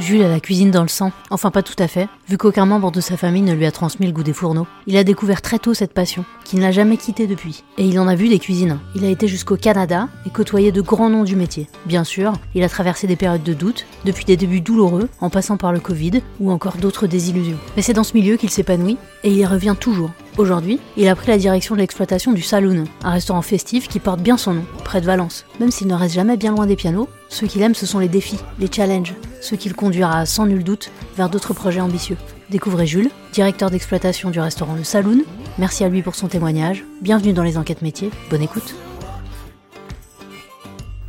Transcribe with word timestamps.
Jules 0.00 0.22
a 0.22 0.28
la 0.28 0.40
cuisine 0.40 0.70
dans 0.70 0.82
le 0.82 0.88
sang. 0.88 1.12
Enfin, 1.30 1.50
pas 1.50 1.62
tout 1.62 1.74
à 1.78 1.88
fait, 1.88 2.08
vu 2.28 2.38
qu'aucun 2.38 2.66
membre 2.66 2.92
de 2.92 3.00
sa 3.00 3.16
famille 3.16 3.42
ne 3.42 3.52
lui 3.52 3.66
a 3.66 3.72
transmis 3.72 4.06
le 4.06 4.12
goût 4.12 4.22
des 4.22 4.32
fourneaux. 4.32 4.66
Il 4.86 4.96
a 4.96 5.04
découvert 5.04 5.42
très 5.42 5.58
tôt 5.58 5.74
cette 5.74 5.92
passion, 5.92 6.24
qui 6.44 6.56
ne 6.56 6.62
l'a 6.62 6.70
jamais 6.70 6.96
quitté 6.96 7.26
depuis. 7.26 7.64
Et 7.78 7.84
il 7.84 7.98
en 7.98 8.06
a 8.06 8.14
vu 8.14 8.28
des 8.28 8.38
cuisines. 8.38 8.78
Il 8.94 9.04
a 9.04 9.08
été 9.08 9.26
jusqu'au 9.26 9.56
Canada 9.56 10.08
et 10.24 10.30
côtoyé 10.30 10.70
de 10.70 10.80
grands 10.80 11.10
noms 11.10 11.24
du 11.24 11.36
métier. 11.36 11.68
Bien 11.86 12.04
sûr, 12.04 12.32
il 12.54 12.62
a 12.62 12.68
traversé 12.68 13.06
des 13.06 13.16
périodes 13.16 13.42
de 13.42 13.54
doute, 13.54 13.86
depuis 14.04 14.24
des 14.24 14.36
débuts 14.36 14.60
douloureux, 14.60 15.08
en 15.20 15.30
passant 15.30 15.56
par 15.56 15.72
le 15.72 15.80
Covid, 15.80 16.22
ou 16.40 16.50
encore 16.50 16.76
d'autres 16.76 17.06
désillusions. 17.06 17.58
Mais 17.76 17.82
c'est 17.82 17.92
dans 17.92 18.04
ce 18.04 18.14
milieu 18.14 18.36
qu'il 18.36 18.50
s'épanouit, 18.50 18.98
et 19.24 19.30
il 19.30 19.36
y 19.36 19.46
revient 19.46 19.74
toujours. 19.78 20.10
Aujourd'hui, 20.38 20.78
il 20.96 21.08
a 21.08 21.16
pris 21.16 21.26
la 21.26 21.36
direction 21.36 21.74
de 21.74 21.80
l'exploitation 21.80 22.30
du 22.30 22.42
Saloon, 22.42 22.84
un 23.02 23.10
restaurant 23.10 23.42
festif 23.42 23.88
qui 23.88 23.98
porte 23.98 24.20
bien 24.20 24.36
son 24.36 24.54
nom, 24.54 24.64
près 24.84 25.00
de 25.00 25.06
Valence. 25.06 25.44
Même 25.58 25.72
s'il 25.72 25.88
ne 25.88 25.94
reste 25.94 26.14
jamais 26.14 26.36
bien 26.36 26.52
loin 26.52 26.64
des 26.64 26.76
pianos, 26.76 27.08
ce 27.28 27.44
qu'il 27.44 27.60
aime 27.60 27.74
ce 27.74 27.86
sont 27.86 27.98
les 27.98 28.06
défis, 28.06 28.38
les 28.60 28.70
challenges, 28.70 29.14
ce 29.40 29.56
qui 29.56 29.68
le 29.68 29.74
conduira 29.74 30.26
sans 30.26 30.46
nul 30.46 30.62
doute 30.62 30.92
vers 31.16 31.28
d'autres 31.28 31.54
projets 31.54 31.80
ambitieux. 31.80 32.16
Découvrez 32.50 32.86
Jules, 32.86 33.10
directeur 33.32 33.68
d'exploitation 33.68 34.30
du 34.30 34.38
restaurant 34.38 34.76
Le 34.76 34.84
Saloon. 34.84 35.24
Merci 35.58 35.82
à 35.82 35.88
lui 35.88 36.02
pour 36.02 36.14
son 36.14 36.28
témoignage. 36.28 36.84
Bienvenue 37.02 37.32
dans 37.32 37.42
les 37.42 37.58
enquêtes 37.58 37.82
métiers. 37.82 38.10
Bonne 38.30 38.42
écoute. 38.42 38.76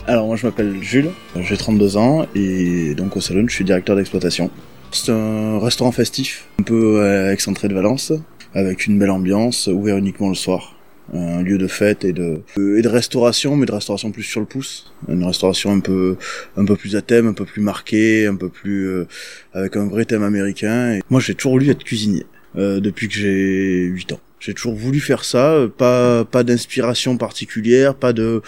Alors 0.07 0.25
moi 0.25 0.37
je 0.37 0.47
m'appelle 0.47 0.81
Jules, 0.81 1.11
j'ai 1.35 1.55
32 1.55 1.97
ans 1.97 2.25
et 2.33 2.95
donc 2.95 3.15
au 3.15 3.21
Saloon 3.21 3.45
je 3.47 3.53
suis 3.53 3.63
directeur 3.63 3.95
d'exploitation. 3.95 4.49
C'est 4.91 5.11
un 5.11 5.59
restaurant 5.59 5.91
festif, 5.91 6.47
un 6.59 6.63
peu 6.63 6.99
euh, 7.03 7.31
excentré 7.31 7.67
de 7.67 7.75
Valence, 7.75 8.11
avec 8.53 8.87
une 8.87 8.97
belle 8.97 9.11
ambiance, 9.11 9.67
ouvert 9.67 9.97
uniquement 9.97 10.29
le 10.29 10.35
soir. 10.35 10.75
Un 11.11 11.41
lieu 11.41 11.57
de 11.57 11.65
fête 11.67 12.05
et 12.05 12.13
de, 12.13 12.41
et 12.55 12.81
de 12.83 12.87
restauration, 12.87 13.55
mais 13.55 13.65
de 13.65 13.71
restauration 13.71 14.11
plus 14.11 14.21
sur 14.21 14.41
le 14.41 14.45
pouce. 14.45 14.93
Une 15.07 15.23
restauration 15.23 15.71
un 15.71 15.79
peu, 15.79 16.17
un 16.55 16.65
peu 16.65 16.75
plus 16.75 16.95
à 16.95 17.01
thème, 17.01 17.25
un 17.25 17.33
peu 17.33 17.45
plus 17.45 17.61
marqué, 17.63 18.27
un 18.27 18.35
peu 18.35 18.49
plus, 18.49 18.87
euh, 18.87 19.07
avec 19.53 19.75
un 19.75 19.87
vrai 19.87 20.05
thème 20.05 20.21
américain. 20.21 20.99
Moi 21.09 21.19
j'ai 21.19 21.33
toujours 21.33 21.53
voulu 21.53 21.71
être 21.71 21.83
cuisinier, 21.83 22.27
euh, 22.57 22.79
depuis 22.79 23.07
que 23.07 23.15
j'ai 23.15 23.85
8 23.85 24.11
ans. 24.11 24.19
J'ai 24.39 24.53
toujours 24.53 24.75
voulu 24.75 24.99
faire 24.99 25.25
ça, 25.25 25.67
pas 25.77 26.23
pas 26.25 26.43
d'inspiration 26.43 27.17
particulière, 27.17 27.95
pas 27.95 28.13
de 28.13 28.41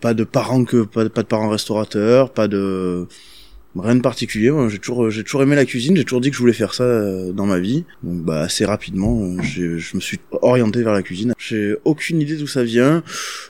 pas 0.00 0.14
de 0.14 0.24
parents 0.24 0.64
que 0.64 0.82
pas, 0.84 1.08
pas 1.10 1.22
de 1.22 1.28
parents 1.28 1.50
restaurateurs, 1.50 2.32
pas 2.32 2.48
de 2.48 3.06
Rien 3.80 3.96
de 3.96 4.00
particulier, 4.00 4.50
moi 4.50 4.68
j'ai 4.68 4.78
toujours 4.78 5.42
aimé 5.42 5.56
la 5.56 5.64
cuisine, 5.64 5.96
j'ai 5.96 6.04
toujours 6.04 6.20
dit 6.20 6.30
que 6.30 6.36
je 6.36 6.40
voulais 6.40 6.52
faire 6.52 6.74
ça 6.74 6.84
euh, 6.84 7.32
dans 7.32 7.46
ma 7.46 7.58
vie. 7.58 7.84
Donc 8.02 8.22
bah 8.22 8.40
assez 8.40 8.64
rapidement, 8.64 9.20
euh, 9.22 9.42
je 9.42 9.96
me 9.96 10.00
suis 10.00 10.18
orienté 10.42 10.82
vers 10.82 10.92
la 10.92 11.02
cuisine. 11.02 11.34
J'ai 11.38 11.76
aucune 11.84 12.20
idée 12.20 12.36
d'où 12.36 12.46
ça 12.46 12.64
vient. 12.64 13.02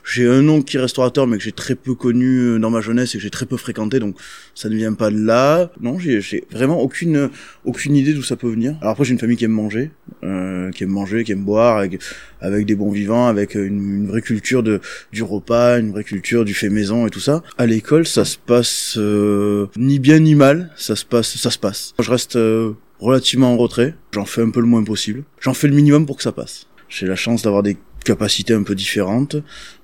J'ai 0.03 0.27
un 0.27 0.41
nom 0.41 0.61
qui 0.61 0.77
est 0.77 0.79
restaurateur 0.79 1.27
mais 1.27 1.37
que 1.37 1.43
j'ai 1.43 1.51
très 1.51 1.75
peu 1.75 1.95
connu 1.95 2.39
euh, 2.39 2.59
dans 2.59 2.69
ma 2.69 2.81
jeunesse 2.81 3.15
et 3.15 3.17
que 3.17 3.23
j'ai 3.23 3.29
très 3.29 3.45
peu 3.45 3.57
fréquenté 3.57 3.99
donc 3.99 4.15
ça 4.59 4.67
ne 4.67 4.75
vient 4.75 4.93
pas 4.93 5.09
de 5.09 5.17
là. 5.17 5.71
Non, 5.79 5.97
j'ai 5.99 6.43
vraiment 6.51 6.81
aucune 6.81 7.29
aucune 7.63 7.95
idée 7.95 8.13
d'où 8.13 8.23
ça 8.23 8.35
peut 8.35 8.49
venir. 8.49 8.75
Alors 8.81 8.91
après 8.91 9.05
j'ai 9.05 9.13
une 9.13 9.19
famille 9.19 9.37
qui 9.37 9.45
aime 9.45 9.51
manger, 9.51 9.91
euh, 10.23 10.69
qui 10.71 10.83
aime 10.83 10.89
manger, 10.89 11.23
qui 11.23 11.31
aime 11.31 11.45
boire 11.45 11.77
avec, 11.77 12.01
avec 12.41 12.65
des 12.65 12.75
bons 12.75 12.91
vivants, 12.91 13.27
avec 13.27 13.55
une, 13.55 13.99
une, 14.01 14.07
vraie 14.07 14.21
culture 14.21 14.61
de 14.61 14.81
du 15.13 15.23
repas, 15.23 15.79
une 15.79 15.91
vraie 15.91 16.03
culture 16.03 16.43
du 16.43 16.53
fait 16.53 16.67
maison 16.67 17.07
et 17.07 17.09
tout 17.09 17.21
ça. 17.21 17.41
À 17.57 17.65
l'école, 17.65 18.05
ça 18.05 18.25
se 18.25 18.37
passe 18.37 18.95
euh, 18.97 19.67
ni 19.77 19.97
bien 19.97 20.19
ni 20.19 20.35
mal, 20.35 20.71
ça 20.75 20.97
se 20.97 21.05
passe, 21.05 21.37
ça 21.37 21.51
se 21.51 21.57
passe. 21.57 21.93
Je 21.97 22.11
reste 22.11 22.35
euh, 22.35 22.73
relativement 22.99 23.53
en 23.53 23.57
retrait, 23.57 23.95
j'en 24.11 24.25
fais 24.25 24.41
un 24.41 24.49
peu 24.49 24.59
le 24.59 24.67
moins 24.67 24.83
possible. 24.83 25.23
J'en 25.39 25.53
fais 25.53 25.69
le 25.69 25.75
minimum 25.75 26.05
pour 26.05 26.17
que 26.17 26.23
ça 26.23 26.33
passe. 26.33 26.67
J'ai 26.89 27.05
la 27.07 27.15
chance 27.15 27.43
d'avoir 27.43 27.63
des 27.63 27.77
capacités 28.09 28.53
un 28.53 28.63
peu 28.63 28.75
différentes, 28.75 29.35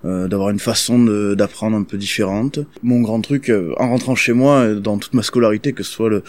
euh, 0.04 0.28
d'avoir 0.28 0.50
une 0.50 0.60
façon 0.60 0.98
d'apprendre 1.36 1.78
un 1.78 1.84
peu 1.84 1.98
différente. 1.98 2.60
Mon 2.82 3.02
grand 3.02 3.22
truc, 3.22 3.50
euh, 3.50 3.74
en 3.78 3.90
rentrant 3.90 4.16
chez 4.16 4.34
moi, 4.34 4.74
dans 4.74 4.98
toute 4.98 5.14
ma 5.14 5.22
scolarité, 5.22 5.74
que 5.74 5.84
ce 5.84 5.92
soit 5.92 6.10
le, 6.10 6.24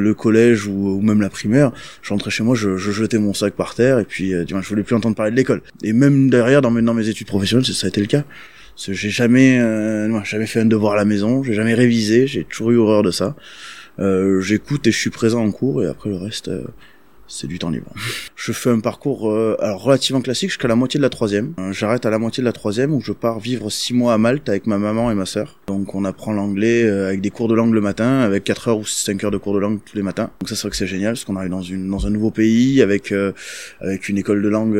le, 0.00 0.14
collège 0.14 0.66
ou, 0.66 1.00
même 1.00 1.20
la 1.20 1.30
primaire, 1.30 1.72
je 2.02 2.10
rentrais 2.10 2.30
chez 2.30 2.42
moi, 2.42 2.54
je, 2.56 2.76
je 2.76 2.90
jetais 2.90 3.18
mon 3.18 3.34
sac 3.34 3.54
par 3.54 3.74
terre 3.74 3.98
et 3.98 4.04
puis 4.04 4.34
euh, 4.34 4.44
je 4.48 4.68
voulais 4.68 4.82
plus 4.82 4.96
entendre 4.96 5.14
parler 5.14 5.30
de 5.30 5.36
l'école. 5.36 5.62
Et 5.84 5.92
même 5.92 6.28
derrière, 6.28 6.60
dans 6.60 6.70
mes, 6.70 6.82
dans 6.82 6.94
mes 6.94 7.08
études 7.08 7.28
professionnelles, 7.28 7.64
ça 7.64 7.86
a 7.86 7.88
été 7.88 8.00
le 8.00 8.08
cas. 8.08 8.24
J'ai 8.76 9.10
jamais, 9.10 9.60
euh, 9.60 10.24
jamais 10.24 10.46
fait 10.46 10.60
un 10.60 10.64
devoir 10.64 10.94
à 10.94 10.96
la 10.96 11.04
maison, 11.04 11.42
j'ai 11.42 11.54
jamais 11.54 11.74
révisé, 11.74 12.26
j'ai 12.26 12.44
toujours 12.44 12.70
eu 12.72 12.76
horreur 12.78 13.02
de 13.02 13.10
ça. 13.10 13.36
Euh, 13.98 14.40
J'écoute 14.40 14.86
et 14.86 14.92
je 14.92 14.98
suis 14.98 15.10
présent 15.10 15.44
en 15.44 15.52
cours 15.52 15.82
et 15.82 15.86
après 15.86 16.08
le 16.08 16.16
reste, 16.16 16.48
euh, 16.48 16.64
c'est 17.32 17.46
du 17.46 17.58
temps 17.58 17.70
libre. 17.70 17.90
Je 18.36 18.52
fais 18.52 18.68
un 18.68 18.80
parcours 18.80 19.30
euh, 19.30 19.56
alors 19.58 19.82
relativement 19.82 20.20
classique 20.20 20.50
jusqu'à 20.50 20.68
la 20.68 20.76
moitié 20.76 20.98
de 20.98 21.02
la 21.02 21.08
troisième. 21.08 21.54
Euh, 21.58 21.72
j'arrête 21.72 22.04
à 22.04 22.10
la 22.10 22.18
moitié 22.18 22.42
de 22.42 22.44
la 22.44 22.52
troisième 22.52 22.92
où 22.92 23.00
je 23.00 23.12
pars 23.12 23.40
vivre 23.40 23.70
six 23.70 23.94
mois 23.94 24.12
à 24.12 24.18
Malte 24.18 24.48
avec 24.50 24.66
ma 24.66 24.76
maman 24.76 25.10
et 25.10 25.14
ma 25.14 25.24
sœur. 25.24 25.58
Donc 25.66 25.94
on 25.94 26.04
apprend 26.04 26.32
l'anglais 26.32 26.84
euh, 26.84 27.08
avec 27.08 27.22
des 27.22 27.30
cours 27.30 27.48
de 27.48 27.54
langue 27.54 27.72
le 27.72 27.80
matin, 27.80 28.20
avec 28.20 28.44
4 28.44 28.68
heures 28.68 28.78
ou 28.78 28.84
5 28.84 29.24
heures 29.24 29.30
de 29.30 29.38
cours 29.38 29.54
de 29.54 29.60
langue 29.60 29.78
tous 29.82 29.96
les 29.96 30.02
matins. 30.02 30.30
Donc 30.40 30.48
ça 30.50 30.56
c'est 30.56 30.62
vrai 30.62 30.70
que 30.70 30.76
c'est 30.76 30.86
génial 30.86 31.14
parce 31.14 31.24
qu'on 31.24 31.36
arrive 31.36 31.50
dans 31.50 31.62
une 31.62 31.88
dans 31.88 32.06
un 32.06 32.10
nouveau 32.10 32.30
pays 32.30 32.82
avec 32.82 33.14
avec 33.80 34.08
une 34.10 34.18
école 34.18 34.42
de 34.42 34.48
langue 34.48 34.76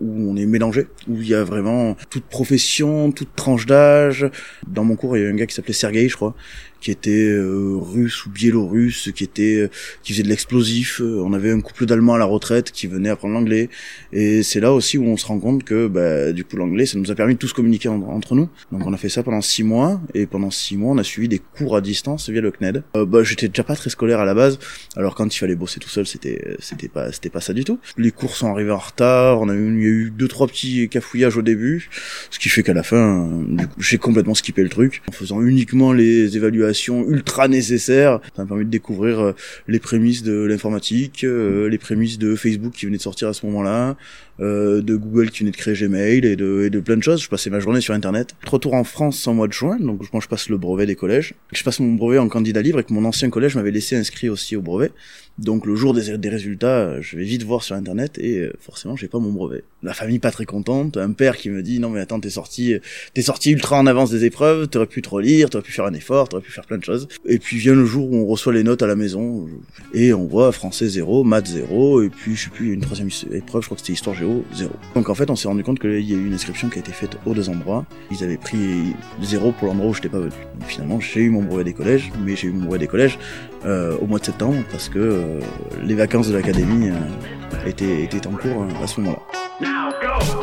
où 0.00 0.30
on 0.30 0.36
est 0.36 0.46
mélangé, 0.46 0.88
où 1.08 1.20
il 1.20 1.28
y 1.28 1.34
a 1.34 1.44
vraiment 1.44 1.96
toute 2.10 2.24
profession, 2.24 3.12
toute 3.12 3.34
tranche 3.36 3.66
d'âge. 3.66 4.28
Dans 4.66 4.82
mon 4.82 4.96
cours 4.96 5.16
il 5.16 5.22
y 5.22 5.26
a 5.26 5.28
un 5.28 5.34
gars 5.34 5.46
qui 5.46 5.54
s'appelait 5.54 5.72
Sergei 5.72 6.08
je 6.08 6.16
crois, 6.16 6.34
qui 6.82 6.90
était 6.90 7.28
euh, 7.30 7.76
russe 7.80 8.26
ou 8.26 8.30
biélorusse, 8.30 9.10
qui 9.14 9.22
était 9.24 9.56
euh, 9.56 9.70
qui 10.02 10.12
faisait 10.12 10.24
de 10.24 10.28
l'explosif. 10.28 11.00
Euh, 11.00 11.22
on 11.24 11.32
avait 11.32 11.52
un 11.52 11.60
couple 11.60 11.86
d'Allemands 11.86 12.14
à 12.14 12.18
la 12.18 12.24
retraite 12.24 12.72
qui 12.72 12.88
venait 12.88 13.08
apprendre 13.08 13.34
l'anglais. 13.34 13.70
Et 14.12 14.42
c'est 14.42 14.60
là 14.60 14.72
aussi 14.72 14.98
où 14.98 15.04
on 15.04 15.16
se 15.16 15.24
rend 15.26 15.38
compte 15.38 15.62
que 15.62 15.86
bah, 15.86 16.32
du 16.32 16.44
coup 16.44 16.56
l'anglais, 16.56 16.84
ça 16.84 16.98
nous 16.98 17.10
a 17.10 17.14
permis 17.14 17.34
de 17.34 17.38
tous 17.38 17.52
communiquer 17.52 17.88
entre 17.88 18.34
nous. 18.34 18.48
Donc 18.72 18.84
on 18.84 18.92
a 18.92 18.96
fait 18.96 19.08
ça 19.08 19.22
pendant 19.22 19.40
six 19.40 19.62
mois 19.62 20.00
et 20.12 20.26
pendant 20.26 20.50
six 20.50 20.76
mois 20.76 20.92
on 20.92 20.98
a 20.98 21.04
suivi 21.04 21.28
des 21.28 21.38
cours 21.38 21.76
à 21.76 21.80
distance 21.80 22.28
via 22.28 22.40
le 22.40 22.50
CNED. 22.50 22.82
Euh, 22.96 23.06
bah, 23.06 23.22
j'étais 23.22 23.48
déjà 23.48 23.62
pas 23.62 23.76
très 23.76 23.90
scolaire 23.90 24.18
à 24.18 24.24
la 24.24 24.34
base. 24.34 24.58
Alors 24.96 25.14
quand 25.14 25.34
il 25.34 25.38
fallait 25.38 25.54
bosser 25.54 25.78
tout 25.78 25.88
seul, 25.88 26.06
c'était 26.06 26.56
c'était 26.58 26.88
pas 26.88 27.12
c'était 27.12 27.30
pas 27.30 27.40
ça 27.40 27.52
du 27.52 27.62
tout. 27.62 27.78
Les 27.96 28.10
cours 28.10 28.34
sont 28.34 28.50
arrivés 28.50 28.72
en 28.72 28.78
retard. 28.78 29.40
On 29.40 29.48
a 29.48 29.54
eu, 29.54 29.68
il 29.68 29.82
y 29.82 29.86
a 29.86 29.88
eu 29.88 30.10
deux 30.10 30.28
trois 30.28 30.48
petits 30.48 30.88
cafouillages 30.88 31.36
au 31.36 31.42
début, 31.42 31.88
ce 32.30 32.40
qui 32.40 32.48
fait 32.48 32.64
qu'à 32.64 32.74
la 32.74 32.82
fin, 32.82 33.30
du 33.46 33.68
coup, 33.68 33.80
j'ai 33.80 33.98
complètement 33.98 34.34
skippé 34.34 34.64
le 34.64 34.68
truc 34.68 35.02
en 35.08 35.12
faisant 35.12 35.40
uniquement 35.42 35.92
les 35.92 36.36
évaluations 36.36 36.71
ultra 37.08 37.48
nécessaire. 37.48 38.20
Ça 38.36 38.42
m'a 38.42 38.48
permis 38.48 38.64
de 38.64 38.70
découvrir 38.70 39.20
euh, 39.20 39.34
les 39.68 39.78
prémices 39.78 40.22
de 40.22 40.44
l'informatique, 40.44 41.24
euh, 41.24 41.68
les 41.68 41.78
prémices 41.78 42.18
de 42.18 42.34
Facebook 42.36 42.72
qui 42.72 42.86
venait 42.86 42.98
de 42.98 43.02
sortir 43.02 43.28
à 43.28 43.32
ce 43.32 43.46
moment-là, 43.46 43.96
euh, 44.40 44.80
de 44.82 44.96
Google 44.96 45.30
qui 45.30 45.40
venait 45.40 45.50
de 45.50 45.56
créer 45.56 45.74
Gmail 45.74 46.24
et 46.24 46.36
de, 46.36 46.62
et 46.64 46.70
de 46.70 46.80
plein 46.80 46.96
de 46.96 47.02
choses. 47.02 47.22
Je 47.22 47.28
passais 47.28 47.50
ma 47.50 47.60
journée 47.60 47.80
sur 47.80 47.94
Internet. 47.94 48.34
Retour 48.46 48.74
en 48.74 48.84
France 48.84 49.26
en 49.26 49.34
mois 49.34 49.48
de 49.48 49.52
juin, 49.52 49.78
donc 49.78 50.00
moi 50.12 50.22
je 50.22 50.28
passe 50.28 50.48
le 50.48 50.56
brevet 50.56 50.86
des 50.86 50.96
collèges. 50.96 51.34
Je 51.52 51.62
passe 51.62 51.80
mon 51.80 51.92
brevet 51.92 52.18
en 52.18 52.28
candidat 52.28 52.62
libre 52.62 52.80
et 52.80 52.84
que 52.84 52.92
mon 52.92 53.04
ancien 53.04 53.30
collège 53.30 53.56
m'avait 53.56 53.70
laissé 53.70 53.96
inscrit 53.96 54.28
aussi 54.28 54.56
au 54.56 54.62
brevet. 54.62 54.90
Donc 55.38 55.66
le 55.66 55.74
jour 55.74 55.94
des, 55.94 56.18
des 56.18 56.28
résultats, 56.28 57.00
je 57.00 57.16
vais 57.16 57.24
vite 57.24 57.42
voir 57.42 57.62
sur 57.62 57.74
Internet 57.74 58.18
et 58.18 58.50
forcément 58.60 58.96
j'ai 58.96 59.08
pas 59.08 59.18
mon 59.18 59.32
brevet. 59.32 59.64
La 59.82 59.94
famille 59.94 60.18
pas 60.18 60.30
très 60.30 60.44
contente, 60.44 60.98
un 60.98 61.12
père 61.12 61.36
qui 61.36 61.48
me 61.48 61.62
dit 61.62 61.80
non 61.80 61.88
mais 61.88 62.00
attends 62.00 62.20
t'es 62.20 62.30
sorti, 62.30 62.74
t'es 63.14 63.22
sorti 63.22 63.50
ultra 63.52 63.78
en 63.78 63.86
avance 63.86 64.10
des 64.10 64.24
épreuves, 64.24 64.68
t'aurais 64.68 64.86
pu 64.86 65.00
te 65.00 65.08
relire, 65.08 65.48
t'aurais 65.48 65.64
pu 65.64 65.72
faire 65.72 65.86
un 65.86 65.94
effort, 65.94 66.28
t'aurais 66.28 66.42
pu 66.42 66.52
faire 66.52 66.66
plein 66.66 66.78
de 66.78 66.84
choses. 66.84 67.08
Et 67.26 67.38
puis 67.38 67.56
vient 67.56 67.74
le 67.74 67.86
jour 67.86 68.10
où 68.10 68.16
on 68.16 68.26
reçoit 68.26 68.52
les 68.52 68.62
notes 68.62 68.82
à 68.82 68.86
la 68.86 68.96
maison 68.96 69.48
et 69.94 70.12
on 70.12 70.26
voit 70.26 70.52
français 70.52 70.88
0, 70.88 71.24
maths 71.24 71.46
0 71.46 72.02
et 72.02 72.10
puis 72.10 72.36
je 72.36 72.44
sais 72.44 72.50
plus, 72.50 72.72
une 72.74 72.80
troisième 72.80 73.08
épreuve, 73.32 73.62
je 73.62 73.68
crois 73.68 73.76
que 73.76 73.80
c'était 73.80 73.94
histoire 73.94 74.16
géo 74.22 74.44
0. 74.52 74.70
Donc 74.94 75.08
en 75.08 75.14
fait 75.14 75.30
on 75.30 75.36
s'est 75.36 75.48
rendu 75.48 75.64
compte 75.64 75.78
qu'il 75.78 76.00
y 76.00 76.14
a 76.14 76.16
eu 76.16 76.26
une 76.26 76.34
inscription 76.34 76.68
qui 76.68 76.78
a 76.78 76.80
été 76.80 76.92
faite 76.92 77.16
aux 77.26 77.34
deux 77.34 77.48
endroits. 77.48 77.84
Ils 78.10 78.22
avaient 78.22 78.36
pris 78.36 78.94
0 79.20 79.52
pour 79.52 79.68
l'endroit 79.68 79.90
où 79.90 79.94
j'étais 79.94 80.08
pas 80.08 80.18
venu. 80.18 80.32
Finalement 80.66 81.00
j'ai 81.00 81.20
eu 81.20 81.30
mon 81.30 81.42
brevet 81.42 81.64
des 81.64 81.72
collèges, 81.72 82.12
mais 82.24 82.36
j'ai 82.36 82.48
eu 82.48 82.52
mon 82.52 82.66
brevet 82.66 82.80
des 82.80 82.86
collèges 82.86 83.18
euh, 83.64 83.96
au 84.00 84.06
mois 84.06 84.18
de 84.18 84.24
septembre 84.24 84.62
parce 84.70 84.88
que 84.88 84.98
euh, 84.98 85.40
les 85.82 85.94
vacances 85.94 86.28
de 86.28 86.34
l'académie 86.34 86.90
euh, 86.90 87.66
étaient, 87.66 88.04
étaient 88.04 88.26
en 88.26 88.32
cours 88.32 88.66
à 88.82 88.86
ce 88.86 89.00
moment-là. 89.00 90.41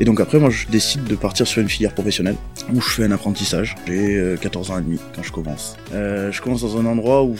Et 0.00 0.04
donc 0.04 0.20
après, 0.20 0.38
moi, 0.38 0.50
je 0.50 0.66
décide 0.68 1.04
de 1.04 1.16
partir 1.16 1.46
sur 1.46 1.60
une 1.60 1.68
filière 1.68 1.92
professionnelle 1.92 2.36
où 2.72 2.80
je 2.80 2.88
fais 2.88 3.04
un 3.04 3.10
apprentissage. 3.10 3.74
J'ai 3.86 4.36
14 4.40 4.70
euh, 4.70 4.72
ans 4.72 4.78
et 4.78 4.82
demi 4.82 5.00
quand 5.14 5.22
je 5.22 5.32
commence. 5.32 5.76
Euh, 5.92 6.30
je 6.30 6.40
commence 6.40 6.62
dans 6.62 6.78
un 6.78 6.86
endroit 6.86 7.24
où, 7.24 7.36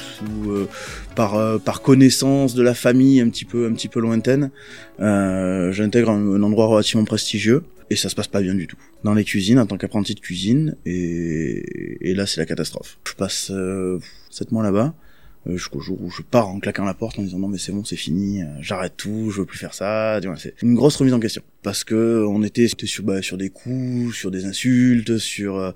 euh, 0.49 0.69
par 1.15 1.37
euh, 1.37 1.59
par 1.59 1.83
connaissance 1.83 2.55
de 2.55 2.63
la 2.63 2.75
famille 2.75 3.21
un 3.21 3.29
petit 3.29 3.45
peu 3.45 3.67
un 3.67 3.73
petit 3.75 3.89
peu 3.89 4.01
lointaine, 4.01 4.51
j'intègre 4.99 6.11
un, 6.11 6.43
endroit 6.43 6.67
relativement 6.67 7.05
prestigieux 7.05 7.63
et 7.91 7.97
ça 7.97 8.09
se 8.09 8.15
passe 8.15 8.29
pas 8.29 8.41
bien 8.41 8.55
du 8.55 8.67
tout. 8.67 8.77
Dans 9.05 9.15
les 9.15 9.25
cuisines, 9.25 9.59
en 9.59 9.67
tant 9.67 9.77
qu'apprenti 9.77 10.15
de 10.15 10.21
cuisine, 10.21 10.77
et, 10.85 12.11
et 12.11 12.15
là 12.15 12.27
c'est 12.27 12.41
la 12.41 12.47
catastrophe. 12.47 12.99
Je 13.07 13.15
passe 13.15 13.51
euh, 13.51 13.99
7 14.31 14.53
mois 14.53 14.63
là-bas, 14.63 14.95
euh, 14.95 15.08
jusqu'au 15.57 15.81
jour 15.81 16.01
où 16.03 16.11
je 16.11 16.23
pars 16.23 16.49
en 16.49 16.61
claquant 16.61 16.85
la 16.85 16.95
porte 16.95 17.19
en 17.19 17.23
disant 17.23 17.39
non 17.39 17.49
mais 17.49 17.59
c'est 17.59 17.73
bon 17.73 17.85
c'est 17.85 17.97
fini 17.97 18.43
euh, 18.43 18.47
j'arrête 18.61 18.95
tout 18.97 19.31
je 19.31 19.41
veux 19.41 19.47
plus 19.47 19.59
faire 19.59 19.75
ça 19.75 20.21
c'est 20.37 20.55
une 20.63 20.75
grosse 20.75 20.97
remise 20.97 21.15
en 21.15 21.21
question 21.21 21.43
parce 21.63 21.85
que 21.85 22.25
on 22.29 22.43
était 22.43 22.69
sur 22.69 23.05
bah, 23.05 23.23
sur 23.23 23.37
des 23.37 23.51
coups 23.51 24.15
sur 24.15 24.31
des 24.31 24.45
insultes 24.45 25.19
sur 25.19 25.57
euh, 25.57 25.73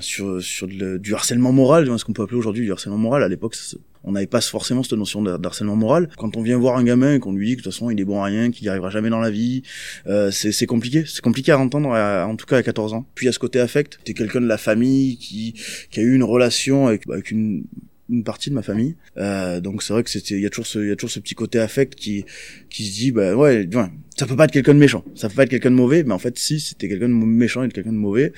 sur 0.00 0.42
sur 0.42 0.66
du 0.66 1.14
harcèlement 1.14 1.52
moral 1.52 1.86
ce 1.98 2.04
qu'on 2.04 2.12
peut 2.12 2.22
appeler 2.22 2.38
aujourd'hui 2.38 2.64
du 2.64 2.72
harcèlement 2.72 2.98
moral 2.98 3.22
à 3.22 3.28
l'époque 3.28 3.56
on 4.04 4.12
n'avait 4.12 4.26
pas 4.26 4.40
forcément 4.40 4.82
cette 4.82 4.98
notion 4.98 5.22
d'harcèlement 5.22 5.76
moral. 5.76 6.08
Quand 6.16 6.36
on 6.36 6.42
vient 6.42 6.58
voir 6.58 6.76
un 6.76 6.84
gamin 6.84 7.14
et 7.14 7.18
qu'on 7.20 7.32
lui 7.32 7.46
dit 7.46 7.52
que 7.52 7.60
de 7.60 7.62
toute 7.62 7.72
façon 7.72 7.90
il 7.90 8.00
est 8.00 8.04
bon 8.04 8.20
à 8.20 8.24
rien, 8.24 8.50
qu'il 8.50 8.64
n'y 8.64 8.68
arrivera 8.68 8.90
jamais 8.90 9.10
dans 9.10 9.20
la 9.20 9.30
vie, 9.30 9.62
euh, 10.06 10.30
c'est 10.30 10.66
compliqué. 10.66 11.04
C'est 11.06 11.22
compliqué 11.22 11.52
à 11.52 11.58
entendre, 11.58 11.90
en 11.90 12.36
tout 12.36 12.46
cas 12.46 12.56
à 12.56 12.62
14 12.62 12.94
ans. 12.94 13.06
Puis 13.14 13.28
à 13.28 13.32
ce 13.32 13.38
côté 13.38 13.60
affect, 13.60 14.00
t'es 14.04 14.14
quelqu'un 14.14 14.40
de 14.40 14.46
la 14.46 14.58
famille 14.58 15.18
qui, 15.18 15.54
qui 15.90 16.00
a 16.00 16.02
eu 16.02 16.14
une 16.14 16.24
relation 16.24 16.88
avec, 16.88 17.08
avec 17.08 17.30
une 17.30 17.64
une 18.12 18.24
partie 18.24 18.50
de 18.50 18.54
ma 18.54 18.62
famille. 18.62 18.94
Euh, 19.16 19.60
donc 19.60 19.82
c'est 19.82 19.92
vrai 19.92 20.04
que 20.04 20.10
c'était, 20.10 20.34
il 20.34 20.42
y 20.42 20.46
a 20.46 20.50
toujours 20.50 20.66
ce, 20.66 20.78
il 20.78 20.88
y 20.88 20.92
a 20.92 20.96
toujours 20.96 21.10
ce 21.10 21.20
petit 21.20 21.34
côté 21.34 21.58
affect 21.58 21.94
qui, 21.94 22.24
qui 22.70 22.86
se 22.86 22.92
dit, 22.92 23.10
bah 23.10 23.34
ouais, 23.34 23.68
ça 24.16 24.26
peut 24.26 24.36
pas 24.36 24.44
être 24.44 24.52
quelqu'un 24.52 24.74
de 24.74 24.78
méchant, 24.78 25.04
ça 25.14 25.28
peut 25.28 25.34
pas 25.34 25.44
être 25.44 25.50
quelqu'un 25.50 25.70
de 25.70 25.76
mauvais, 25.76 26.04
mais 26.04 26.12
en 26.12 26.18
fait 26.18 26.38
si, 26.38 26.60
c'était 26.60 26.88
quelqu'un 26.88 27.08
de 27.08 27.14
méchant 27.14 27.64
et 27.64 27.68
quelqu'un 27.68 27.92
de 27.92 27.96
mauvais. 27.96 28.32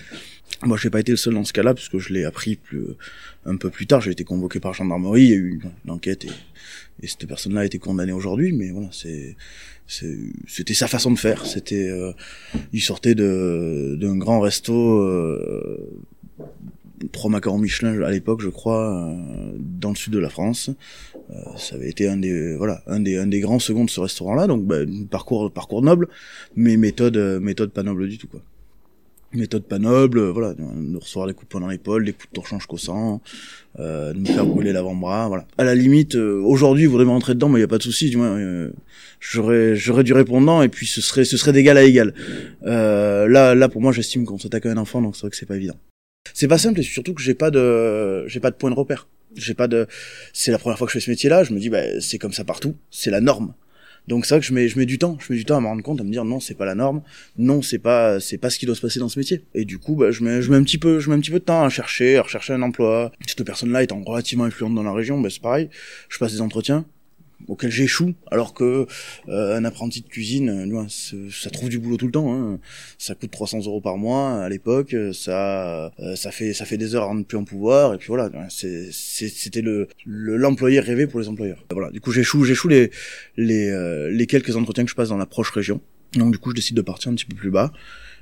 Moi, 0.62 0.78
j'ai 0.80 0.88
pas 0.88 1.00
été 1.00 1.10
le 1.10 1.16
seul 1.16 1.34
dans 1.34 1.44
ce 1.44 1.52
cas-là, 1.52 1.74
puisque 1.74 1.98
je 1.98 2.12
l'ai 2.12 2.24
appris 2.24 2.56
plus, 2.56 2.84
un 3.44 3.56
peu 3.56 3.70
plus 3.70 3.86
tard. 3.86 4.00
J'ai 4.00 4.12
été 4.12 4.24
convoqué 4.24 4.60
par 4.60 4.72
gendarmerie, 4.72 5.24
il 5.24 5.28
y 5.28 5.32
a 5.32 5.36
eu 5.36 5.60
une 5.84 5.90
enquête 5.90 6.24
et, 6.24 6.30
et 7.02 7.06
cette 7.06 7.26
personne-là 7.26 7.62
a 7.62 7.64
été 7.64 7.78
condamnée 7.78 8.12
aujourd'hui. 8.12 8.52
Mais 8.52 8.70
voilà, 8.70 8.88
c'est, 8.92 9.36
c'était 9.86 10.74
sa 10.74 10.86
façon 10.86 11.10
de 11.10 11.18
faire. 11.18 11.44
C'était, 11.46 11.88
euh, 11.88 12.12
il 12.72 12.80
sortait 12.80 13.14
de 13.14 13.96
d'un 14.00 14.16
grand 14.16 14.40
resto 14.40 15.00
euh, 15.00 15.90
trois 17.12 17.30
macarons 17.30 17.58
Michelin 17.58 18.02
à 18.02 18.10
l'époque, 18.10 18.40
je 18.40 18.48
crois, 18.48 18.94
euh, 18.94 19.52
dans 19.58 19.90
le 19.90 19.96
sud 19.96 20.12
de 20.12 20.18
la 20.18 20.30
France. 20.30 20.70
Euh, 21.30 21.34
ça 21.56 21.76
avait 21.76 21.88
été 21.88 22.08
un 22.08 22.16
des 22.16 22.56
voilà 22.56 22.82
un 22.86 23.00
des 23.00 23.16
un 23.16 23.26
des 23.26 23.40
grands 23.40 23.58
seconds 23.58 23.84
de 23.84 23.90
ce 23.90 24.00
restaurant-là, 24.00 24.46
donc 24.46 24.64
bah, 24.64 24.78
parcours 25.10 25.50
parcours 25.50 25.82
noble, 25.82 26.08
mais 26.54 26.76
méthode 26.76 27.16
méthode 27.40 27.70
pas 27.70 27.82
noble 27.82 28.08
du 28.08 28.18
tout 28.18 28.28
quoi. 28.28 28.40
Méthode 29.32 29.64
pas 29.64 29.80
noble, 29.80 30.28
voilà, 30.28 30.54
nous 30.58 31.00
recevoir 31.00 31.26
des 31.26 31.32
coups 31.32 31.46
de 31.46 31.50
poing 31.50 31.60
dans 31.60 31.66
l'épaule, 31.66 32.04
des 32.04 32.12
coups 32.12 32.28
de 32.28 32.34
torchon 32.34 32.60
jusqu'au 32.60 32.76
sang, 32.76 33.20
euh, 33.80 34.12
de 34.12 34.20
me 34.20 34.26
faire 34.26 34.46
brûler 34.46 34.72
l'avant-bras, 34.72 35.26
voilà. 35.26 35.44
À 35.58 35.64
la 35.64 35.74
limite, 35.74 36.14
euh, 36.14 36.40
aujourd'hui, 36.40 36.86
vous 36.86 36.92
voudrez 36.92 37.06
rentrer 37.06 37.34
dedans, 37.34 37.48
mais 37.48 37.58
il 37.58 37.62
y 37.62 37.64
a 37.64 37.68
pas 37.68 37.78
de 37.78 37.82
souci, 37.82 38.10
du 38.10 38.16
moins, 38.16 38.38
j'aurais 39.18 39.74
j'aurais 39.74 40.04
du 40.04 40.12
répondant 40.12 40.62
et 40.62 40.68
puis 40.68 40.86
ce 40.86 41.00
serait 41.00 41.24
ce 41.24 41.36
serait 41.36 41.52
d'égal 41.52 41.78
à 41.78 41.82
égal. 41.82 42.14
là 42.62 43.54
là 43.56 43.68
pour 43.68 43.80
moi, 43.80 43.90
j'estime 43.90 44.24
qu'on 44.24 44.38
s'attaque 44.38 44.66
à 44.66 44.70
un 44.70 44.76
enfant, 44.76 45.02
donc 45.02 45.16
c'est 45.16 45.22
vrai 45.22 45.30
que 45.30 45.36
c'est 45.36 45.46
pas 45.46 45.56
évident. 45.56 45.78
C'est 46.34 46.48
pas 46.48 46.58
simple 46.58 46.80
et 46.80 46.82
surtout 46.82 47.14
que 47.14 47.22
j'ai 47.22 47.34
pas 47.34 47.50
de 47.52 48.26
j'ai 48.26 48.40
pas 48.40 48.50
de 48.50 48.56
point 48.56 48.68
de 48.68 48.74
repère. 48.74 49.06
J'ai 49.36 49.54
pas 49.54 49.68
de 49.68 49.86
c'est 50.32 50.50
la 50.50 50.58
première 50.58 50.76
fois 50.76 50.86
que 50.86 50.92
je 50.92 50.98
fais 50.98 51.04
ce 51.04 51.10
métier-là, 51.10 51.44
je 51.44 51.52
me 51.54 51.60
dis 51.60 51.70
bah 51.70 52.00
c'est 52.00 52.18
comme 52.18 52.32
ça 52.32 52.44
partout, 52.44 52.76
c'est 52.90 53.10
la 53.10 53.20
norme. 53.20 53.54
Donc 54.08 54.26
c'est 54.26 54.38
que 54.38 54.44
je 54.44 54.52
mets 54.52 54.68
je 54.68 54.76
mets 54.76 54.84
du 54.84 54.98
temps, 54.98 55.16
je 55.20 55.32
mets 55.32 55.38
du 55.38 55.44
temps 55.44 55.56
à 55.56 55.60
me 55.60 55.66
rendre 55.66 55.82
compte 55.82 56.00
à 56.00 56.04
me 56.04 56.10
dire 56.10 56.24
non, 56.24 56.40
c'est 56.40 56.54
pas 56.54 56.64
la 56.64 56.74
norme, 56.74 57.02
non, 57.38 57.62
c'est 57.62 57.78
pas 57.78 58.18
c'est 58.18 58.36
pas 58.36 58.50
ce 58.50 58.58
qui 58.58 58.66
doit 58.66 58.74
se 58.74 58.80
passer 58.80 58.98
dans 58.98 59.08
ce 59.08 59.16
métier. 59.18 59.44
Et 59.54 59.64
du 59.64 59.78
coup 59.78 59.94
bah 59.94 60.10
je 60.10 60.24
mets 60.24 60.42
je 60.42 60.50
mets 60.50 60.56
un 60.56 60.64
petit 60.64 60.76
peu 60.76 60.98
je 60.98 61.08
mets 61.08 61.14
un 61.14 61.20
petit 61.20 61.30
peu 61.30 61.38
de 61.38 61.44
temps 61.44 61.62
à 61.62 61.68
chercher, 61.68 62.16
à 62.16 62.22
rechercher 62.22 62.52
un 62.52 62.62
emploi. 62.62 63.12
Cette 63.26 63.44
personne-là 63.44 63.84
étant 63.84 64.02
relativement 64.02 64.44
influente 64.44 64.74
dans 64.74 64.82
la 64.82 64.92
région, 64.92 65.20
bah 65.20 65.30
c'est 65.30 65.40
pareil, 65.40 65.70
je 66.08 66.18
passe 66.18 66.32
des 66.32 66.40
entretiens, 66.40 66.84
auquel 67.48 67.70
j'échoue, 67.70 68.14
alors 68.30 68.54
que 68.54 68.86
euh, 69.28 69.56
un 69.56 69.64
apprenti 69.64 70.00
de 70.00 70.08
cuisine, 70.08 70.48
euh, 70.50 70.86
ça 71.30 71.50
trouve 71.50 71.68
du 71.68 71.78
boulot 71.78 71.96
tout 71.96 72.06
le 72.06 72.12
temps. 72.12 72.34
Hein. 72.34 72.58
Ça 72.98 73.14
coûte 73.14 73.30
300 73.30 73.66
euros 73.66 73.80
par 73.80 73.96
mois 73.96 74.42
à 74.42 74.48
l'époque, 74.48 74.96
ça 75.12 75.92
euh, 76.00 76.16
ça 76.16 76.30
fait 76.30 76.52
ça 76.52 76.64
fait 76.64 76.76
des 76.76 76.94
heures 76.94 77.10
à 77.10 77.14
ne 77.14 77.22
plus 77.22 77.38
en 77.38 77.44
pouvoir, 77.44 77.94
et 77.94 77.98
puis 77.98 78.08
voilà, 78.08 78.30
c'était 78.48 79.62
le 79.62 79.88
l'employé 80.06 80.80
rêvé 80.80 81.06
pour 81.06 81.20
les 81.20 81.28
employeurs. 81.28 81.64
Voilà, 81.70 81.90
du 81.90 82.00
coup 82.00 82.12
j'échoue 82.12 82.44
j'échoue 82.44 82.68
les 82.68 82.90
les 83.36 84.10
les 84.10 84.26
quelques 84.26 84.56
entretiens 84.56 84.84
que 84.84 84.90
je 84.90 84.96
passe 84.96 85.08
dans 85.08 85.16
la 85.16 85.26
proche 85.26 85.50
région. 85.50 85.80
Donc 86.14 86.32
du 86.32 86.38
coup 86.38 86.50
je 86.50 86.56
décide 86.56 86.76
de 86.76 86.82
partir 86.82 87.10
un 87.10 87.14
petit 87.14 87.24
peu 87.24 87.34
plus 87.34 87.50
bas 87.50 87.72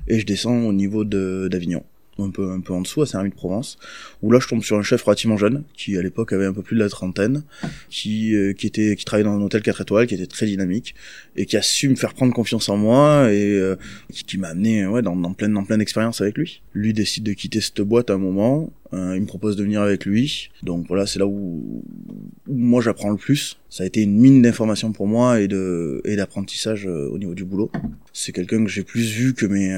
et 0.08 0.18
je 0.18 0.26
descends 0.26 0.64
au 0.64 0.72
niveau 0.72 1.04
de 1.04 1.48
d'Avignon 1.50 1.84
un 2.18 2.30
peu 2.30 2.50
un 2.50 2.60
peu 2.60 2.72
en 2.72 2.82
dessous 2.82 3.02
à 3.02 3.06
Saint-Rémy 3.06 3.30
de 3.30 3.34
Provence 3.34 3.78
où 4.22 4.30
là 4.30 4.38
je 4.38 4.46
tombe 4.46 4.62
sur 4.62 4.76
un 4.76 4.82
chef 4.82 5.02
relativement 5.02 5.36
jeune 5.36 5.64
qui 5.74 5.96
à 5.96 6.02
l'époque 6.02 6.32
avait 6.32 6.44
un 6.44 6.52
peu 6.52 6.62
plus 6.62 6.76
de 6.76 6.80
la 6.80 6.88
trentaine 6.88 7.42
qui 7.88 8.34
euh, 8.34 8.52
qui 8.52 8.66
était 8.66 8.96
qui 8.96 9.04
travaillait 9.04 9.28
dans 9.28 9.36
un 9.36 9.40
hôtel 9.40 9.62
4 9.62 9.80
étoiles 9.80 10.06
qui 10.06 10.14
était 10.14 10.26
très 10.26 10.46
dynamique 10.46 10.94
et 11.36 11.46
qui 11.46 11.56
a 11.56 11.62
su 11.62 11.88
me 11.88 11.94
faire 11.94 12.12
prendre 12.14 12.34
confiance 12.34 12.68
en 12.68 12.76
moi 12.76 13.32
et 13.32 13.54
euh, 13.58 13.76
qui, 14.12 14.36
m'a 14.38 14.48
amené 14.48 14.86
ouais 14.86 15.02
dans, 15.02 15.16
dans 15.16 15.32
pleine 15.32 15.54
dans 15.54 15.64
pleine 15.64 15.80
expérience 15.80 16.20
avec 16.20 16.36
lui. 16.36 16.62
Lui 16.74 16.92
décide 16.92 17.24
de 17.24 17.32
quitter 17.32 17.60
cette 17.60 17.80
boîte 17.80 18.10
à 18.10 18.14
un 18.14 18.18
moment 18.18 18.70
euh, 18.92 19.14
il 19.16 19.22
me 19.22 19.26
propose 19.26 19.56
de 19.56 19.62
venir 19.62 19.80
avec 19.80 20.04
lui. 20.04 20.50
Donc 20.62 20.86
voilà 20.86 21.06
c'est 21.06 21.18
là 21.18 21.26
où, 21.26 21.82
où 22.46 22.54
moi 22.54 22.82
j'apprends 22.82 23.10
le 23.10 23.16
plus. 23.16 23.58
Ça 23.70 23.84
a 23.84 23.86
été 23.86 24.02
une 24.02 24.18
mine 24.18 24.42
d'informations 24.42 24.92
pour 24.92 25.06
moi 25.06 25.40
et 25.40 25.48
de 25.48 26.02
et 26.04 26.16
d'apprentissage 26.16 26.84
au 26.84 27.16
niveau 27.18 27.34
du 27.34 27.44
boulot. 27.44 27.70
C'est 28.12 28.32
quelqu'un 28.32 28.62
que 28.62 28.70
j'ai 28.70 28.82
plus 28.84 29.10
vu 29.10 29.32
que 29.32 29.46
mes 29.46 29.72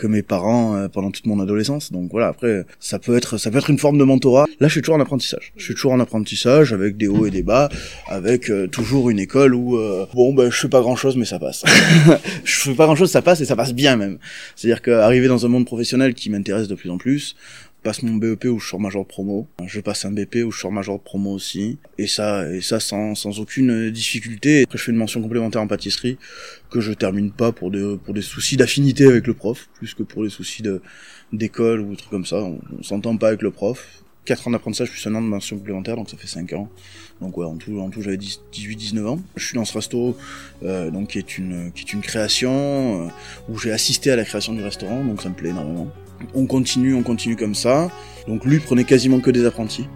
que 0.00 0.06
mes 0.06 0.22
parents 0.22 0.76
euh, 0.76 0.88
pendant 0.88 1.10
toute 1.10 1.26
mon 1.26 1.40
adolescence. 1.40 1.92
Donc 1.92 2.10
voilà, 2.10 2.28
après 2.28 2.64
ça 2.80 2.98
peut 2.98 3.16
être 3.16 3.36
ça 3.36 3.50
peut 3.50 3.58
être 3.58 3.68
une 3.68 3.78
forme 3.78 3.98
de 3.98 4.04
mentorat. 4.04 4.46
Là, 4.58 4.66
je 4.66 4.72
suis 4.72 4.80
toujours 4.80 4.94
en 4.94 5.00
apprentissage. 5.00 5.52
Je 5.56 5.62
suis 5.62 5.74
toujours 5.74 5.92
en 5.92 6.00
apprentissage 6.00 6.72
avec 6.72 6.96
des 6.96 7.06
hauts 7.06 7.26
et 7.26 7.30
des 7.30 7.42
bas, 7.42 7.68
avec 8.08 8.50
euh, 8.50 8.66
toujours 8.66 9.10
une 9.10 9.18
école 9.18 9.54
où 9.54 9.76
euh, 9.76 10.06
bon 10.14 10.32
ben 10.32 10.50
je 10.50 10.58
fais 10.58 10.68
pas 10.68 10.80
grand-chose 10.80 11.16
mais 11.16 11.26
ça 11.26 11.38
passe. 11.38 11.64
je 12.44 12.60
fais 12.60 12.74
pas 12.74 12.86
grand-chose, 12.86 13.10
ça 13.10 13.20
passe 13.20 13.42
et 13.42 13.44
ça 13.44 13.56
passe 13.56 13.74
bien 13.74 13.96
même. 13.96 14.18
C'est-à-dire 14.56 14.80
qu'arriver 14.80 15.28
dans 15.28 15.44
un 15.44 15.48
monde 15.50 15.66
professionnel 15.66 16.14
qui 16.14 16.30
m'intéresse 16.30 16.66
de 16.66 16.74
plus 16.74 16.88
en 16.88 16.96
plus, 16.96 17.36
passe 17.82 18.02
mon 18.02 18.14
BEP 18.14 18.44
où 18.44 18.58
je 18.58 18.68
sors 18.68 18.80
major 18.80 19.02
de 19.02 19.08
promo. 19.08 19.48
Je 19.66 19.80
passe 19.80 20.04
un 20.04 20.12
BP 20.12 20.44
où 20.44 20.50
je 20.50 20.60
sors 20.60 20.72
major 20.72 20.98
de 20.98 21.02
promo 21.02 21.32
aussi. 21.32 21.78
Et 21.98 22.06
ça, 22.06 22.50
et 22.52 22.60
ça 22.60 22.80
sans, 22.80 23.14
sans 23.14 23.40
aucune 23.40 23.90
difficulté. 23.90 24.62
Après, 24.64 24.78
je 24.78 24.84
fais 24.84 24.92
une 24.92 24.98
mention 24.98 25.22
complémentaire 25.22 25.62
en 25.62 25.66
pâtisserie 25.66 26.18
que 26.70 26.80
je 26.80 26.92
termine 26.92 27.30
pas 27.30 27.52
pour 27.52 27.70
des, 27.70 27.96
pour 28.04 28.14
des 28.14 28.22
soucis 28.22 28.56
d'affinité 28.56 29.06
avec 29.06 29.26
le 29.26 29.34
prof, 29.34 29.68
plus 29.74 29.94
que 29.94 30.02
pour 30.02 30.22
les 30.22 30.30
soucis 30.30 30.62
de, 30.62 30.82
d'école 31.32 31.80
ou 31.80 31.90
des 31.90 31.96
trucs 31.96 32.10
comme 32.10 32.26
ça. 32.26 32.36
On, 32.36 32.60
s'entend 32.82 33.16
pas 33.16 33.28
avec 33.28 33.42
le 33.42 33.50
prof. 33.50 34.02
4 34.26 34.48
ans 34.48 34.50
d'apprentissage 34.50 34.90
plus 34.90 35.04
un 35.06 35.14
an 35.14 35.22
de 35.22 35.26
mention 35.26 35.56
complémentaire, 35.56 35.96
donc 35.96 36.10
ça 36.10 36.16
fait 36.16 36.26
5 36.26 36.52
ans. 36.52 36.68
Donc 37.20 37.36
ouais, 37.36 37.46
en 37.46 37.56
tout, 37.56 37.80
en 37.80 37.88
tout 37.88 38.02
j'avais 38.02 38.18
18-19 38.18 39.06
ans. 39.06 39.20
Je 39.34 39.44
suis 39.44 39.56
dans 39.56 39.64
ce 39.64 39.72
resto, 39.72 40.16
euh, 40.62 40.90
donc 40.90 41.08
qui 41.08 41.18
est 41.18 41.38
une, 41.38 41.72
qui 41.72 41.84
est 41.84 41.92
une 41.92 42.02
création, 42.02 43.06
euh, 43.06 43.08
où 43.48 43.58
j'ai 43.58 43.72
assisté 43.72 44.10
à 44.10 44.16
la 44.16 44.24
création 44.24 44.52
du 44.52 44.62
restaurant, 44.62 45.02
donc 45.04 45.22
ça 45.22 45.30
me 45.30 45.34
plaît 45.34 45.50
énormément. 45.50 45.90
On 46.34 46.46
continue, 46.46 46.94
on 46.94 47.02
continue 47.02 47.36
comme 47.36 47.54
ça. 47.54 47.90
Donc 48.28 48.44
lui 48.44 48.58
prenait 48.58 48.84
quasiment 48.84 49.20
que 49.20 49.30
des 49.30 49.44
apprentis. 49.44 49.88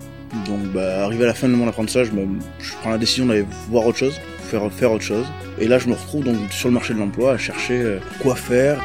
Donc 0.47 0.61
bah, 0.73 1.05
arrivé 1.05 1.25
à 1.25 1.29
la 1.29 1.35
fin 1.35 1.49
de 1.49 1.55
mon 1.55 1.69
apprentissage, 1.69 2.11
bah, 2.13 2.23
je 2.59 2.73
prends 2.81 2.91
la 2.91 2.99
décision 2.99 3.27
d'aller 3.27 3.45
voir 3.71 3.87
autre 3.87 3.99
chose, 3.99 4.21
faire, 4.41 4.71
faire 4.73 4.93
autre 4.93 5.05
chose. 5.05 5.27
Et 5.59 5.69
là 5.69 5.79
je 5.79 5.89
me 5.89 5.95
retrouve 5.95 6.25
donc 6.25 6.37
sur 6.51 6.69
le 6.69 6.75
marché 6.75 6.95
de 6.95 6.99
l'emploi 6.99 7.33
à 7.33 7.39
chercher 7.39 7.81
euh, 7.81 7.99
quoi 8.21 8.35
faire. 8.35 8.83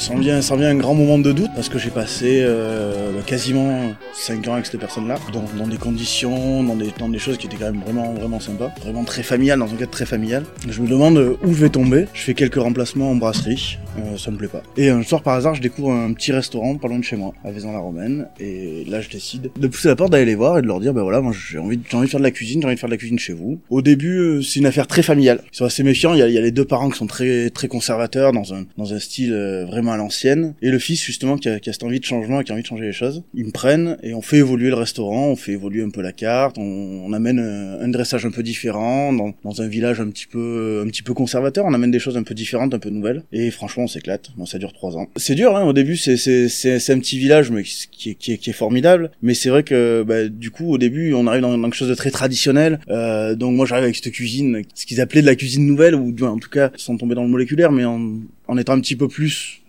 Ça 0.00 0.14
en 0.14 0.18
vient, 0.18 0.40
un 0.40 0.76
grand 0.76 0.94
moment 0.94 1.18
de 1.18 1.30
doute 1.30 1.50
parce 1.54 1.68
que 1.68 1.78
j'ai 1.78 1.90
passé 1.90 2.40
euh, 2.42 3.12
bah, 3.12 3.20
quasiment 3.24 3.92
5 4.14 4.48
ans 4.48 4.54
avec 4.54 4.64
cette 4.64 4.80
personne-là, 4.80 5.16
dans, 5.32 5.44
dans, 5.58 5.66
des 5.66 5.76
conditions, 5.76 6.64
dans 6.64 6.74
des, 6.74 6.90
dans 6.98 7.10
des 7.10 7.18
choses 7.18 7.36
qui 7.36 7.46
étaient 7.46 7.58
quand 7.58 7.70
même 7.70 7.82
vraiment, 7.82 8.14
vraiment 8.14 8.40
sympas, 8.40 8.72
vraiment 8.80 9.04
très 9.04 9.22
familiales, 9.22 9.58
dans 9.58 9.70
un 9.70 9.76
cadre 9.76 9.90
très 9.90 10.06
familial. 10.06 10.44
Je 10.66 10.80
me 10.80 10.88
demande 10.88 11.36
où 11.42 11.52
je 11.52 11.60
vais 11.60 11.68
tomber. 11.68 12.06
Je 12.14 12.22
fais 12.22 12.34
quelques 12.34 12.56
remplacements 12.56 13.10
en 13.10 13.14
brasserie, 13.14 13.78
euh, 14.00 14.16
ça 14.16 14.30
me 14.30 14.36
plaît 14.36 14.48
pas. 14.48 14.62
Et 14.76 14.88
un 14.88 15.02
soir 15.02 15.22
par 15.22 15.34
hasard, 15.34 15.54
je 15.54 15.60
découvre 15.60 15.92
un 15.92 16.12
petit 16.12 16.32
restaurant 16.32 16.76
pas 16.76 16.88
loin 16.88 16.98
de 16.98 17.04
chez 17.04 17.16
moi, 17.16 17.32
à 17.44 17.50
Vaison-la-Romaine, 17.50 18.26
et 18.38 18.84
là 18.88 19.00
je 19.00 19.08
décide 19.08 19.50
de 19.56 19.66
pousser 19.68 19.88
la 19.88 19.96
porte, 19.96 20.12
d'aller 20.12 20.24
les 20.24 20.34
voir 20.34 20.58
et 20.58 20.62
de 20.62 20.66
leur 20.66 20.80
dire, 20.80 20.94
ben 20.94 21.02
voilà, 21.02 21.20
moi 21.20 21.32
j'ai 21.32 21.58
envie, 21.58 21.78
j'ai 21.88 21.96
envie 21.96 22.06
de 22.06 22.10
faire 22.10 22.20
de 22.20 22.24
la 22.24 22.30
cuisine, 22.30 22.60
j'ai 22.60 22.66
envie 22.66 22.74
de 22.74 22.80
faire 22.80 22.88
de 22.88 22.94
la 22.94 22.98
cuisine 22.98 23.18
chez 23.18 23.32
vous. 23.32 23.60
Au 23.70 23.82
début, 23.82 24.18
euh, 24.18 24.42
c'est 24.42 24.60
une 24.60 24.66
affaire 24.66 24.86
très 24.86 25.02
familiale. 25.02 25.40
Ils 25.52 25.56
sont 25.56 25.64
assez 25.64 25.82
méfiants. 25.82 26.14
Il 26.14 26.20
y 26.20 26.22
a, 26.22 26.28
y 26.28 26.38
a 26.38 26.40
les 26.40 26.50
deux 26.50 26.64
parents 26.64 26.90
qui 26.90 26.98
sont 26.98 27.06
très, 27.06 27.50
très 27.50 27.68
conservateurs 27.68 28.32
dans 28.32 28.54
un, 28.54 28.64
dans 28.76 28.92
un 28.94 28.98
style 28.98 29.32
euh, 29.32 29.64
vraiment 29.66 29.92
à 29.92 29.96
l'ancienne, 29.96 30.54
et 30.62 30.70
le 30.70 30.78
fils 30.78 31.02
justement 31.02 31.36
qui 31.36 31.48
a, 31.48 31.60
qui 31.60 31.70
a 31.70 31.72
cette 31.72 31.84
envie 31.84 32.00
de 32.00 32.04
changement, 32.04 32.42
qui 32.42 32.52
a 32.52 32.54
envie 32.54 32.62
de 32.62 32.68
changer 32.68 32.84
les 32.84 32.92
choses. 32.92 33.22
Ils 33.34 33.46
me 33.46 33.50
prennent 33.50 33.96
et 34.02 34.14
on 34.14 34.22
fait 34.22 34.38
évoluer 34.38 34.68
le 34.68 34.74
restaurant, 34.74 35.28
on 35.28 35.36
fait 35.36 35.52
évoluer 35.52 35.82
un 35.82 35.90
peu 35.90 36.02
la 36.02 36.12
carte, 36.12 36.58
on, 36.58 36.62
on 36.62 37.12
amène 37.12 37.38
un, 37.38 37.88
dressage 37.88 38.24
un 38.24 38.30
peu 38.30 38.42
différent 38.42 39.12
dans, 39.12 39.34
dans, 39.44 39.62
un 39.62 39.66
village 39.66 40.00
un 40.00 40.08
petit 40.08 40.26
peu, 40.26 40.82
un 40.84 40.88
petit 40.88 41.02
peu 41.02 41.12
conservateur. 41.14 41.64
On 41.66 41.74
amène 41.74 41.90
des 41.90 41.98
choses 41.98 42.16
un 42.16 42.22
peu 42.22 42.34
différentes, 42.34 42.72
un 42.74 42.78
peu 42.78 42.90
nouvelles, 42.90 43.24
et 43.32 43.50
franchement 43.50 43.86
s'éclate. 43.90 44.30
Bon, 44.36 44.46
ça 44.46 44.58
dure 44.58 44.72
trois 44.72 44.96
ans. 44.96 45.08
C'est 45.16 45.34
dur, 45.34 45.56
hein, 45.56 45.64
au 45.64 45.72
début 45.74 45.96
c'est 45.96 46.14
un 46.14 46.98
petit 46.98 47.18
village 47.18 47.50
mais 47.50 47.62
qui 47.62 48.10
est, 48.10 48.14
qui 48.14 48.38
qui 48.38 48.50
est 48.50 48.54
formidable, 48.54 49.10
mais 49.20 49.34
c'est 49.34 49.50
vrai 49.50 49.62
que 49.62 50.02
bah, 50.06 50.28
du 50.28 50.50
coup 50.50 50.72
au 50.72 50.78
début 50.78 51.12
on 51.12 51.26
arrive 51.26 51.42
dans, 51.42 51.56
dans 51.58 51.68
quelque 51.68 51.78
chose 51.78 51.88
de 51.88 51.94
très 51.94 52.10
traditionnel. 52.10 52.80
Euh, 52.88 53.34
donc 53.34 53.54
moi 53.54 53.66
j'arrive 53.66 53.84
avec 53.84 53.96
cette 53.96 54.12
cuisine, 54.12 54.62
ce 54.74 54.86
qu'ils 54.86 55.00
appelaient 55.00 55.22
de 55.22 55.26
la 55.26 55.36
cuisine 55.36 55.66
nouvelle 55.66 55.94
ou 55.94 56.14
en 56.24 56.38
tout 56.38 56.50
cas 56.50 56.70
sans 56.76 56.96
tomber 56.96 57.14
dans 57.14 57.24
le 57.24 57.28
moléculaire, 57.28 57.72
mais 57.72 57.84
en, 57.84 58.20
en 58.48 58.56
étant 58.56 58.72
un 58.72 58.80
petit 58.80 58.96
peu 58.96 59.08
plus 59.08 59.60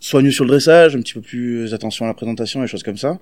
soigneux 0.00 0.30
sur 0.30 0.44
le 0.44 0.50
dressage, 0.50 0.96
un 0.96 1.00
petit 1.00 1.14
peu 1.14 1.20
plus 1.20 1.74
attention 1.74 2.04
à 2.04 2.08
la 2.08 2.14
présentation, 2.14 2.62
et 2.62 2.66
choses 2.66 2.82
comme 2.82 2.96
ça. 2.96 3.18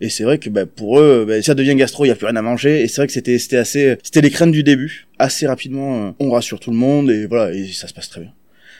Et 0.00 0.08
c'est 0.08 0.24
vrai 0.24 0.38
que 0.38 0.48
bah, 0.50 0.66
pour 0.66 0.98
eux, 0.98 1.24
bah, 1.26 1.40
ça 1.42 1.54
devient 1.54 1.74
gastro, 1.74 2.04
il 2.04 2.08
y 2.08 2.10
a 2.10 2.14
plus 2.14 2.26
rien 2.26 2.36
à 2.36 2.42
manger. 2.42 2.82
Et 2.82 2.88
c'est 2.88 2.96
vrai 2.96 3.06
que 3.06 3.12
c'était 3.12 3.38
c'était 3.38 3.58
assez, 3.58 3.96
c'était 4.02 4.20
les 4.20 4.30
craintes 4.30 4.52
du 4.52 4.62
début. 4.62 5.06
Assez 5.18 5.46
rapidement, 5.46 6.08
euh, 6.08 6.10
on 6.18 6.30
rassure 6.30 6.60
tout 6.60 6.70
le 6.70 6.76
monde 6.76 7.10
et 7.10 7.26
voilà, 7.26 7.54
et 7.54 7.68
ça 7.68 7.88
se 7.88 7.94
passe 7.94 8.08
très 8.08 8.22
bien. 8.22 8.32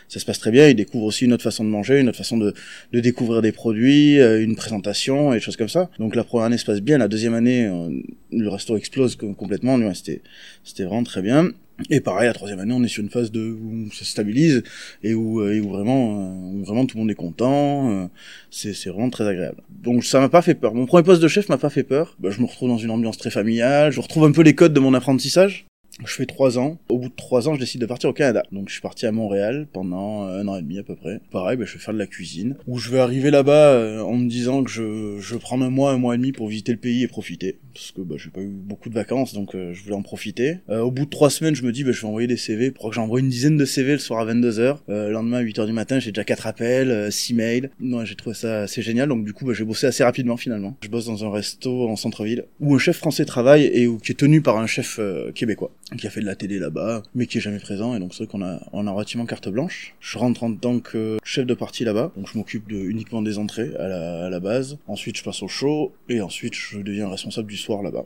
Ça 0.09 0.21
se 0.21 0.25
passe 0.25 0.39
très 0.39 0.51
bien. 0.51 0.69
Ils 0.69 0.75
découvrent 0.75 1.07
aussi 1.07 1.25
une 1.25 1.33
autre 1.33 1.43
façon 1.43 1.65
de 1.65 1.69
manger, 1.69 2.01
une 2.01 2.09
autre 2.09 2.19
façon 2.19 2.37
de, 2.37 2.55
de 2.93 3.01
découvrir 3.01 3.43
des 3.43 3.53
produits, 3.53 4.21
euh, 4.21 4.43
une 4.43 4.57
présentation 4.57 5.33
et 5.33 5.37
des 5.37 5.41
choses 5.41 5.57
comme 5.57 5.69
ça. 5.69 5.91
Donc 5.99 6.15
la 6.15 6.25
première 6.25 6.47
année 6.47 6.59
se 6.59 6.65
passe 6.65 6.81
bien. 6.81 6.99
La 6.99 7.09
deuxième 7.09 7.35
année, 7.35 7.67
euh, 7.67 7.89
le 8.31 8.49
resto 8.49 8.77
explose 8.77 9.17
complètement. 9.17 9.79
C'était 9.95 10.23
c'était 10.63 10.85
vraiment 10.85 11.05
très 11.05 11.23
bien. 11.23 11.51
Et 11.91 12.01
pareil, 12.01 12.29
la 12.29 12.35
troisième 12.35 12.61
année, 12.61 12.73
on 12.73 12.85
est 12.85 12.89
sur 12.89 13.03
une 13.03 13.11
phase 13.11 13.33
de 13.33 13.41
où 13.41 13.91
ça 13.91 14.01
se 14.01 14.13
stabilise 14.13 14.63
et 15.03 15.13
où, 15.13 15.41
euh, 15.41 15.55
et 15.55 15.61
où 15.61 15.71
vraiment, 15.71 16.63
vraiment 16.63 16.87
tout 16.87 16.97
le 16.97 17.01
monde 17.01 17.11
est 17.11 17.17
content. 17.17 18.09
C'est, 18.51 18.75
c'est 18.75 18.91
vraiment 18.91 19.11
très 19.11 19.27
agréable. 19.27 19.61
Donc 19.83 20.05
ça 20.05 20.21
m'a 20.21 20.29
pas 20.29 20.41
fait 20.43 20.55
peur. 20.55 20.73
Mon 20.73 20.87
premier 20.87 21.03
poste 21.03 21.21
de 21.21 21.27
chef 21.27 21.49
m'a 21.49 21.59
pas 21.59 21.71
fait 21.71 21.83
peur. 21.83 22.17
Bah, 22.21 22.31
je 22.31 22.41
me 22.41 22.47
retrouve 22.47 22.69
dans 22.69 22.79
une 22.79 22.91
ambiance 22.91 23.19
très 23.19 23.31
familiale. 23.31 23.91
Je 23.91 24.01
retrouve 24.01 24.25
un 24.25 24.31
peu 24.31 24.43
les 24.43 24.55
codes 24.55 24.73
de 24.73 24.79
mon 24.79 24.95
apprentissage. 24.95 25.67
Je 26.03 26.13
fais 26.13 26.27
trois 26.27 26.59
ans. 26.59 26.79
Au 26.89 26.99
bout 26.99 27.09
de 27.09 27.15
trois 27.15 27.49
ans, 27.49 27.55
je 27.55 27.61
décide 27.61 27.81
de 27.81 27.87
partir 27.87 28.11
au 28.11 28.13
Canada. 28.13 28.43
Donc, 28.51 28.69
je 28.69 28.73
suis 28.73 28.83
parti 28.83 29.07
à 29.07 29.13
Montréal 29.13 29.69
pendant 29.73 30.23
un 30.23 30.47
an 30.49 30.57
et 30.57 30.63
demi 30.63 30.79
à 30.79 30.83
peu 30.83 30.97
près. 30.97 31.21
Pareil, 31.31 31.57
bah, 31.57 31.65
je 31.67 31.75
vais 31.75 31.79
faire 31.79 31.95
de 31.95 31.99
la 31.99 32.07
cuisine. 32.07 32.57
Où 32.67 32.79
je 32.79 32.91
vais 32.91 32.99
arriver 32.99 33.31
là-bas 33.31 33.75
euh, 33.75 34.01
en 34.01 34.17
me 34.17 34.29
disant 34.29 34.65
que 34.65 34.71
je, 34.71 35.19
je 35.21 35.37
prends 35.37 35.61
un 35.63 35.71
mois, 35.71 35.93
un 35.93 35.99
mois 35.99 36.15
et 36.15 36.19
demi 36.19 36.33
pour 36.33 36.49
visiter 36.49 36.73
le 36.73 36.79
pays 36.79 37.05
et 37.05 37.09
profiter. 37.09 37.59
Parce 37.73 37.93
que 37.93 38.01
bah, 38.01 38.17
j'ai 38.19 38.31
pas 38.31 38.41
eu 38.41 38.49
beaucoup 38.49 38.89
de 38.89 38.95
vacances, 38.95 39.35
donc 39.35 39.55
euh, 39.55 39.73
je 39.73 39.83
voulais 39.85 39.95
en 39.95 40.03
profiter. 40.03 40.59
Euh, 40.69 40.81
au 40.81 40.91
bout 40.91 41.05
de 41.05 41.11
trois 41.11 41.31
semaines, 41.31 41.55
je 41.55 41.63
me 41.63 41.71
dis, 41.71 41.85
bah, 41.85 41.93
je 41.93 42.01
vais 42.01 42.09
envoyer 42.09 42.27
des 42.27 42.37
CV. 42.37 42.73
Pour 42.73 42.89
que 42.89 42.95
j'envoie 42.95 43.21
une 43.21 43.29
dizaine 43.29 43.57
de 43.57 43.65
CV 43.65 43.93
le 43.93 43.99
soir 43.99 44.21
à 44.21 44.35
22h. 44.35 44.79
le 44.89 45.13
lendemain, 45.13 45.39
à 45.39 45.43
8h 45.45 45.67
du 45.67 45.73
matin, 45.73 46.01
j'ai 46.01 46.11
déjà 46.11 46.25
quatre 46.25 46.49
appels, 46.49 47.13
six 47.13 47.35
mails. 47.35 47.71
Non, 47.79 48.05
j'ai 48.05 48.17
trouvé 48.17 48.35
ça 48.35 48.63
assez 48.63 48.83
génial. 48.83 49.09
Donc, 49.09 49.25
du 49.25 49.33
coup, 49.33 49.45
bah, 49.47 49.53
j'ai 49.55 49.65
bossé 49.65 49.87
assez 49.87 50.03
rapidement 50.03 50.37
finalement. 50.37 50.77
Je 50.83 50.89
bosse 50.89 51.07
dans 51.07 51.25
un 51.25 51.31
resto 51.31 51.89
en 51.89 51.95
centre-ville 51.95 52.47
où 52.59 52.75
un 52.75 52.79
chef 52.79 52.97
français 52.97 53.25
travaille 53.25 53.65
et 53.65 53.87
où, 53.87 53.99
qui 53.99 54.11
est 54.11 54.17
tenu 54.17 54.41
par 54.41 54.59
un 54.59 54.67
chef 54.67 54.99
québécois 55.35 55.71
qui 55.99 56.07
a 56.07 56.11
fait 56.11 56.21
de 56.21 56.27
la 56.27 56.35
télé 56.35 56.59
là-bas, 56.59 57.03
mais 57.15 57.27
qui 57.27 57.39
est 57.39 57.41
jamais 57.41 57.59
présent, 57.59 57.95
et 57.95 57.99
donc 57.99 58.15
c'est 58.15 58.25
vrai 58.25 58.27
qu'on 58.27 58.43
a, 58.43 58.61
on 58.73 58.87
a 58.87 58.91
relativement 58.91 59.27
carte 59.27 59.49
blanche. 59.49 59.95
Je 60.01 60.19
rentre 60.19 60.43
en 60.43 60.55
tant 60.55 60.81
que 60.81 61.19
chef 61.23 61.47
de 61.47 61.55
partie 61.55 61.85
là-bas, 61.85 62.13
donc 62.17 62.29
je 62.33 62.39
m'occupe 62.39 62.69
de, 62.69 62.77
uniquement 62.77 63.23
des 63.23 63.39
entrées 63.39 63.71
à 63.79 63.89
la, 63.89 64.27
à 64.27 64.31
la 64.31 64.41
base. 64.41 64.79
Ensuite, 64.87 65.19
je 65.19 65.23
passe 65.23 65.43
au 65.43 65.49
show, 65.49 65.93
et 66.09 66.21
ensuite, 66.21 66.55
je 66.55 66.79
deviens 66.79 67.09
responsable 67.09 67.49
du 67.49 67.57
soir 67.57 67.83
là-bas. 67.83 68.05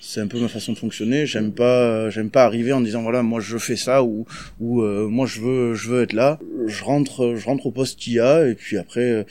C'est 0.00 0.20
un 0.20 0.28
peu 0.28 0.38
ma 0.38 0.46
façon 0.46 0.72
de 0.72 0.78
fonctionner. 0.78 1.26
J'aime 1.26 1.52
pas 1.52 2.10
j'aime 2.10 2.30
pas 2.30 2.44
arriver 2.44 2.72
en 2.72 2.80
disant 2.80 3.02
voilà 3.02 3.22
moi 3.22 3.40
je 3.40 3.58
fais 3.58 3.76
ça 3.76 4.04
ou 4.04 4.24
ou 4.60 4.82
euh, 4.82 5.08
moi 5.08 5.26
je 5.26 5.40
veux 5.40 5.74
je 5.74 5.88
veux 5.88 6.02
être 6.02 6.12
là. 6.12 6.38
Je 6.66 6.84
rentre 6.84 7.34
je 7.34 7.44
rentre 7.44 7.66
au 7.66 7.70
poste 7.72 7.98
qu'il 7.98 8.12
y 8.12 8.20
a. 8.20 8.46
Et 8.46 8.54
puis 8.54 8.76
après 8.78 9.26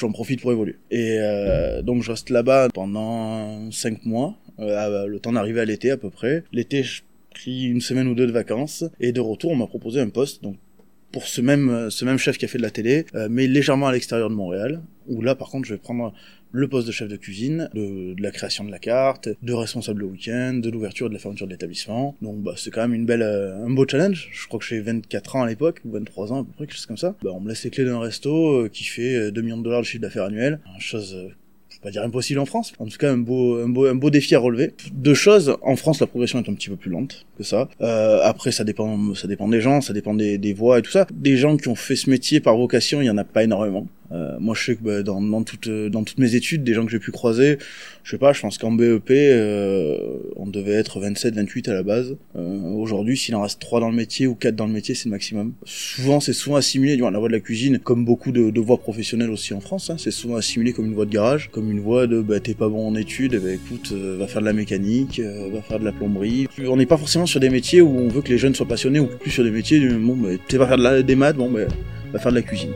j'en 0.00 0.10
profite 0.10 0.40
pour 0.40 0.50
évoluer. 0.50 0.76
Et 0.90 1.18
euh, 1.20 1.82
donc 1.82 2.02
je 2.02 2.10
reste 2.10 2.30
là-bas 2.30 2.70
pendant 2.74 3.70
cinq 3.70 4.04
mois 4.04 4.34
euh, 4.62 5.06
le 5.06 5.18
temps 5.18 5.32
d'arriver 5.32 5.60
à 5.60 5.64
l'été 5.64 5.90
à 5.90 5.96
peu 5.96 6.10
près 6.10 6.44
l'été 6.52 6.84
pris 7.34 7.64
une 7.64 7.80
semaine 7.80 8.08
ou 8.08 8.14
deux 8.14 8.26
de 8.26 8.32
vacances 8.32 8.84
et 9.00 9.12
de 9.12 9.20
retour 9.20 9.52
on 9.52 9.56
m'a 9.56 9.66
proposé 9.66 10.00
un 10.00 10.08
poste 10.08 10.42
donc 10.42 10.56
pour 11.10 11.24
ce 11.24 11.40
même 11.40 11.90
ce 11.90 12.04
même 12.04 12.18
chef 12.18 12.38
qui 12.38 12.44
a 12.44 12.48
fait 12.48 12.58
de 12.58 12.62
la 12.62 12.70
télé 12.70 13.06
euh, 13.14 13.28
mais 13.30 13.46
légèrement 13.46 13.88
à 13.88 13.92
l'extérieur 13.92 14.30
de 14.30 14.34
Montréal 14.34 14.80
où 15.08 15.22
là 15.22 15.34
par 15.34 15.50
contre 15.50 15.66
je 15.66 15.74
vais 15.74 15.80
prendre 15.80 16.14
le 16.52 16.68
poste 16.68 16.86
de 16.86 16.92
chef 16.92 17.08
de 17.08 17.16
cuisine, 17.16 17.70
de, 17.74 18.14
la 18.18 18.30
création 18.30 18.62
de 18.64 18.70
la 18.70 18.78
carte, 18.78 19.30
de 19.42 19.52
responsable 19.54 20.00
le 20.00 20.06
week-end, 20.06 20.52
de 20.54 20.70
l'ouverture 20.70 21.06
et 21.06 21.08
de 21.08 21.14
la 21.14 21.18
fermeture 21.18 21.46
de 21.46 21.52
l'établissement. 21.52 22.14
Donc 22.20 22.42
bah 22.42 22.52
c'est 22.56 22.70
quand 22.70 22.82
même 22.82 22.94
une 22.94 23.06
belle 23.06 23.22
euh, 23.22 23.64
un 23.64 23.70
beau 23.70 23.86
challenge. 23.88 24.28
Je 24.32 24.46
crois 24.46 24.60
que 24.60 24.66
j'ai 24.66 24.80
24 24.80 25.36
ans 25.36 25.42
à 25.42 25.48
l'époque 25.48 25.80
ou 25.84 25.92
23 25.92 26.32
ans 26.32 26.42
à 26.42 26.44
peu 26.44 26.52
près 26.52 26.66
quelque 26.66 26.76
chose 26.76 26.86
comme 26.86 26.98
ça. 26.98 27.16
Bah 27.22 27.30
on 27.32 27.40
me 27.40 27.48
laisse 27.48 27.64
les 27.64 27.70
clés 27.70 27.86
d'un 27.86 27.98
resto 27.98 28.64
euh, 28.64 28.68
qui 28.68 28.84
fait 28.84 29.32
2 29.32 29.40
millions 29.40 29.56
de 29.56 29.64
dollars 29.64 29.80
de 29.80 29.86
chiffre 29.86 30.02
d'affaires 30.02 30.24
annuel, 30.24 30.60
chose 30.78 31.16
pas 31.82 31.90
dire 31.90 32.02
impossible 32.02 32.38
en 32.38 32.46
France, 32.46 32.72
en 32.78 32.86
tout 32.86 32.96
cas 32.96 33.10
un 33.10 33.18
beau, 33.18 33.58
un 33.58 33.68
beau, 33.68 33.86
un 33.86 33.94
beau 33.94 34.10
défi 34.10 34.34
à 34.34 34.38
relever. 34.38 34.72
Deux 34.92 35.14
choses, 35.14 35.56
en 35.62 35.76
France 35.76 36.00
la 36.00 36.06
progression 36.06 36.38
est 36.40 36.48
un 36.48 36.54
petit 36.54 36.70
peu 36.70 36.76
plus 36.76 36.90
lente 36.90 37.26
que 37.36 37.44
ça. 37.44 37.68
Euh, 37.80 38.20
après 38.22 38.52
ça 38.52 38.64
dépend, 38.64 39.14
ça 39.14 39.26
dépend 39.26 39.48
des 39.48 39.60
gens, 39.60 39.80
ça 39.80 39.92
dépend 39.92 40.14
des, 40.14 40.38
des 40.38 40.52
voies 40.52 40.78
et 40.78 40.82
tout 40.82 40.90
ça. 40.90 41.06
Des 41.12 41.36
gens 41.36 41.56
qui 41.56 41.68
ont 41.68 41.74
fait 41.74 41.96
ce 41.96 42.08
métier 42.08 42.40
par 42.40 42.56
vocation, 42.56 43.02
il 43.02 43.06
y 43.06 43.10
en 43.10 43.18
a 43.18 43.24
pas 43.24 43.42
énormément. 43.42 43.86
Euh, 44.12 44.36
moi, 44.38 44.54
je 44.54 44.64
sais 44.64 44.76
que 44.76 44.82
bah, 44.82 45.02
dans, 45.02 45.20
dans, 45.20 45.42
toutes, 45.42 45.68
dans 45.68 46.04
toutes 46.04 46.18
mes 46.18 46.34
études, 46.34 46.64
des 46.64 46.74
gens 46.74 46.84
que 46.84 46.90
j'ai 46.90 46.98
pu 46.98 47.10
croiser, 47.10 47.58
je 48.04 48.10
sais 48.10 48.18
pas, 48.18 48.32
je 48.32 48.40
pense 48.40 48.58
qu'en 48.58 48.72
BEP, 48.72 49.10
euh, 49.10 50.18
on 50.36 50.46
devait 50.46 50.72
être 50.72 51.00
27, 51.00 51.34
28 51.34 51.68
à 51.68 51.74
la 51.74 51.82
base. 51.82 52.16
Euh, 52.36 52.60
Aujourd'hui, 52.74 53.16
s'il 53.16 53.34
en 53.34 53.42
reste 53.42 53.60
3 53.60 53.80
dans 53.80 53.90
le 53.90 53.96
métier 53.96 54.26
ou 54.26 54.34
4 54.34 54.56
dans 54.56 54.66
le 54.66 54.72
métier, 54.72 54.94
c'est 54.94 55.06
le 55.06 55.12
maximum. 55.12 55.52
Souvent, 55.64 56.20
c'est 56.20 56.32
souvent 56.32 56.56
assimilé, 56.56 56.96
la 56.96 57.18
voie 57.18 57.28
de 57.28 57.32
la 57.32 57.40
cuisine, 57.40 57.78
comme 57.78 58.04
beaucoup 58.04 58.32
de, 58.32 58.50
de 58.50 58.60
voies 58.60 58.78
professionnelles 58.78 59.30
aussi 59.30 59.54
en 59.54 59.60
France, 59.60 59.90
hein, 59.90 59.96
c'est 59.98 60.10
souvent 60.10 60.36
assimilé 60.36 60.72
comme 60.72 60.86
une 60.86 60.94
voie 60.94 61.06
de 61.06 61.10
garage, 61.10 61.50
comme 61.50 61.70
une 61.70 61.80
voie 61.80 62.06
de 62.06 62.20
bah, 62.20 62.40
t'es 62.40 62.54
pas 62.54 62.68
bon 62.68 62.88
en 62.88 62.94
études, 62.94 63.40
bah, 63.42 63.52
écoute, 63.52 63.90
euh, 63.92 64.16
va 64.18 64.26
faire 64.26 64.40
de 64.40 64.46
la 64.46 64.52
mécanique, 64.52 65.20
euh, 65.20 65.48
va 65.52 65.62
faire 65.62 65.78
de 65.78 65.84
la 65.84 65.92
plomberie. 65.92 66.48
On 66.66 66.76
n'est 66.76 66.86
pas 66.86 66.96
forcément 66.96 67.26
sur 67.26 67.40
des 67.40 67.50
métiers 67.50 67.80
où 67.80 67.98
on 67.98 68.08
veut 68.08 68.22
que 68.22 68.30
les 68.30 68.38
jeunes 68.38 68.54
soient 68.54 68.66
passionnés, 68.66 69.00
ou 69.00 69.06
plus 69.06 69.30
sur 69.30 69.44
des 69.44 69.50
métiers, 69.50 69.80
bon, 69.88 70.16
bah, 70.16 70.30
t'es 70.48 70.58
pas 70.58 70.66
faire 70.66 70.78
de 70.78 70.82
la, 70.82 71.02
des 71.02 71.16
maths, 71.16 71.36
bon, 71.36 71.50
bah, 71.50 71.60
va 72.12 72.18
faire 72.18 72.32
de 72.32 72.36
la 72.36 72.42
cuisine. 72.42 72.72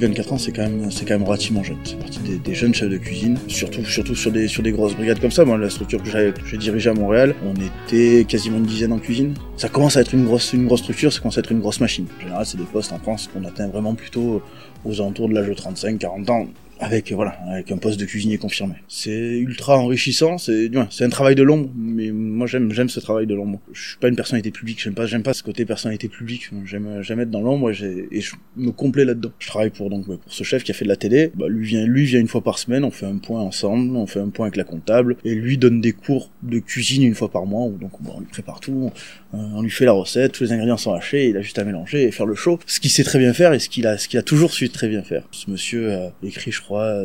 24 0.00 0.32
ans, 0.32 0.38
c'est 0.38 0.52
quand 0.52 0.62
même, 0.62 0.90
c'est 0.90 1.04
quand 1.04 1.14
même 1.14 1.26
relativement 1.26 1.62
jeune. 1.62 1.78
C'est 1.84 1.98
parti 1.98 2.20
des, 2.20 2.54
jeunes 2.54 2.74
chefs 2.74 2.88
de 2.88 2.96
cuisine, 2.96 3.38
surtout, 3.48 3.84
surtout 3.84 4.14
sur 4.14 4.30
des, 4.30 4.48
sur 4.48 4.62
des 4.62 4.72
grosses 4.72 4.94
brigades 4.94 5.20
comme 5.20 5.30
ça. 5.30 5.44
Moi, 5.44 5.58
la 5.58 5.70
structure 5.70 6.02
que 6.02 6.08
j'ai 6.10 6.56
dirigée 6.56 6.90
à 6.90 6.94
Montréal, 6.94 7.34
on 7.44 7.54
était 7.86 8.24
quasiment 8.24 8.58
une 8.58 8.66
dizaine 8.66 8.92
en 8.92 8.98
cuisine. 8.98 9.34
Ça 9.56 9.68
commence 9.68 9.96
à 9.96 10.00
être 10.00 10.14
une 10.14 10.24
grosse, 10.24 10.52
une 10.52 10.66
grosse 10.66 10.80
structure, 10.80 11.12
ça 11.12 11.20
commence 11.20 11.36
à 11.36 11.40
être 11.40 11.52
une 11.52 11.60
grosse 11.60 11.80
machine. 11.80 12.06
En 12.18 12.20
général, 12.20 12.46
c'est 12.46 12.58
des 12.58 12.64
postes 12.64 12.92
en 12.92 12.98
France 12.98 13.28
qu'on 13.32 13.44
atteint 13.44 13.68
vraiment 13.68 13.94
plutôt 13.94 14.42
aux 14.84 15.00
alentours 15.00 15.28
de 15.28 15.34
l'âge 15.34 15.48
de 15.48 15.54
35, 15.54 15.98
40 15.98 16.30
ans 16.30 16.46
avec 16.80 17.12
voilà 17.12 17.38
avec 17.48 17.70
un 17.72 17.76
poste 17.76 17.98
de 17.98 18.04
cuisinier 18.04 18.38
confirmé. 18.38 18.74
C'est 18.88 19.38
ultra 19.38 19.78
enrichissant, 19.78 20.38
c'est 20.38 20.70
c'est 20.90 21.04
un 21.04 21.08
travail 21.08 21.34
de 21.34 21.42
l'ombre, 21.42 21.70
mais 21.76 22.10
moi 22.10 22.46
j'aime 22.46 22.72
j'aime 22.72 22.88
ce 22.88 23.00
travail 23.00 23.26
de 23.26 23.34
l'ombre. 23.34 23.60
Je 23.72 23.90
suis 23.90 23.98
pas 23.98 24.08
une 24.08 24.16
personnalité 24.16 24.50
publique, 24.50 24.80
j'aime 24.82 24.94
pas 24.94 25.06
j'aime 25.06 25.22
pas 25.22 25.34
ce 25.34 25.42
côté 25.42 25.64
personnalité 25.64 26.08
publique. 26.08 26.50
J'aime 26.64 27.02
j'aime 27.02 27.20
être 27.20 27.30
dans 27.30 27.40
l'ombre 27.40 27.70
et, 27.70 28.08
et 28.10 28.20
je 28.20 28.34
me 28.56 28.70
complais 28.70 29.04
là-dedans. 29.04 29.30
Je 29.38 29.48
travaille 29.48 29.70
pour 29.70 29.90
donc 29.90 30.06
pour 30.06 30.32
ce 30.32 30.44
chef 30.44 30.64
qui 30.64 30.70
a 30.70 30.74
fait 30.74 30.84
de 30.84 30.90
la 30.90 30.96
télé. 30.96 31.32
Bah, 31.34 31.46
lui 31.48 31.66
vient 31.66 31.86
lui 31.86 32.04
vient 32.04 32.20
une 32.20 32.28
fois 32.28 32.42
par 32.42 32.58
semaine, 32.58 32.84
on 32.84 32.90
fait 32.90 33.06
un 33.06 33.18
point 33.18 33.40
ensemble, 33.40 33.96
on 33.96 34.06
fait 34.06 34.20
un 34.20 34.28
point 34.28 34.46
avec 34.46 34.56
la 34.56 34.64
comptable 34.64 35.16
et 35.24 35.34
lui 35.34 35.58
donne 35.58 35.80
des 35.80 35.92
cours 35.92 36.30
de 36.42 36.58
cuisine 36.58 37.02
une 37.02 37.14
fois 37.14 37.30
par 37.30 37.46
mois 37.46 37.66
où 37.66 37.76
donc 37.78 37.92
on 38.00 38.20
lui 38.20 38.26
prépare 38.26 38.60
tout, 38.60 38.90
euh, 39.34 39.36
on 39.54 39.62
lui 39.62 39.70
fait 39.70 39.84
la 39.84 39.92
recette, 39.92 40.32
tous 40.32 40.44
les 40.44 40.52
ingrédients 40.52 40.76
sont 40.76 40.92
hachés, 40.92 41.28
il 41.28 41.36
a 41.36 41.42
juste 41.42 41.58
à 41.58 41.64
mélanger 41.64 42.04
et 42.04 42.10
faire 42.12 42.26
le 42.26 42.34
show. 42.34 42.58
Ce 42.66 42.80
qu'il 42.80 42.90
sait 42.90 43.04
très 43.04 43.18
bien 43.18 43.32
faire 43.32 43.52
et 43.52 43.58
ce 43.58 43.68
qu'il 43.68 43.86
a 43.86 43.98
ce 43.98 44.08
qu'il 44.08 44.18
a 44.18 44.22
toujours 44.22 44.52
su 44.52 44.68
très 44.68 44.88
bien 44.88 45.02
faire. 45.02 45.24
Ce 45.32 45.50
monsieur 45.50 45.92
a 45.92 46.12
écrit 46.22 46.52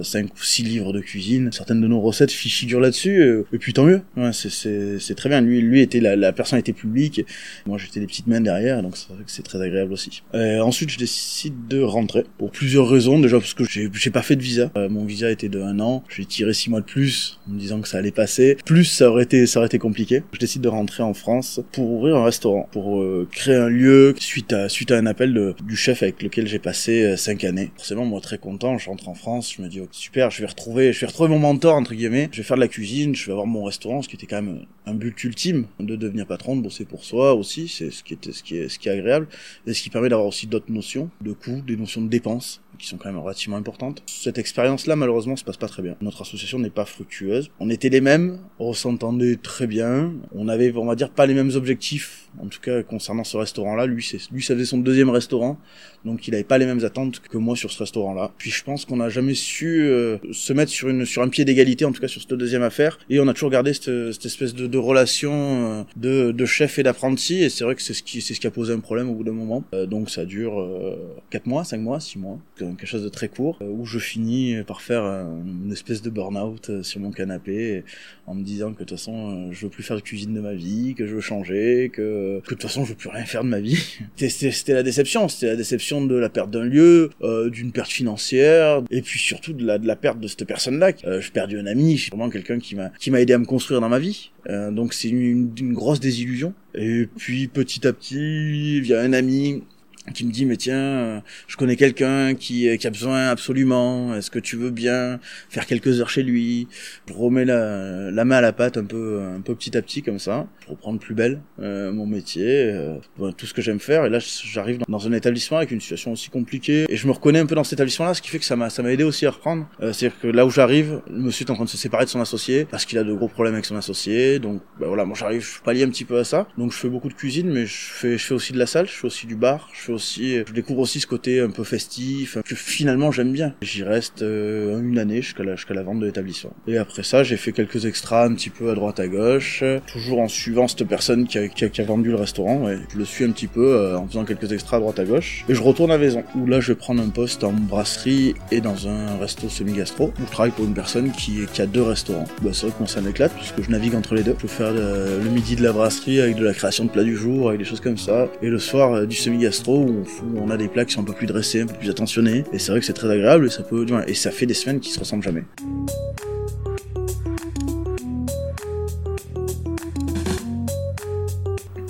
5 0.03 0.33
ou 0.33 0.43
6 0.43 0.63
livres 0.63 0.93
de 0.93 0.99
cuisine. 0.99 1.51
Certaines 1.51 1.81
de 1.81 1.87
nos 1.87 2.01
recettes 2.01 2.31
figurent 2.31 2.79
là-dessus, 2.79 3.21
euh, 3.21 3.45
et 3.53 3.57
puis 3.57 3.73
tant 3.73 3.85
mieux. 3.85 4.01
Ouais, 4.17 4.31
c'est 4.33 5.15
très 5.15 5.29
bien. 5.29 5.41
Lui, 5.41 5.61
lui 5.61 5.81
était 5.81 5.99
la, 5.99 6.15
la 6.15 6.31
personnalité 6.33 6.73
publique. 6.73 7.25
Moi, 7.65 7.77
j'étais 7.77 7.99
des 7.99 8.07
petites 8.07 8.27
mains 8.27 8.41
derrière, 8.41 8.81
donc 8.81 8.95
c'est 9.27 9.43
très 9.43 9.61
agréable 9.61 9.93
aussi. 9.93 10.23
Euh, 10.33 10.59
ensuite, 10.59 10.89
je 10.89 10.97
décide 10.97 11.67
de 11.67 11.81
rentrer 11.81 12.25
pour 12.37 12.51
plusieurs 12.51 12.89
raisons. 12.89 13.19
Déjà 13.19 13.39
parce 13.39 13.53
que 13.53 13.63
j'ai 13.63 14.11
pas 14.11 14.21
fait 14.21 14.35
de 14.35 14.41
visa. 14.41 14.71
Euh, 14.77 14.89
mon 14.89 15.05
visa 15.05 15.29
était 15.31 15.49
de 15.49 15.61
un 15.61 15.79
an. 15.79 16.03
J'ai 16.09 16.25
tiré 16.25 16.53
6 16.53 16.69
mois 16.69 16.81
de 16.81 16.85
plus 16.85 17.39
en 17.47 17.53
me 17.53 17.59
disant 17.59 17.81
que 17.81 17.87
ça 17.87 17.97
allait 17.97 18.11
passer. 18.11 18.57
Plus, 18.65 18.85
ça 18.85 19.09
aurait 19.09 19.23
été, 19.23 19.45
ça 19.45 19.59
aurait 19.59 19.67
été 19.67 19.79
compliqué. 19.79 20.23
Je 20.33 20.39
décide 20.39 20.61
de 20.61 20.69
rentrer 20.69 21.03
en 21.03 21.13
France 21.13 21.61
pour 21.71 21.91
ouvrir 21.91 22.17
un 22.17 22.25
restaurant, 22.25 22.67
pour 22.71 23.01
euh, 23.01 23.27
créer 23.31 23.55
un 23.55 23.69
lieu 23.69 24.13
suite 24.19 24.53
à 24.53 24.69
suite 24.69 24.91
à 24.91 24.97
un 24.97 25.05
appel 25.05 25.33
de, 25.33 25.55
du 25.65 25.75
chef 25.75 26.03
avec 26.03 26.21
lequel 26.21 26.47
j'ai 26.47 26.59
passé 26.59 27.15
5 27.17 27.43
années. 27.43 27.71
Forcément, 27.77 28.05
moi 28.05 28.21
très 28.21 28.37
content. 28.37 28.77
Je 28.77 28.89
rentre 28.89 29.09
en 29.09 29.13
France. 29.13 29.52
Je 29.55 29.61
me 29.61 29.67
dis 29.67 29.79
super 29.91 30.31
je 30.31 30.41
vais 30.41 30.47
retrouver, 30.47 30.93
je 30.93 31.05
vais 31.05 31.27
mon 31.27 31.37
mentor 31.37 31.75
entre 31.75 31.93
guillemets. 31.93 32.27
Je 32.31 32.37
vais 32.37 32.43
faire 32.43 32.57
de 32.57 32.61
la 32.61 32.67
cuisine, 32.67 33.13
je 33.13 33.27
vais 33.27 33.33
avoir 33.33 33.45
mon 33.45 33.63
restaurant, 33.63 34.01
ce 34.01 34.09
qui 34.09 34.15
était 34.15 34.25
quand 34.25 34.41
même 34.41 34.65
un 34.87 34.95
but 34.95 35.23
ultime 35.23 35.67
de 35.79 35.95
devenir 35.95 36.25
patron, 36.25 36.55
de 36.55 36.63
bosser 36.63 36.85
pour 36.85 37.03
soi 37.03 37.35
aussi, 37.35 37.67
c'est 37.67 37.91
ce 37.91 38.03
qui 38.03 38.15
était, 38.15 38.31
ce 38.31 38.41
qui 38.41 38.57
est, 38.57 38.67
ce 38.67 38.79
qui 38.79 38.89
est 38.89 38.93
agréable 38.93 39.27
et 39.67 39.75
ce 39.75 39.83
qui 39.83 39.91
permet 39.91 40.09
d'avoir 40.09 40.27
aussi 40.27 40.47
d'autres 40.47 40.71
notions 40.71 41.11
de 41.21 41.33
coûts, 41.33 41.61
des 41.61 41.77
notions 41.77 42.01
de 42.01 42.07
dépenses 42.07 42.61
qui 42.83 42.89
sont 42.89 42.97
quand 42.97 43.09
même 43.09 43.19
relativement 43.19 43.55
importantes. 43.55 44.03
Cette 44.07 44.37
expérience-là, 44.37 44.95
malheureusement, 44.95 45.37
se 45.37 45.43
passe 45.43 45.57
pas 45.57 45.67
très 45.67 45.81
bien. 45.81 45.95
Notre 46.01 46.21
association 46.21 46.59
n'est 46.59 46.69
pas 46.69 46.83
fructueuse. 46.85 47.49
On 47.59 47.69
était 47.69 47.89
les 47.89 48.01
mêmes, 48.01 48.39
on 48.59 48.73
s'entendait 48.73 49.37
très 49.37 49.67
bien. 49.67 50.13
On 50.35 50.49
avait, 50.49 50.73
on 50.75 50.85
va 50.85 50.95
dire, 50.95 51.09
pas 51.09 51.25
les 51.25 51.33
mêmes 51.33 51.51
objectifs. 51.55 52.29
En 52.39 52.47
tout 52.47 52.59
cas, 52.59 52.83
concernant 52.83 53.23
ce 53.23 53.37
restaurant-là, 53.37 53.85
lui, 53.85 54.03
c'est, 54.03 54.17
lui, 54.31 54.43
ça 54.43 54.53
faisait 54.53 54.65
son 54.65 54.79
deuxième 54.79 55.09
restaurant. 55.09 55.57
Donc, 56.03 56.27
il 56.27 56.33
avait 56.33 56.43
pas 56.43 56.57
les 56.57 56.65
mêmes 56.65 56.83
attentes 56.83 57.21
que 57.21 57.37
moi 57.37 57.55
sur 57.55 57.71
ce 57.71 57.79
restaurant-là. 57.79 58.31
Puis, 58.37 58.51
je 58.51 58.63
pense 58.63 58.83
qu'on 58.83 58.97
n'a 58.97 59.07
jamais 59.09 59.35
su 59.35 59.83
euh, 59.83 60.17
se 60.31 60.51
mettre 60.51 60.71
sur 60.71 60.89
une, 60.89 61.05
sur 61.05 61.21
un 61.21 61.29
pied 61.29 61.45
d'égalité, 61.45 61.85
en 61.85 61.93
tout 61.93 62.01
cas 62.01 62.09
sur 62.09 62.21
cette 62.21 62.33
deuxième 62.33 62.63
affaire. 62.63 62.99
Et 63.09 63.19
on 63.21 63.27
a 63.29 63.33
toujours 63.33 63.51
gardé 63.51 63.73
cette, 63.73 64.11
cette 64.11 64.25
espèce 64.25 64.53
de, 64.53 64.67
de 64.67 64.77
relation 64.77 65.31
euh, 65.31 65.83
de, 65.95 66.31
de 66.31 66.45
chef 66.45 66.79
et 66.79 66.83
d'apprenti. 66.83 67.43
Et 67.43 67.49
c'est 67.49 67.63
vrai 67.63 67.75
que 67.75 67.81
c'est 67.81 67.93
ce 67.93 68.03
qui, 68.03 68.21
c'est 68.21 68.33
ce 68.33 68.41
qui 68.41 68.47
a 68.47 68.51
posé 68.51 68.73
un 68.73 68.79
problème 68.79 69.09
au 69.09 69.13
bout 69.13 69.23
d'un 69.23 69.31
moment. 69.31 69.63
Euh, 69.73 69.85
donc, 69.85 70.09
ça 70.09 70.25
dure 70.25 70.59
euh, 70.59 70.97
4 71.29 71.45
mois, 71.45 71.63
5 71.63 71.79
mois, 71.79 71.99
6 72.01 72.19
mois 72.19 72.39
quelque 72.75 72.89
chose 72.89 73.03
de 73.03 73.09
très 73.09 73.27
court, 73.27 73.57
euh, 73.61 73.67
où 73.67 73.85
je 73.85 73.99
finis 73.99 74.55
par 74.65 74.81
faire 74.81 75.03
une 75.03 75.71
espèce 75.71 76.01
de 76.01 76.09
burn-out 76.09 76.69
euh, 76.69 76.83
sur 76.83 76.99
mon 76.99 77.11
canapé, 77.11 77.83
en 78.27 78.35
me 78.35 78.43
disant 78.43 78.73
que 78.73 78.79
de 78.79 78.85
toute 78.85 78.97
façon, 78.97 79.49
euh, 79.49 79.51
je 79.51 79.65
veux 79.65 79.69
plus 79.69 79.83
faire 79.83 79.95
de 79.95 80.01
cuisine 80.01 80.33
de 80.33 80.41
ma 80.41 80.53
vie, 80.53 80.95
que 80.95 81.07
je 81.07 81.15
veux 81.15 81.21
changer, 81.21 81.89
que, 81.93 82.39
que 82.39 82.55
de 82.55 82.59
toute 82.59 82.61
façon, 82.61 82.83
je 82.85 82.89
veux 82.89 82.95
plus 82.95 83.09
rien 83.09 83.25
faire 83.25 83.43
de 83.43 83.49
ma 83.49 83.59
vie. 83.59 83.99
C'était 84.15 84.73
la 84.73 84.83
déception, 84.83 85.27
c'était 85.27 85.47
la 85.47 85.55
déception 85.55 86.05
de 86.05 86.15
la 86.15 86.29
perte 86.29 86.49
d'un 86.49 86.63
lieu, 86.63 87.09
d'une 87.51 87.71
perte 87.71 87.91
financière, 87.91 88.81
et 88.89 89.01
puis 89.01 89.19
surtout 89.19 89.53
de 89.53 89.65
la, 89.65 89.77
de 89.77 89.87
la 89.87 89.95
perte 89.95 90.19
de 90.19 90.27
cette 90.27 90.45
personne-là. 90.45 90.91
Euh, 91.05 91.21
j'ai 91.21 91.31
perdu 91.31 91.59
un 91.59 91.65
ami, 91.65 91.97
c'est 91.97 92.09
vraiment 92.09 92.29
quelqu'un 92.29 92.59
qui 92.59 92.75
m'a 92.75 92.89
qui 92.99 93.11
m'a 93.11 93.21
aidé 93.21 93.33
à 93.33 93.37
me 93.37 93.45
construire 93.45 93.81
dans 93.81 93.89
ma 93.89 93.99
vie. 93.99 94.31
donc 94.71 94.93
c'est 94.93 95.09
une, 95.09 95.51
une, 95.57 95.73
grosse 95.73 95.99
désillusion. 95.99 96.53
Et 96.75 97.07
puis 97.17 97.47
petit 97.47 97.85
à 97.87 97.93
petit, 97.93 98.81
via 98.81 99.01
un 99.01 99.13
ami, 99.13 99.63
qui 100.11 100.25
me 100.25 100.31
dit 100.31 100.45
mais 100.45 100.57
tiens 100.57 100.75
euh, 100.75 101.19
je 101.47 101.55
connais 101.55 101.75
quelqu'un 101.75 102.35
qui, 102.35 102.67
euh, 102.67 102.77
qui 102.77 102.87
a 102.87 102.89
besoin 102.89 103.29
absolument. 103.29 104.15
Est-ce 104.15 104.29
que 104.29 104.39
tu 104.39 104.57
veux 104.57 104.71
bien 104.71 105.19
faire 105.49 105.65
quelques 105.65 106.01
heures 106.01 106.09
chez 106.09 106.23
lui? 106.23 106.67
Je 107.07 107.13
remets 107.13 107.45
la, 107.45 108.11
la 108.11 108.25
main 108.25 108.37
à 108.37 108.41
la 108.41 108.53
pâte 108.53 108.77
un 108.77 108.83
peu 108.83 109.21
un 109.21 109.41
peu 109.41 109.55
petit 109.55 109.77
à 109.77 109.81
petit 109.81 110.01
comme 110.01 110.19
ça 110.19 110.47
pour 110.65 110.75
reprendre 110.75 110.99
plus 110.99 111.15
belle 111.15 111.41
euh, 111.59 111.91
mon 111.91 112.05
métier 112.05 112.45
euh, 112.47 112.97
tout 113.37 113.45
ce 113.45 113.53
que 113.53 113.61
j'aime 113.61 113.79
faire. 113.79 114.05
Et 114.05 114.09
là 114.09 114.19
j'arrive 114.19 114.79
dans, 114.87 115.07
un 115.07 115.13
établissement 115.13 115.57
avec 115.57 115.71
une 115.71 115.81
situation 115.81 116.11
aussi 116.11 116.29
compliquée. 116.29 116.85
Et 116.89 116.95
je 116.95 117.07
me 117.07 117.11
reconnais 117.11 117.39
un 117.39 117.45
peu 117.45 117.55
dans 117.55 117.63
cet 117.63 117.73
établissement 117.73 118.05
là 118.05 118.13
ce 118.13 118.21
qui 118.21 118.29
fait 118.29 118.39
que 118.39 118.45
ça 118.45 118.55
m'a 118.55 118.69
ça 118.69 118.83
m'a 118.83 118.91
aidé 118.91 119.03
aussi 119.03 119.25
à 119.25 119.31
reprendre. 119.31 119.67
C'est 119.79 119.87
à 119.87 120.09
dire 120.09 120.19
que 120.19 120.27
là 120.27 120.45
où 120.45 120.49
j'arrive 120.49 121.01
le 121.09 121.19
monsieur 121.19 121.45
est 121.45 121.51
en 121.51 121.55
train 121.55 121.65
de 121.65 121.69
se 121.69 121.77
séparer 121.77 122.05
de 122.05 122.09
son 122.09 122.21
associé 122.21 122.65
parce 122.65 122.85
qu'il 122.85 122.97
a 122.97 123.03
de 123.03 123.13
gros 123.13 123.27
problèmes 123.27 123.53
avec 123.53 123.65
son 123.65 123.75
associé. 123.75 124.39
Donc 124.39 124.61
bah, 124.79 124.87
voilà 124.87 125.05
moi 125.05 125.15
j'arrive 125.17 125.45
je 125.45 125.61
pallie 125.61 125.83
un 125.83 125.89
petit 125.89 126.05
peu 126.05 126.17
à 126.17 126.23
ça. 126.23 126.47
Donc 126.57 126.71
je 126.71 126.77
fais 126.77 126.89
beaucoup 126.89 127.09
de 127.09 127.13
cuisine 127.13 127.49
mais 127.49 127.65
je 127.65 127.75
fais 127.75 128.17
je 128.17 128.25
fais 128.25 128.33
aussi 128.33 128.53
de 128.53 128.59
la 128.59 128.65
salle 128.65 128.87
je 128.87 128.93
fais 128.93 129.05
aussi 129.05 129.27
du 129.27 129.35
bar 129.35 129.69
aussi, 129.93 130.37
je 130.47 130.53
découvre 130.53 130.79
aussi 130.79 130.99
ce 130.99 131.07
côté 131.07 131.39
un 131.39 131.49
peu 131.49 131.63
festif 131.63 132.37
que 132.45 132.55
finalement 132.55 133.11
j'aime 133.11 133.31
bien. 133.31 133.53
J'y 133.61 133.83
reste 133.83 134.21
euh, 134.21 134.81
une 134.81 134.97
année 134.97 135.21
jusqu'à 135.21 135.43
la, 135.43 135.83
vente 135.83 135.99
de 135.99 136.05
l'établissement. 136.05 136.53
Et 136.67 136.77
après 136.77 137.03
ça, 137.03 137.23
j'ai 137.23 137.37
fait 137.37 137.51
quelques 137.51 137.85
extras 137.85 138.25
un 138.25 138.33
petit 138.33 138.49
peu 138.49 138.69
à 138.69 138.75
droite 138.75 138.99
à 138.99 139.07
gauche, 139.07 139.63
toujours 139.91 140.19
en 140.19 140.27
suivant 140.27 140.67
cette 140.67 140.87
personne 140.87 141.27
qui 141.27 141.37
a, 141.37 141.83
vendu 141.83 142.09
le 142.09 142.15
restaurant. 142.15 142.67
Je 142.91 142.97
le 142.97 143.05
suis 143.05 143.25
un 143.25 143.31
petit 143.31 143.47
peu 143.47 143.75
euh, 143.75 143.97
en 143.97 144.07
faisant 144.07 144.25
quelques 144.25 144.51
extras 144.51 144.77
à 144.77 144.79
droite 144.79 144.99
à 144.99 145.05
gauche. 145.05 145.45
Et 145.49 145.55
je 145.55 145.61
retourne 145.61 145.91
à 145.91 145.97
Vaison, 145.97 146.23
où 146.35 146.45
là 146.45 146.59
je 146.59 146.69
vais 146.69 146.77
prendre 146.77 147.01
un 147.01 147.09
poste 147.09 147.43
en 147.43 147.51
brasserie 147.51 148.35
et 148.51 148.61
dans 148.61 148.87
un 148.87 149.17
resto 149.17 149.49
semi-gastro, 149.49 150.13
où 150.19 150.25
je 150.25 150.31
travaille 150.31 150.51
pour 150.51 150.65
une 150.65 150.73
personne 150.73 151.11
qui, 151.11 151.39
a 151.59 151.65
deux 151.65 151.81
restaurants. 151.81 152.25
Bah, 152.41 152.49
c'est 152.53 152.65
vrai 152.65 152.71
que 152.71 152.79
moi 152.79 152.87
ça 152.87 153.01
m'éclate, 153.01 153.33
puisque 153.33 153.61
je 153.61 153.69
navigue 153.69 153.95
entre 153.95 154.15
les 154.15 154.23
deux. 154.23 154.35
Je 154.37 154.41
peux 154.41 154.47
faire 154.47 154.73
le, 154.73 155.29
midi 155.29 155.55
de 155.55 155.63
la 155.63 155.71
brasserie 155.71 156.21
avec 156.21 156.35
de 156.35 156.43
la 156.43 156.53
création 156.53 156.85
de 156.85 156.89
plats 156.89 157.03
du 157.03 157.15
jour, 157.15 157.49
avec 157.49 157.59
des 157.59 157.65
choses 157.65 157.79
comme 157.79 157.97
ça. 157.97 158.27
Et 158.41 158.49
le 158.49 158.59
soir 158.59 158.93
euh, 158.93 159.05
du 159.05 159.15
semi-gastro, 159.15 159.82
où 159.83 160.03
on, 160.37 160.49
a 160.49 160.57
des 160.57 160.67
plats 160.67 160.85
qui 160.85 160.93
sont 160.93 161.01
un 161.01 161.05
peu 161.05 161.13
plus 161.13 161.27
dressés, 161.27 161.61
un 161.61 161.67
peu 161.67 161.75
plus 161.75 161.89
attentionnés. 161.89 162.43
Et 162.53 162.59
c'est 162.59 162.71
vrai 162.71 162.79
que 162.79 162.85
c'est 162.85 162.93
très 162.93 163.09
agréable 163.09 163.47
et 163.47 163.49
ça 163.49 163.63
peut, 163.63 163.85
et 164.07 164.13
ça 164.13 164.31
fait 164.31 164.45
des 164.45 164.53
semaines 164.53 164.79
qui 164.79 164.89
se 164.89 164.99
ressemblent 164.99 165.23
jamais. 165.23 165.43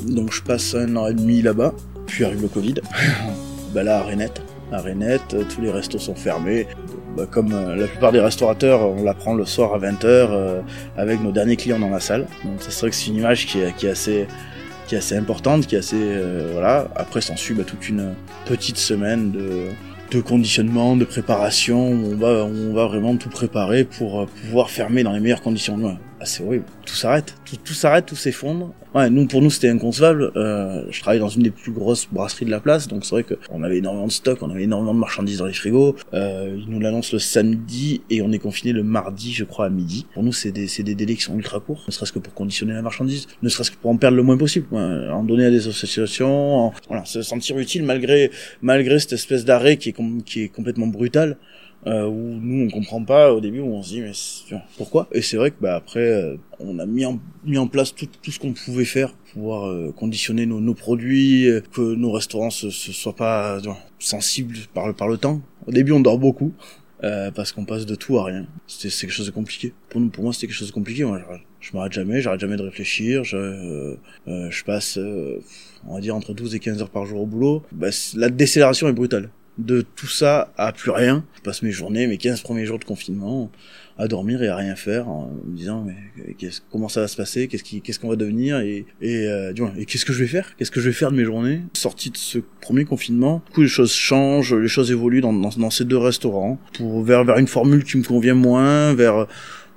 Donc 0.05 0.31
je 0.31 0.41
passe 0.43 0.75
un 0.75 0.95
an 0.95 1.07
et 1.07 1.13
demi 1.13 1.41
là-bas, 1.41 1.73
puis 2.05 2.25
arrive 2.25 2.41
le 2.41 2.47
Covid. 2.47 2.75
bah 3.73 3.83
là, 3.83 3.99
à 3.99 4.03
Renette, 4.03 5.35
tous 5.53 5.61
les 5.61 5.71
restos 5.71 5.99
sont 5.99 6.15
fermés. 6.15 6.67
Bah, 7.15 7.27
comme 7.29 7.53
euh, 7.53 7.75
la 7.75 7.87
plupart 7.87 8.11
des 8.11 8.19
restaurateurs, 8.19 8.81
on 8.81 9.03
l'apprend 9.03 9.35
le 9.35 9.45
soir 9.45 9.73
à 9.75 9.79
20h 9.79 10.05
euh, 10.05 10.61
avec 10.97 11.21
nos 11.21 11.31
derniers 11.31 11.57
clients 11.57 11.79
dans 11.79 11.89
la 11.89 11.99
salle. 11.99 12.27
Donc 12.43 12.55
c'est 12.59 12.79
vrai 12.79 12.89
que 12.89 12.95
c'est 12.95 13.07
une 13.07 13.17
image 13.17 13.45
qui 13.45 13.59
est 13.59 13.89
assez 13.89 14.27
qui 14.87 14.95
est 14.95 14.99
assez 14.99 15.15
importante, 15.15 15.67
qui 15.67 15.75
est 15.75 15.79
assez 15.79 15.97
euh, 15.99 16.49
voilà. 16.53 16.87
Après 16.95 17.21
s'ensuit 17.21 17.55
bah, 17.55 17.63
toute 17.65 17.89
une 17.89 18.13
petite 18.45 18.77
semaine 18.77 19.31
de 19.31 20.21
conditionnement, 20.21 20.95
de 20.95 21.05
préparation, 21.05 21.89
où 21.91 22.13
on 22.23 22.73
va 22.73 22.85
vraiment 22.85 23.15
tout 23.17 23.29
préparer 23.29 23.83
pour 23.83 24.21
euh, 24.21 24.25
pouvoir 24.43 24.69
fermer 24.69 25.03
dans 25.03 25.11
les 25.11 25.19
meilleures 25.19 25.41
conditions. 25.41 25.97
Ah, 26.19 26.25
c'est 26.25 26.43
horrible. 26.43 26.65
Tout 26.93 26.99
s'arrête. 26.99 27.33
Tout, 27.43 27.57
tout 27.57 27.73
s'arrête, 27.73 28.05
tout 28.05 28.15
s'effondre. 28.15 28.71
Ouais, 28.93 29.09
nous, 29.09 29.25
pour 29.25 29.41
nous, 29.41 29.49
c'était 29.49 29.69
inconcevable. 29.69 30.31
Euh, 30.35 30.83
je 30.91 31.01
travaille 31.01 31.19
dans 31.19 31.27
une 31.27 31.41
des 31.41 31.49
plus 31.49 31.71
grosses 31.71 32.07
brasseries 32.11 32.45
de 32.45 32.51
la 32.51 32.59
place, 32.59 32.87
donc 32.87 33.03
c'est 33.03 33.15
vrai 33.15 33.23
qu'on 33.23 33.63
avait 33.63 33.79
énormément 33.79 34.05
de 34.05 34.11
stock, 34.11 34.37
on 34.43 34.51
avait 34.51 34.65
énormément 34.65 34.93
de 34.93 34.99
marchandises 34.99 35.39
dans 35.39 35.47
les 35.47 35.53
frigos. 35.53 35.95
Euh, 36.13 36.55
ils 36.55 36.71
nous 36.71 36.79
l'annoncent 36.79 37.09
le 37.11 37.17
samedi 37.17 38.01
et 38.11 38.21
on 38.21 38.31
est 38.31 38.37
confiné 38.37 38.73
le 38.73 38.83
mardi, 38.83 39.33
je 39.33 39.43
crois, 39.43 39.65
à 39.65 39.69
midi. 39.69 40.05
Pour 40.13 40.21
nous, 40.21 40.33
c'est 40.33 40.51
des, 40.51 40.67
c'est 40.67 40.83
des 40.83 40.93
délais 40.93 41.15
qui 41.15 41.23
sont 41.23 41.35
ultra 41.35 41.59
courts, 41.59 41.83
ne 41.87 41.91
serait-ce 41.91 42.11
que 42.11 42.19
pour 42.19 42.35
conditionner 42.35 42.73
la 42.73 42.83
marchandise, 42.83 43.25
ne 43.41 43.49
serait-ce 43.49 43.71
que 43.71 43.77
pour 43.77 43.89
en 43.89 43.97
perdre 43.97 44.15
le 44.15 44.21
moins 44.21 44.37
possible, 44.37 44.67
en 44.71 45.23
donner 45.23 45.47
à 45.47 45.49
des 45.49 45.67
associations, 45.67 46.71
voilà, 46.89 47.05
se 47.05 47.23
sentir 47.23 47.57
utile 47.57 47.81
malgré, 47.81 48.29
malgré 48.61 48.99
cette 48.99 49.13
espèce 49.13 49.45
d'arrêt 49.45 49.77
qui 49.77 49.89
est, 49.89 49.95
qui 50.25 50.43
est 50.43 50.49
complètement 50.49 50.85
brutal 50.85 51.37
euh, 51.85 52.07
où 52.07 52.39
nous 52.41 52.65
on 52.65 52.69
comprend 52.69 53.03
pas 53.03 53.33
au 53.33 53.41
début 53.41 53.59
où 53.59 53.73
on 53.73 53.83
se 53.83 53.89
dit 53.89 54.01
mais 54.01 54.11
pourquoi? 54.77 55.07
Et 55.11 55.21
c'est 55.21 55.37
vrai 55.37 55.51
que 55.51 55.57
bah 55.59 55.75
après 55.75 55.99
euh, 55.99 56.37
on 56.59 56.79
a 56.79 56.85
mis 56.85 57.05
en 57.05 57.19
mis 57.45 57.57
en 57.57 57.67
place 57.67 57.93
tout, 57.93 58.07
tout 58.21 58.31
ce 58.31 58.39
qu'on 58.39 58.53
pouvait 58.53 58.85
faire 58.85 59.13
pour 59.13 59.33
pouvoir 59.33 59.69
euh, 59.69 59.91
conditionner 59.91 60.45
nos, 60.45 60.61
nos 60.61 60.73
produits 60.73 61.49
euh, 61.49 61.61
que 61.73 61.81
nos 61.81 62.11
restaurants 62.11 62.51
se, 62.51 62.69
se 62.69 62.91
soient 62.91 63.15
pas 63.15 63.59
sensibles 63.99 64.55
par 64.73 64.87
le 64.87 64.93
par 64.93 65.07
le 65.07 65.17
temps. 65.17 65.41
Au 65.67 65.71
début 65.71 65.91
on 65.91 65.99
dort 65.99 66.19
beaucoup 66.19 66.53
parce 67.35 67.51
qu'on 67.51 67.65
passe 67.65 67.85
de 67.85 67.95
tout 67.95 68.17
à 68.17 68.23
rien. 68.23 68.47
C'est 68.65 68.87
quelque 68.87 69.11
chose 69.11 69.25
de 69.25 69.31
compliqué. 69.31 69.73
Pour 69.89 69.99
nous 69.99 70.07
pour 70.07 70.23
moi 70.23 70.31
c'était 70.31 70.47
quelque 70.47 70.55
chose 70.55 70.69
de 70.69 70.73
compliqué. 70.73 71.03
Moi 71.03 71.19
je, 71.59 71.73
m'arrête 71.73 71.91
jamais 71.91 72.21
j'arrête 72.21 72.39
jamais 72.39 72.55
de 72.55 72.61
réfléchir. 72.61 73.25
Je 73.25 73.97
je 74.25 74.63
passe 74.63 74.97
on 75.85 75.95
va 75.95 75.99
dire 75.99 76.15
entre 76.15 76.33
12 76.33 76.55
et 76.55 76.59
15 76.59 76.81
heures 76.81 76.89
par 76.89 77.05
jour 77.05 77.19
au 77.19 77.25
boulot. 77.25 77.61
Bah, 77.73 77.89
la 78.15 78.29
décélération 78.29 78.87
est 78.87 78.93
brutale 78.93 79.29
de 79.57 79.81
tout 79.81 80.07
ça 80.07 80.51
à 80.57 80.71
plus 80.71 80.91
rien. 80.91 81.23
Je 81.35 81.41
passe 81.41 81.61
mes 81.61 81.71
journées, 81.71 82.07
mes 82.07 82.17
15 82.17 82.41
premiers 82.41 82.65
jours 82.65 82.79
de 82.79 82.85
confinement, 82.85 83.51
à 83.97 84.07
dormir 84.07 84.41
et 84.41 84.47
à 84.47 84.55
rien 84.55 84.75
faire, 84.75 85.07
en 85.07 85.31
me 85.45 85.55
disant 85.55 85.85
mais 85.85 86.35
comment 86.71 86.89
ça 86.89 87.01
va 87.01 87.07
se 87.07 87.15
passer, 87.15 87.47
qu'est-ce 87.47 87.63
qui, 87.63 87.81
qu'est-ce 87.81 87.99
qu'on 87.99 88.09
va 88.09 88.15
devenir? 88.15 88.59
Et 88.59 88.85
et, 89.01 89.27
euh, 89.27 89.53
et 89.77 89.85
qu'est-ce 89.85 90.05
que 90.05 90.13
je 90.13 90.19
vais 90.19 90.27
faire, 90.27 90.55
qu'est-ce 90.55 90.71
que 90.71 90.79
je 90.79 90.89
vais 90.89 90.93
faire 90.93 91.11
de 91.11 91.17
mes 91.17 91.25
journées? 91.25 91.61
Sorti 91.73 92.09
de 92.09 92.17
ce 92.17 92.39
premier 92.61 92.85
confinement, 92.85 93.43
beaucoup 93.47 93.61
les 93.61 93.67
choses 93.67 93.93
changent, 93.93 94.55
les 94.55 94.67
choses 94.67 94.91
évoluent 94.91 95.21
dans, 95.21 95.33
dans, 95.33 95.49
dans 95.49 95.69
ces 95.69 95.85
deux 95.85 95.97
restaurants 95.97 96.59
pour 96.73 97.03
vers 97.03 97.23
vers 97.23 97.37
une 97.37 97.47
formule 97.47 97.83
qui 97.83 97.97
me 97.97 98.03
convient 98.03 98.35
moins, 98.35 98.93
vers 98.93 99.27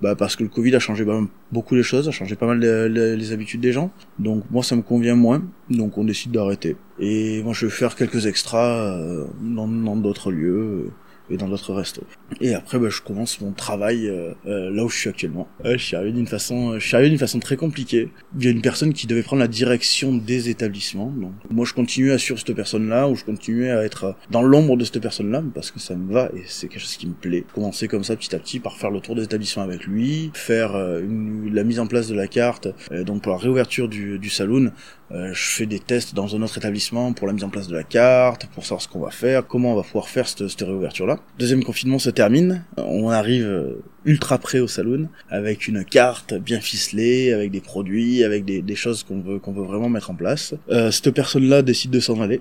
bah 0.02 0.14
parce 0.14 0.37
que 0.37 0.42
le 0.42 0.48
Covid 0.48 0.74
a 0.76 0.78
changé 0.78 1.04
beaucoup 1.52 1.74
les 1.74 1.82
choses, 1.82 2.09
a 2.09 2.11
changé 2.11 2.37
pas 2.37 2.46
mal 2.46 2.61
les, 2.61 3.32
habitudes 3.32 3.61
des 3.61 3.72
gens. 3.72 3.90
Donc 4.18 4.44
moi 4.50 4.62
ça 4.62 4.76
me 4.76 4.82
convient 4.82 5.16
moins, 5.16 5.42
donc 5.70 5.98
on 5.98 6.04
décide 6.04 6.32
d'arrêter. 6.32 6.76
Et 6.98 7.42
moi 7.42 7.52
je 7.52 7.66
vais 7.66 7.72
faire 7.72 7.94
quelques 7.96 8.26
extras 8.26 8.96
euh, 8.96 9.24
dans 9.40 9.96
d'autres 9.96 10.30
lieux 10.30 10.90
et 11.30 11.37
dans 11.37 11.48
d'autres 11.48 11.72
restos. 11.72 12.04
Et 12.40 12.54
après, 12.54 12.78
bah, 12.78 12.88
je 12.90 13.00
commence 13.00 13.40
mon 13.40 13.52
travail 13.52 14.08
euh, 14.08 14.32
euh, 14.46 14.70
là 14.70 14.84
où 14.84 14.88
je 14.88 14.96
suis 14.96 15.08
actuellement. 15.08 15.48
je 15.64 15.76
suis 15.76 15.96
arrivé 15.96 16.12
d'une 16.12 16.26
façon, 16.26 16.78
je 16.78 16.86
suis 16.86 16.94
arrivé 16.94 17.10
d'une 17.10 17.18
façon 17.18 17.38
très 17.38 17.56
compliquée. 17.56 18.10
Il 18.38 18.44
y 18.44 18.48
a 18.48 18.50
une 18.50 18.62
personne 18.62 18.92
qui 18.92 19.06
devait 19.06 19.22
prendre 19.22 19.40
la 19.40 19.48
direction 19.48 20.14
des 20.14 20.48
établissements. 20.48 21.12
Donc, 21.16 21.32
moi, 21.50 21.64
je 21.64 21.72
continue 21.72 22.12
à 22.12 22.18
suivre 22.18 22.38
cette 22.38 22.54
personne-là, 22.54 23.08
ou 23.08 23.16
je 23.16 23.24
continue 23.24 23.70
à 23.70 23.84
être 23.84 24.16
dans 24.30 24.42
l'ombre 24.42 24.76
de 24.76 24.84
cette 24.84 25.00
personne-là, 25.00 25.42
parce 25.54 25.70
que 25.70 25.78
ça 25.78 25.94
me 25.94 26.12
va 26.12 26.30
et 26.34 26.42
c'est 26.46 26.68
quelque 26.68 26.80
chose 26.80 26.96
qui 26.96 27.06
me 27.06 27.14
plaît. 27.14 27.44
Commencer 27.54 27.88
comme 27.88 28.04
ça, 28.04 28.16
petit 28.16 28.34
à 28.34 28.38
petit, 28.38 28.60
par 28.60 28.76
faire 28.76 28.90
le 28.90 29.00
tour 29.00 29.14
des 29.14 29.22
établissements 29.22 29.62
avec 29.62 29.84
lui, 29.84 30.30
faire 30.34 30.74
euh, 30.74 31.00
une, 31.00 31.54
la 31.54 31.64
mise 31.64 31.80
en 31.80 31.86
place 31.86 32.08
de 32.08 32.14
la 32.14 32.26
carte, 32.26 32.68
donc 32.90 33.22
pour 33.22 33.32
la 33.32 33.38
réouverture 33.38 33.88
du, 33.88 34.18
du 34.18 34.30
saloon, 34.30 34.72
euh, 35.12 35.32
je 35.32 35.50
fais 35.50 35.66
des 35.66 35.78
tests 35.78 36.14
dans 36.14 36.34
un 36.34 36.42
autre 36.42 36.58
établissement 36.58 37.12
pour 37.12 37.26
la 37.26 37.32
mise 37.32 37.44
en 37.44 37.48
place 37.48 37.68
de 37.68 37.74
la 37.76 37.84
carte, 37.84 38.46
pour 38.46 38.64
savoir 38.64 38.82
ce 38.82 38.88
qu'on 38.88 39.00
va 39.00 39.10
faire, 39.10 39.46
comment 39.46 39.72
on 39.72 39.76
va 39.76 39.82
pouvoir 39.82 40.08
faire 40.08 40.26
cette, 40.26 40.48
cette 40.48 40.62
réouverture-là. 40.62 41.18
Deuxième 41.38 41.62
confinement 41.62 41.98
se 41.98 42.10
termine, 42.16 42.64
on 42.79 43.11
arrive 43.11 43.46
euh, 43.46 43.83
ultra 44.06 44.38
près 44.38 44.60
au 44.60 44.68
saloon, 44.68 45.08
avec 45.28 45.68
une 45.68 45.84
carte 45.84 46.34
bien 46.34 46.60
ficelée, 46.60 47.32
avec 47.32 47.50
des 47.50 47.60
produits, 47.60 48.24
avec 48.24 48.44
des, 48.44 48.62
des 48.62 48.76
choses 48.76 49.02
qu'on 49.02 49.20
veut 49.20 49.38
veut 49.38 49.66
vraiment 49.66 49.88
mettre 49.88 50.10
en 50.10 50.14
place. 50.14 50.54
Euh, 50.70 50.90
cette 50.90 51.10
personne-là 51.10 51.62
décide 51.62 51.90
de 51.90 52.00
s'en 52.00 52.20
aller. 52.20 52.40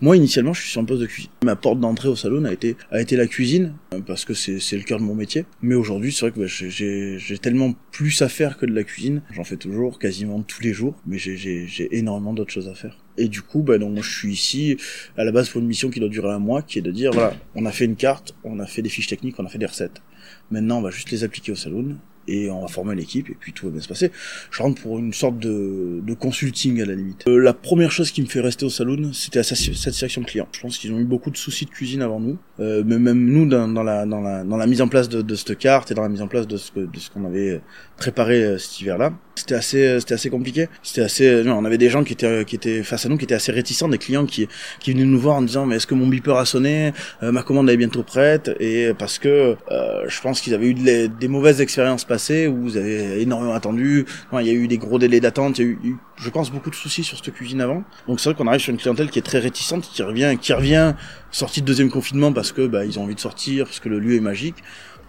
Moi, 0.00 0.16
initialement, 0.16 0.52
je 0.52 0.62
suis 0.62 0.70
sur 0.70 0.80
un 0.80 0.84
poste 0.84 1.00
de 1.00 1.06
cuisine. 1.06 1.30
Ma 1.44 1.56
porte 1.56 1.80
d'entrée 1.80 2.08
au 2.08 2.16
saloon 2.16 2.44
a 2.44 2.52
été 2.52 2.76
a 2.90 3.00
été 3.00 3.16
la 3.16 3.26
cuisine, 3.26 3.74
parce 4.06 4.24
que 4.24 4.34
c'est 4.34 4.76
le 4.76 4.82
cœur 4.82 4.98
de 4.98 5.04
mon 5.04 5.14
métier. 5.14 5.44
Mais 5.62 5.74
aujourd'hui, 5.74 6.12
c'est 6.12 6.28
vrai 6.28 6.32
que 6.32 6.40
bah, 6.40 6.46
j'ai 6.46 7.38
tellement 7.38 7.74
plus 7.90 8.22
à 8.22 8.28
faire 8.28 8.58
que 8.58 8.66
de 8.66 8.74
la 8.74 8.84
cuisine. 8.84 9.22
J'en 9.32 9.44
fais 9.44 9.56
toujours, 9.56 9.98
quasiment 9.98 10.42
tous 10.42 10.62
les 10.62 10.72
jours, 10.72 10.94
mais 11.06 11.18
j'ai 11.18 11.88
énormément 11.96 12.34
d'autres 12.34 12.52
choses 12.52 12.68
à 12.68 12.74
faire. 12.74 12.96
Et 13.16 13.28
du 13.28 13.42
coup, 13.42 13.62
bah, 13.62 13.78
donc, 13.78 14.00
je 14.00 14.10
suis 14.18 14.32
ici 14.32 14.76
à 15.16 15.24
la 15.24 15.32
base 15.32 15.48
pour 15.48 15.60
une 15.60 15.66
mission 15.66 15.90
qui 15.90 16.00
doit 16.00 16.08
durer 16.08 16.32
un 16.32 16.38
mois, 16.38 16.62
qui 16.62 16.78
est 16.78 16.82
de 16.82 16.92
dire, 16.92 17.12
voilà, 17.12 17.34
on 17.54 17.66
a 17.66 17.72
fait 17.72 17.84
une 17.84 17.96
carte, 17.96 18.34
on 18.44 18.60
a 18.60 18.66
fait 18.66 18.82
des 18.82 18.88
fiches 18.88 19.08
techniques, 19.08 19.36
on 19.38 19.44
a 19.44 19.48
fait 19.48 19.58
des 19.58 19.66
recettes. 19.66 20.02
Maintenant, 20.50 20.78
on 20.78 20.82
va 20.82 20.90
juste 20.90 21.10
les 21.10 21.24
appliquer 21.24 21.52
au 21.52 21.56
saloon 21.56 21.96
et 22.28 22.50
on 22.50 22.60
va 22.60 22.68
former 22.68 22.94
l'équipe 22.94 23.28
et 23.30 23.36
puis 23.38 23.52
tout 23.52 23.66
va 23.66 23.72
bien 23.72 23.80
se 23.80 23.88
passer. 23.88 24.12
Je 24.50 24.62
rentre 24.62 24.80
pour 24.82 24.98
une 24.98 25.12
sorte 25.12 25.38
de, 25.38 26.00
de 26.02 26.14
consulting 26.14 26.80
à 26.82 26.84
la 26.84 26.94
limite. 26.94 27.26
Euh, 27.26 27.38
la 27.38 27.54
première 27.54 27.90
chose 27.90 28.10
qui 28.10 28.22
me 28.22 28.26
fait 28.26 28.40
rester 28.40 28.66
au 28.66 28.70
saloon, 28.70 29.12
c'était 29.12 29.38
la 29.38 29.44
satisfaction 29.44 30.22
client. 30.22 30.46
Je 30.52 30.60
pense 30.60 30.78
qu'ils 30.78 30.92
ont 30.92 30.98
eu 30.98 31.04
beaucoup 31.04 31.30
de 31.30 31.36
soucis 31.36 31.64
de 31.64 31.70
cuisine 31.70 32.02
avant 32.02 32.20
nous, 32.20 32.38
euh, 32.60 32.82
mais 32.86 32.98
même 32.98 33.24
nous 33.24 33.46
dans, 33.46 33.66
dans, 33.68 33.82
la, 33.82 34.04
dans, 34.06 34.20
la, 34.20 34.44
dans 34.44 34.56
la 34.56 34.66
mise 34.66 34.82
en 34.82 34.88
place 34.88 35.08
de, 35.08 35.22
de 35.22 35.34
cette 35.34 35.58
carte 35.58 35.90
et 35.90 35.94
dans 35.94 36.02
la 36.02 36.08
mise 36.08 36.22
en 36.22 36.28
place 36.28 36.46
de 36.46 36.56
ce 36.56 36.72
de 36.78 36.98
ce 36.98 37.10
qu'on 37.10 37.24
avait 37.24 37.60
préparé 37.96 38.42
euh, 38.42 38.58
cet 38.58 38.80
hiver-là, 38.80 39.12
c'était 39.38 39.54
assez 39.54 39.86
euh, 39.86 40.00
c'était 40.00 40.14
assez 40.14 40.30
compliqué. 40.30 40.68
C'était 40.82 41.02
assez 41.02 41.44
on 41.46 41.64
avait 41.64 41.78
des 41.78 41.90
gens 41.90 42.04
qui 42.04 42.12
étaient 42.12 42.44
qui 42.44 42.56
étaient 42.56 42.82
face 42.82 43.06
à 43.06 43.08
nous 43.08 43.16
qui 43.16 43.24
étaient 43.24 43.34
assez 43.34 43.52
réticents, 43.52 43.88
des 43.88 43.98
clients 43.98 44.26
qui 44.26 44.48
qui 44.80 44.92
venaient 44.92 45.04
nous 45.04 45.18
voir 45.18 45.36
en 45.36 45.42
disant 45.42 45.66
mais 45.66 45.76
est-ce 45.76 45.86
que 45.86 45.94
mon 45.94 46.06
beeper 46.06 46.36
a 46.36 46.44
sonné, 46.44 46.92
ma 47.22 47.42
commande 47.42 47.70
est 47.70 47.76
bientôt 47.76 48.02
prête 48.02 48.50
et 48.60 48.92
parce 48.98 49.18
que 49.18 49.56
je 49.70 50.20
pense 50.20 50.40
qu'ils 50.40 50.54
avaient 50.54 50.68
eu 50.68 50.74
des 50.74 51.28
mauvaises 51.28 51.60
expériences 51.60 52.04
passées 52.04 52.46
où 52.46 52.62
vous 52.62 52.76
avez 52.76 53.20
énormément 53.22 53.54
attendu. 53.54 54.06
il 54.32 54.46
y 54.46 54.50
a 54.50 54.52
eu 54.52 54.68
des 54.68 54.78
gros 54.78 54.98
délais 54.98 55.20
d'attente. 55.20 55.58
Il 55.58 55.64
y 55.64 55.68
a 55.68 55.70
eu, 55.70 55.96
je 56.16 56.30
pense, 56.30 56.50
beaucoup 56.50 56.70
de 56.70 56.74
soucis 56.74 57.04
sur 57.04 57.18
cette 57.18 57.32
cuisine 57.32 57.60
avant. 57.60 57.84
Donc 58.06 58.20
c'est 58.20 58.30
vrai 58.30 58.36
qu'on 58.36 58.46
arrive 58.46 58.60
sur 58.60 58.72
une 58.72 58.78
clientèle 58.78 59.10
qui 59.10 59.18
est 59.18 59.22
très 59.22 59.38
réticente, 59.38 59.88
qui 59.92 60.02
revient, 60.02 60.36
qui 60.40 60.52
revient 60.52 60.94
sortie 61.30 61.60
de 61.60 61.66
deuxième 61.66 61.90
confinement 61.90 62.32
parce 62.32 62.52
que 62.52 62.66
bah, 62.66 62.84
ils 62.84 62.98
ont 62.98 63.04
envie 63.04 63.14
de 63.14 63.20
sortir, 63.20 63.66
parce 63.66 63.80
que 63.80 63.88
le 63.88 63.98
lieu 63.98 64.16
est 64.16 64.20
magique. 64.20 64.56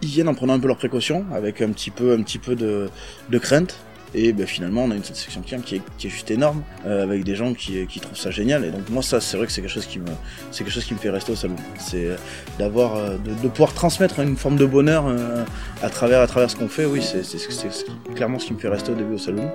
Ils 0.02 0.08
viennent 0.08 0.28
en 0.28 0.34
prenant 0.34 0.54
un 0.54 0.60
peu 0.60 0.68
leurs 0.68 0.78
précautions, 0.78 1.26
avec 1.32 1.60
un 1.60 1.70
petit 1.70 1.90
peu, 1.90 2.12
un 2.12 2.22
petit 2.22 2.38
peu 2.38 2.54
de 2.56 3.38
crainte 3.38 3.76
Et 4.14 4.32
ben, 4.32 4.46
finalement, 4.46 4.84
on 4.84 4.90
a 4.90 4.94
une 4.94 5.04
satisfaction 5.04 5.42
client 5.42 5.60
qui 5.60 5.76
est, 5.76 5.82
qui 5.98 6.08
est 6.08 6.10
juste 6.10 6.30
énorme, 6.30 6.62
euh, 6.86 7.02
avec 7.02 7.24
des 7.24 7.34
gens 7.34 7.54
qui, 7.54 7.86
qui 7.86 8.00
trouvent 8.00 8.16
ça 8.16 8.30
génial. 8.30 8.64
Et 8.64 8.70
donc 8.70 8.88
moi, 8.88 9.02
ça, 9.02 9.20
c'est 9.20 9.36
vrai 9.36 9.46
que 9.46 9.52
c'est 9.52 9.60
quelque 9.60 9.70
chose 9.72 9.86
qui 9.86 9.98
me, 9.98 10.06
c'est 10.50 10.64
quelque 10.64 10.72
chose 10.72 10.84
qui 10.84 10.94
me 10.94 10.98
fait 10.98 11.10
rester 11.10 11.32
au 11.32 11.36
salon. 11.36 11.56
C'est 11.78 12.08
d'avoir, 12.58 12.96
euh, 12.96 13.16
de, 13.18 13.42
de, 13.42 13.48
pouvoir 13.48 13.72
transmettre 13.72 14.20
une 14.20 14.36
forme 14.36 14.56
de 14.56 14.66
bonheur 14.66 15.06
euh, 15.06 15.44
à 15.82 15.90
travers, 15.90 16.20
à 16.20 16.26
travers 16.26 16.50
ce 16.50 16.56
qu'on 16.56 16.68
fait. 16.68 16.84
Oui, 16.84 17.02
c'est 17.02 18.14
clairement 18.14 18.38
ce 18.38 18.46
qui 18.46 18.52
me 18.52 18.58
fait 18.58 18.68
rester 18.68 18.92
au 18.92 18.96
début 18.96 19.14
au 19.14 19.18
salon. 19.18 19.50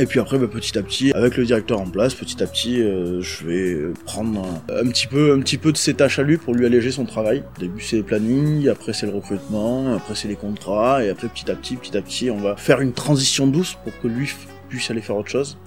Et 0.00 0.06
puis 0.06 0.20
après, 0.20 0.38
bah, 0.38 0.46
petit 0.46 0.78
à 0.78 0.82
petit, 0.84 1.10
avec 1.12 1.36
le 1.36 1.44
directeur 1.44 1.80
en 1.80 1.90
place, 1.90 2.14
petit 2.14 2.40
à 2.40 2.46
petit, 2.46 2.80
euh, 2.80 3.20
je 3.20 3.44
vais 3.44 3.92
prendre 4.06 4.46
un, 4.68 4.86
petit 4.86 5.08
peu, 5.08 5.32
un 5.32 5.40
petit 5.40 5.58
peu 5.58 5.72
de 5.72 5.76
ses 5.76 5.94
tâches 5.94 6.20
à 6.20 6.22
lui 6.22 6.36
pour 6.36 6.54
lui 6.54 6.66
alléger 6.66 6.92
son 6.92 7.04
travail. 7.04 7.42
Au 7.56 7.60
début, 7.60 7.82
c'est 7.82 7.96
les 7.96 8.02
plannings, 8.04 8.68
après 8.68 8.92
c'est 8.92 9.06
le 9.06 9.12
recrutement, 9.12 9.96
après 9.96 10.14
c'est 10.14 10.28
les 10.28 10.36
contrats, 10.36 11.04
et 11.04 11.08
après 11.10 11.26
petit 11.26 11.50
à 11.50 11.56
petit, 11.56 11.74
petit 11.74 11.96
à 11.96 12.00
petit, 12.00 12.30
on 12.30 12.38
va 12.38 12.54
faire 12.56 12.80
une 12.80 12.92
transition 12.92 13.48
douce 13.48 13.76
pour 13.82 13.92
que 14.00 14.06
lui 14.06 14.30
puisse 14.68 14.88
aller 14.88 15.00
faire 15.00 15.16
autre 15.16 15.30
chose. 15.30 15.58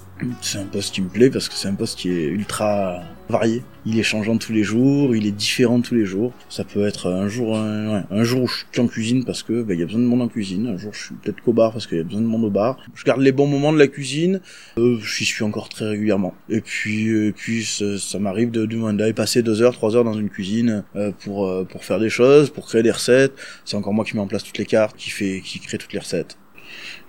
C'est 0.41 0.59
un 0.59 0.65
poste 0.65 0.93
qui 0.93 1.01
me 1.01 1.09
plaît 1.09 1.29
parce 1.29 1.49
que 1.49 1.55
c'est 1.55 1.67
un 1.67 1.73
poste 1.73 1.97
qui 1.97 2.09
est 2.09 2.25
ultra 2.27 3.01
varié. 3.29 3.63
Il 3.85 3.97
est 3.97 4.03
changeant 4.03 4.37
tous 4.37 4.53
les 4.53 4.63
jours, 4.63 5.15
il 5.15 5.25
est 5.25 5.31
différent 5.31 5.81
tous 5.81 5.95
les 5.95 6.05
jours. 6.05 6.31
Ça 6.49 6.63
peut 6.63 6.85
être 6.85 7.09
un 7.09 7.27
jour, 7.27 7.57
un, 7.57 8.23
jour 8.23 8.43
où 8.43 8.47
je 8.47 8.63
suis 8.71 8.81
en 8.81 8.87
cuisine 8.87 9.25
parce 9.25 9.41
que 9.41 9.63
bah, 9.63 9.73
il 9.73 9.79
y 9.79 9.83
a 9.83 9.85
besoin 9.85 10.01
de 10.01 10.05
monde 10.05 10.21
en 10.21 10.27
cuisine. 10.27 10.67
Un 10.67 10.77
jour 10.77 10.93
je 10.93 11.05
suis 11.05 11.15
peut-être 11.15 11.41
qu'au 11.41 11.53
bar 11.53 11.71
parce 11.71 11.87
qu'il 11.87 11.97
y 11.97 12.01
a 12.01 12.03
besoin 12.03 12.21
de 12.21 12.27
monde 12.27 12.43
au 12.43 12.49
bar. 12.49 12.77
Je 12.93 13.03
garde 13.03 13.21
les 13.21 13.31
bons 13.31 13.47
moments 13.47 13.73
de 13.73 13.79
la 13.79 13.87
cuisine. 13.87 14.41
Euh, 14.77 14.99
J'y 14.99 15.25
suis 15.25 15.43
encore 15.43 15.69
très 15.69 15.87
régulièrement. 15.87 16.35
Et 16.49 16.61
puis, 16.61 17.09
euh, 17.09 17.33
puis 17.35 17.65
ça, 17.65 18.19
m'arrive 18.19 18.51
de, 18.51 18.65
d'aller 18.65 19.13
passer 19.13 19.41
deux 19.41 19.61
heures, 19.61 19.73
trois 19.73 19.95
heures 19.95 20.03
dans 20.03 20.13
une 20.13 20.29
cuisine 20.29 20.83
euh, 20.95 21.11
pour 21.23 21.47
euh, 21.47 21.63
pour 21.63 21.83
faire 21.83 21.99
des 21.99 22.09
choses, 22.09 22.49
pour 22.51 22.67
créer 22.67 22.83
des 22.83 22.91
recettes. 22.91 23.33
C'est 23.65 23.77
encore 23.77 23.93
moi 23.93 24.05
qui 24.05 24.15
mets 24.15 24.21
en 24.21 24.27
place 24.27 24.43
toutes 24.43 24.57
les 24.57 24.65
cartes, 24.65 24.95
qui 24.97 25.09
fait, 25.09 25.41
qui 25.43 25.59
crée 25.59 25.77
toutes 25.77 25.93
les 25.93 25.99
recettes. 25.99 26.37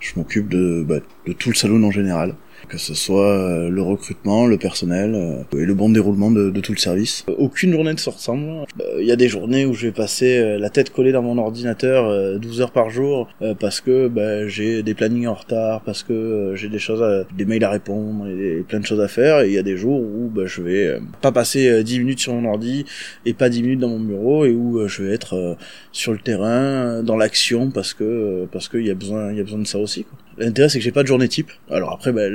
Je 0.00 0.12
m'occupe 0.16 0.48
de, 0.48 0.84
bah, 0.86 0.98
de 1.26 1.32
tout 1.32 1.50
le 1.50 1.54
salon 1.54 1.82
en 1.84 1.90
général 1.90 2.34
que 2.68 2.78
ce 2.78 2.94
soit 2.94 3.30
euh, 3.36 3.68
le 3.68 3.82
recrutement, 3.82 4.46
le 4.46 4.58
personnel 4.58 5.14
euh, 5.14 5.58
et 5.58 5.64
le 5.64 5.74
bon 5.74 5.90
déroulement 5.90 6.30
de, 6.30 6.50
de 6.50 6.60
tout 6.60 6.72
le 6.72 6.78
service. 6.78 7.24
Aucune 7.38 7.72
journée 7.72 7.92
ne 7.92 7.98
se 7.98 8.10
ressemble. 8.10 8.66
Euh, 8.80 8.98
il 9.00 9.06
y 9.06 9.12
a 9.12 9.16
des 9.16 9.28
journées 9.28 9.66
où 9.66 9.74
je 9.74 9.86
vais 9.86 9.92
passer 9.92 10.58
la 10.58 10.70
tête 10.70 10.90
collée 10.90 11.12
dans 11.12 11.22
mon 11.22 11.38
ordinateur 11.38 12.38
12 12.38 12.60
heures 12.60 12.70
par 12.70 12.90
jour 12.90 13.28
parce 13.58 13.80
que 13.80 14.08
bah, 14.08 14.46
j'ai 14.46 14.82
des 14.82 14.94
plannings 14.94 15.26
en 15.26 15.34
retard, 15.34 15.82
parce 15.82 16.02
que 16.02 16.52
j'ai 16.54 16.68
des 16.68 16.78
choses, 16.78 17.02
à, 17.02 17.24
des 17.36 17.44
mails 17.44 17.64
à 17.64 17.70
répondre 17.70 18.26
et, 18.28 18.64
plein 18.66 18.80
de 18.80 18.86
choses 18.86 19.00
à 19.00 19.08
faire. 19.08 19.40
Et 19.40 19.48
il 19.48 19.54
y 19.54 19.58
a 19.58 19.62
des 19.62 19.76
jours 19.76 20.00
où 20.00 20.30
bah, 20.34 20.42
je 20.46 20.62
vais 20.62 20.98
pas 21.20 21.32
passer 21.32 21.82
10 21.82 21.98
minutes 22.00 22.20
sur 22.20 22.34
mon 22.34 22.48
ordi 22.48 22.84
et 23.26 23.34
pas 23.34 23.48
10 23.48 23.62
minutes 23.62 23.80
dans 23.80 23.88
mon 23.88 24.00
bureau 24.00 24.44
et 24.44 24.52
où 24.52 24.86
je 24.86 25.02
vais 25.02 25.12
être 25.12 25.56
sur 25.90 26.12
le 26.12 26.18
terrain, 26.18 27.02
dans 27.02 27.16
l'action 27.16 27.70
parce 27.70 27.94
que 27.94 28.46
parce 28.52 28.68
qu'il 28.68 28.86
y 28.86 28.90
a 28.90 28.94
besoin 28.94 29.32
il 29.32 29.38
y 29.38 29.40
a 29.40 29.44
besoin 29.44 29.58
de 29.58 29.66
ça 29.66 29.78
aussi. 29.78 30.06
L'intérêt 30.38 30.68
c'est 30.68 30.78
que 30.78 30.84
j'ai 30.84 30.92
pas 30.92 31.02
de 31.02 31.08
journée 31.08 31.28
type. 31.28 31.50
Alors 31.70 31.92
après 31.92 32.12
bah, 32.12 32.28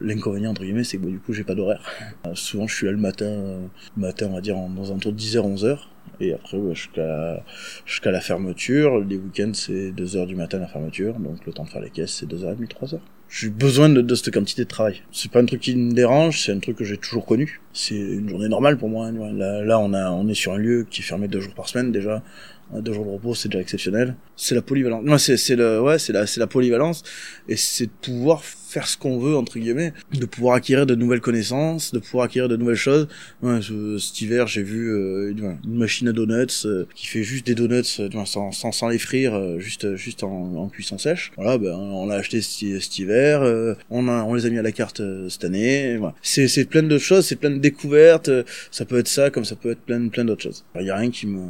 l'inconvénient 0.00 0.50
entre 0.50 0.62
guillemets 0.62 0.84
c'est 0.84 0.98
que 0.98 1.06
du 1.06 1.18
coup 1.18 1.32
j'ai 1.32 1.44
pas 1.44 1.54
d'horaire. 1.54 1.82
Euh, 2.26 2.30
souvent 2.34 2.66
je 2.66 2.74
suis 2.74 2.86
là 2.86 2.92
le 2.92 2.98
matin, 2.98 3.26
euh, 3.26 3.66
matin 3.96 4.26
on 4.30 4.34
va 4.34 4.40
dire 4.40 4.56
dans 4.56 4.92
un 4.92 4.98
tour 4.98 5.12
de 5.12 5.18
10h 5.18 5.56
11h 5.56 5.78
et 6.20 6.32
après 6.32 6.58
jusqu'à 6.72 7.42
jusqu'à 7.86 8.10
la 8.10 8.20
fermeture. 8.20 8.98
Les 9.00 9.16
week-ends 9.16 9.52
c'est 9.54 9.90
2h 9.90 10.26
du 10.26 10.36
matin 10.36 10.58
la 10.58 10.66
fermeture 10.66 11.14
donc 11.14 11.44
le 11.46 11.52
temps 11.52 11.64
de 11.64 11.70
faire 11.70 11.82
les 11.82 11.90
caisses 11.90 12.16
c'est 12.20 12.26
2h30 12.26 12.68
3h. 12.68 12.98
J'ai 13.30 13.48
besoin 13.48 13.88
de, 13.88 14.00
de, 14.00 14.14
cette 14.14 14.32
quantité 14.32 14.62
de 14.62 14.68
travail. 14.68 15.02
C'est 15.10 15.30
pas 15.30 15.40
un 15.40 15.44
truc 15.44 15.60
qui 15.60 15.74
me 15.74 15.92
dérange, 15.92 16.44
c'est 16.44 16.52
un 16.52 16.60
truc 16.60 16.76
que 16.76 16.84
j'ai 16.84 16.98
toujours 16.98 17.26
connu. 17.26 17.60
C'est 17.72 17.96
une 17.96 18.28
journée 18.28 18.48
normale 18.48 18.76
pour 18.78 18.88
moi. 18.88 19.10
Là, 19.10 19.64
là, 19.64 19.80
on 19.80 19.92
a, 19.92 20.10
on 20.10 20.28
est 20.28 20.34
sur 20.34 20.52
un 20.52 20.56
lieu 20.56 20.86
qui 20.88 21.00
est 21.00 21.04
fermé 21.04 21.26
deux 21.26 21.40
jours 21.40 21.54
par 21.54 21.68
semaine 21.68 21.90
déjà 21.90 22.22
deux 22.72 22.92
jours 22.92 23.04
de 23.04 23.10
repos, 23.10 23.34
c'est 23.34 23.48
déjà 23.48 23.60
exceptionnel. 23.60 24.16
C'est 24.36 24.54
la 24.54 24.62
polyvalence. 24.62 25.04
Non, 25.04 25.18
c'est 25.18 25.36
c'est 25.36 25.56
le 25.56 25.80
ouais, 25.80 25.98
c'est 25.98 26.12
la 26.12 26.26
c'est 26.26 26.40
la 26.40 26.46
polyvalence 26.46 27.02
et 27.48 27.56
c'est 27.56 27.86
de 27.86 27.90
pouvoir 28.02 28.42
faire 28.42 28.88
ce 28.88 28.96
qu'on 28.96 29.18
veut 29.20 29.36
entre 29.36 29.58
guillemets, 29.58 29.92
de 30.12 30.26
pouvoir 30.26 30.56
acquérir 30.56 30.84
de 30.84 30.96
nouvelles 30.96 31.20
connaissances, 31.20 31.92
de 31.92 32.00
pouvoir 32.00 32.24
acquérir 32.24 32.48
de 32.48 32.56
nouvelles 32.56 32.74
choses. 32.74 33.06
Ouais, 33.42 33.60
cet 34.00 34.20
hiver, 34.20 34.48
j'ai 34.48 34.64
vu 34.64 34.90
euh, 34.90 35.32
une 35.64 35.78
machine 35.78 36.08
à 36.08 36.12
donuts 36.12 36.64
euh, 36.64 36.84
qui 36.96 37.06
fait 37.06 37.22
juste 37.22 37.46
des 37.46 37.54
donuts 37.54 38.00
euh, 38.00 38.24
sans, 38.24 38.50
sans, 38.50 38.72
sans 38.72 38.88
les 38.88 38.98
frire, 38.98 39.60
juste 39.60 39.94
juste 39.94 40.24
en, 40.24 40.68
cuisson 40.68 40.98
sèche. 40.98 41.30
Voilà, 41.36 41.56
ben 41.58 41.74
on 41.74 42.06
l'a 42.06 42.16
acheté 42.16 42.40
cet, 42.40 42.98
hiver, 42.98 43.42
on 43.90 44.08
a 44.08 44.22
on 44.24 44.34
les 44.34 44.46
a 44.46 44.50
mis 44.50 44.58
à 44.58 44.62
la 44.62 44.72
carte 44.72 45.00
cette 45.28 45.44
année. 45.44 45.96
Voilà. 45.96 46.14
C'est 46.22 46.48
c'est 46.48 46.64
plein 46.64 46.82
de 46.82 46.98
choses, 46.98 47.26
c'est 47.26 47.36
plein 47.36 47.50
de 47.50 47.58
découvertes. 47.58 48.30
ça 48.72 48.84
peut 48.84 48.98
être 48.98 49.08
ça 49.08 49.30
comme 49.30 49.44
ça 49.44 49.54
peut 49.54 49.70
être 49.70 49.82
plein 49.82 50.08
plein 50.08 50.24
d'autres 50.24 50.42
choses. 50.42 50.64
Il 50.80 50.86
y 50.86 50.90
a 50.90 50.96
rien 50.96 51.10
qui 51.10 51.26
me 51.28 51.46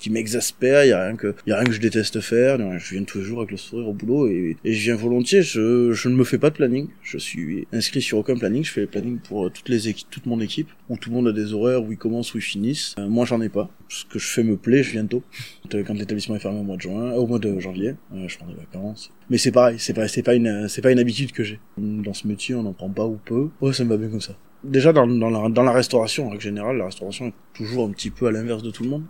qui 0.00 0.10
m'exaspère, 0.10 0.84
il 0.84 0.88
y 0.88 0.92
a 0.92 1.04
rien 1.04 1.16
que 1.16 1.34
y 1.46 1.52
a 1.52 1.56
rien 1.56 1.64
que 1.64 1.72
je 1.72 1.80
déteste 1.80 2.20
faire, 2.20 2.58
je 2.78 2.94
viens 2.94 3.04
tous 3.04 3.18
les 3.18 3.24
jours 3.24 3.38
avec 3.38 3.50
le 3.52 3.56
sourire 3.56 3.88
au 3.88 3.92
boulot 3.92 4.26
et, 4.26 4.56
et 4.64 4.72
je 4.72 4.82
viens 4.82 4.96
volontiers, 4.96 5.42
je, 5.42 5.92
je 5.92 6.08
ne 6.08 6.16
me 6.16 6.24
fais 6.24 6.38
pas 6.38 6.50
de 6.50 6.56
planning, 6.56 6.88
je 7.02 7.18
suis 7.18 7.68
inscrit 7.72 8.00
sur 8.00 8.18
aucun 8.18 8.36
planning, 8.36 8.64
je 8.64 8.72
fais 8.72 8.80
les 8.80 8.86
plannings 8.86 9.18
pour 9.18 9.46
euh, 9.46 9.50
toutes 9.50 9.68
les 9.68 9.88
équipes, 9.88 10.08
toute 10.10 10.26
mon 10.26 10.40
équipe 10.40 10.68
où 10.88 10.96
tout 10.96 11.10
le 11.10 11.16
monde 11.16 11.28
a 11.28 11.32
des 11.32 11.52
horaires 11.52 11.84
où 11.84 11.92
ils 11.92 11.98
commencent 11.98 12.34
où 12.34 12.38
ils 12.38 12.42
finissent. 12.42 12.94
Euh, 12.98 13.08
moi 13.08 13.26
j'en 13.26 13.40
ai 13.42 13.50
pas. 13.50 13.68
Ce 13.88 14.04
que 14.04 14.18
je 14.18 14.26
fais 14.26 14.42
me 14.42 14.56
plaît, 14.56 14.82
je 14.82 14.92
viens 14.92 15.04
tôt. 15.04 15.22
Quand 15.70 15.94
l'établissement 15.94 16.36
est 16.36 16.40
fermé 16.40 16.60
au 16.60 16.64
mois 16.64 16.76
de 16.76 16.82
juin, 16.82 17.12
au 17.12 17.26
mois 17.26 17.38
de 17.38 17.58
janvier, 17.60 17.94
euh, 18.14 18.26
je 18.26 18.38
prends 18.38 18.46
des 18.46 18.54
vacances. 18.54 19.10
Mais 19.28 19.36
c'est 19.36 19.52
pareil, 19.52 19.76
c'est 19.78 19.92
pas 19.92 20.08
c'est 20.08 20.22
pas 20.22 20.34
une 20.34 20.68
c'est 20.68 20.82
pas 20.82 20.90
une 20.90 20.98
habitude 20.98 21.32
que 21.32 21.44
j'ai. 21.44 21.60
Dans 21.76 22.14
ce 22.14 22.26
métier, 22.26 22.54
on 22.54 22.62
n'en 22.62 22.72
prend 22.72 22.88
pas 22.88 23.06
ou 23.06 23.18
peu. 23.24 23.48
Ouais, 23.60 23.72
ça 23.72 23.84
me 23.84 23.90
va 23.90 23.96
bien 23.98 24.08
comme 24.08 24.20
ça 24.20 24.36
déjà 24.62 24.92
dans, 24.92 25.06
dans, 25.06 25.30
la, 25.30 25.48
dans 25.48 25.62
la 25.62 25.72
restauration 25.72 26.26
en 26.26 26.30
règle 26.30 26.42
générale, 26.42 26.76
la 26.76 26.84
restauration 26.84 27.28
est 27.28 27.34
toujours 27.54 27.88
un 27.88 27.92
petit 27.92 28.10
peu 28.10 28.26
à 28.26 28.30
l'inverse 28.30 28.62
de 28.62 28.70
tout 28.70 28.82
le 28.82 28.90
monde 28.90 29.04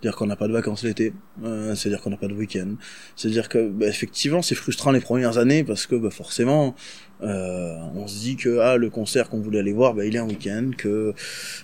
c'est-à-dire 0.00 0.16
qu'on 0.16 0.26
n'a 0.26 0.36
pas 0.36 0.46
de 0.46 0.52
vacances 0.52 0.84
l'été, 0.84 1.12
euh, 1.42 1.74
c'est-à-dire 1.74 2.02
qu'on 2.02 2.10
n'a 2.10 2.16
pas 2.16 2.28
de 2.28 2.34
week-end, 2.34 2.74
c'est-à-dire 3.16 3.48
que 3.48 3.68
bah, 3.68 3.86
effectivement 3.86 4.42
c'est 4.42 4.54
frustrant 4.54 4.92
les 4.92 5.00
premières 5.00 5.38
années 5.38 5.64
parce 5.64 5.86
que 5.86 5.96
bah, 5.96 6.10
forcément 6.10 6.74
euh, 7.22 7.78
on 7.94 8.06
se 8.06 8.18
dit 8.18 8.36
que 8.36 8.58
ah 8.58 8.76
le 8.76 8.90
concert 8.90 9.30
qu'on 9.30 9.40
voulait 9.40 9.60
aller 9.60 9.72
voir 9.72 9.94
bah, 9.94 10.04
il 10.04 10.14
est 10.14 10.18
un 10.18 10.28
week-end 10.28 10.70
que 10.76 11.14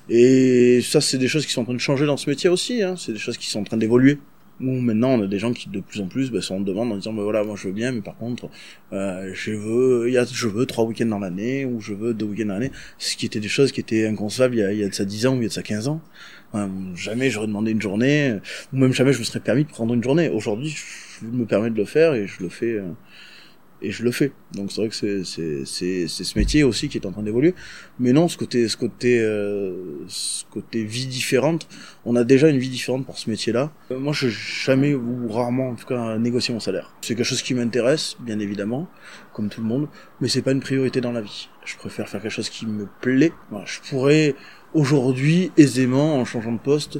et 0.08 0.80
ça 0.82 1.02
c'est 1.02 1.18
des 1.18 1.28
choses 1.28 1.44
qui 1.44 1.52
sont 1.52 1.60
en 1.60 1.64
train 1.64 1.74
de 1.74 1.78
changer 1.78 2.06
dans 2.06 2.16
ce 2.16 2.30
métier 2.30 2.48
aussi, 2.48 2.82
hein. 2.82 2.94
c'est 2.96 3.12
des 3.12 3.18
choses 3.18 3.36
qui 3.36 3.50
sont 3.50 3.60
en 3.60 3.64
train 3.64 3.76
d'évoluer. 3.76 4.18
Où 4.60 4.70
maintenant 4.80 5.18
on 5.18 5.22
a 5.22 5.26
des 5.26 5.38
gens 5.38 5.52
qui 5.52 5.70
de 5.70 5.80
plus 5.80 6.00
en 6.02 6.06
plus 6.06 6.30
bah, 6.30 6.40
sont 6.40 6.56
en 6.56 6.60
demande 6.60 6.92
en 6.92 6.96
disant 6.96 7.12
bah 7.12 7.22
voilà 7.22 7.42
moi 7.42 7.56
je 7.56 7.66
veux 7.66 7.72
bien 7.72 7.90
mais 7.90 8.02
par 8.02 8.16
contre 8.16 8.48
euh, 8.92 9.30
je 9.32 9.50
veux 9.50 10.08
il 10.08 10.12
y 10.12 10.18
a 10.18 10.24
je 10.24 10.46
veux 10.46 10.66
trois 10.66 10.84
week-ends 10.84 11.06
dans 11.06 11.18
l'année 11.18 11.64
ou 11.64 11.80
je 11.80 11.94
veux 11.94 12.14
deux 12.14 12.26
week-ends 12.26 12.46
dans 12.46 12.54
l'année. 12.54 12.70
Ce 12.98 13.16
qui 13.16 13.26
était 13.26 13.40
des 13.40 13.48
choses 13.48 13.72
qui 13.72 13.80
étaient 13.80 14.06
inconcevables 14.06 14.54
il 14.54 14.58
y 14.58 14.62
a, 14.62 14.72
y 14.72 14.84
a 14.84 14.88
de 14.88 14.94
ça 14.94 15.04
dix 15.04 15.26
ans 15.26 15.34
ou 15.34 15.38
il 15.38 15.42
y 15.42 15.46
a 15.46 15.48
de 15.48 15.52
ça 15.52 15.62
15 15.62 15.88
ans 15.88 16.00
jamais 16.94 17.30
j'aurais 17.30 17.46
demandé 17.46 17.70
une 17.70 17.82
journée, 17.82 18.38
ou 18.72 18.76
même 18.76 18.92
jamais 18.92 19.12
je 19.12 19.18
me 19.18 19.24
serais 19.24 19.40
permis 19.40 19.64
de 19.64 19.70
prendre 19.70 19.94
une 19.94 20.02
journée. 20.02 20.28
Aujourd'hui, 20.28 20.74
je 21.20 21.26
me 21.26 21.46
permets 21.46 21.70
de 21.70 21.76
le 21.76 21.84
faire 21.84 22.14
et 22.14 22.26
je 22.26 22.42
le 22.42 22.48
fais. 22.48 22.74
Euh, 22.74 22.92
et 23.82 23.90
je 23.90 24.04
le 24.04 24.12
fais. 24.12 24.32
Donc 24.54 24.70
c'est 24.70 24.80
vrai 24.80 24.88
que 24.88 24.94
c'est 24.94 25.24
c'est 25.64 26.06
ce 26.06 26.38
métier 26.38 26.62
aussi 26.62 26.88
qui 26.88 26.98
est 26.98 27.06
en 27.06 27.12
train 27.12 27.22
d'évoluer. 27.22 27.54
Mais 27.98 28.12
non, 28.12 28.28
ce 28.28 28.38
côté 28.38 28.68
ce 28.68 28.76
côté 28.76 29.20
euh, 29.20 29.72
ce 30.06 30.44
côté 30.50 30.84
vie 30.84 31.06
différente, 31.06 31.68
on 32.04 32.16
a 32.16 32.24
déjà 32.24 32.48
une 32.48 32.58
vie 32.58 32.68
différente 32.68 33.04
pour 33.04 33.18
ce 33.18 33.28
métier-là. 33.28 33.72
Euh, 33.90 33.98
moi, 33.98 34.12
je 34.12 34.28
jamais 34.28 34.94
ou 34.94 35.28
rarement 35.28 35.70
en 35.70 35.74
tout 35.74 35.86
cas 35.86 36.16
négocié 36.18 36.54
mon 36.54 36.60
salaire. 36.60 36.94
C'est 37.02 37.14
quelque 37.14 37.26
chose 37.26 37.42
qui 37.42 37.54
m'intéresse, 37.54 38.16
bien 38.20 38.38
évidemment, 38.38 38.88
comme 39.32 39.48
tout 39.48 39.60
le 39.60 39.66
monde, 39.66 39.88
mais 40.20 40.28
c'est 40.28 40.42
pas 40.42 40.52
une 40.52 40.60
priorité 40.60 41.00
dans 41.00 41.12
la 41.12 41.20
vie. 41.20 41.48
Je 41.64 41.76
préfère 41.76 42.08
faire 42.08 42.22
quelque 42.22 42.32
chose 42.32 42.50
qui 42.50 42.66
me 42.66 42.86
plaît. 43.00 43.32
je 43.66 43.90
pourrais 43.90 44.34
aujourd'hui, 44.74 45.52
aisément, 45.56 46.16
en 46.16 46.24
changeant 46.24 46.52
de 46.52 46.58
poste, 46.58 46.98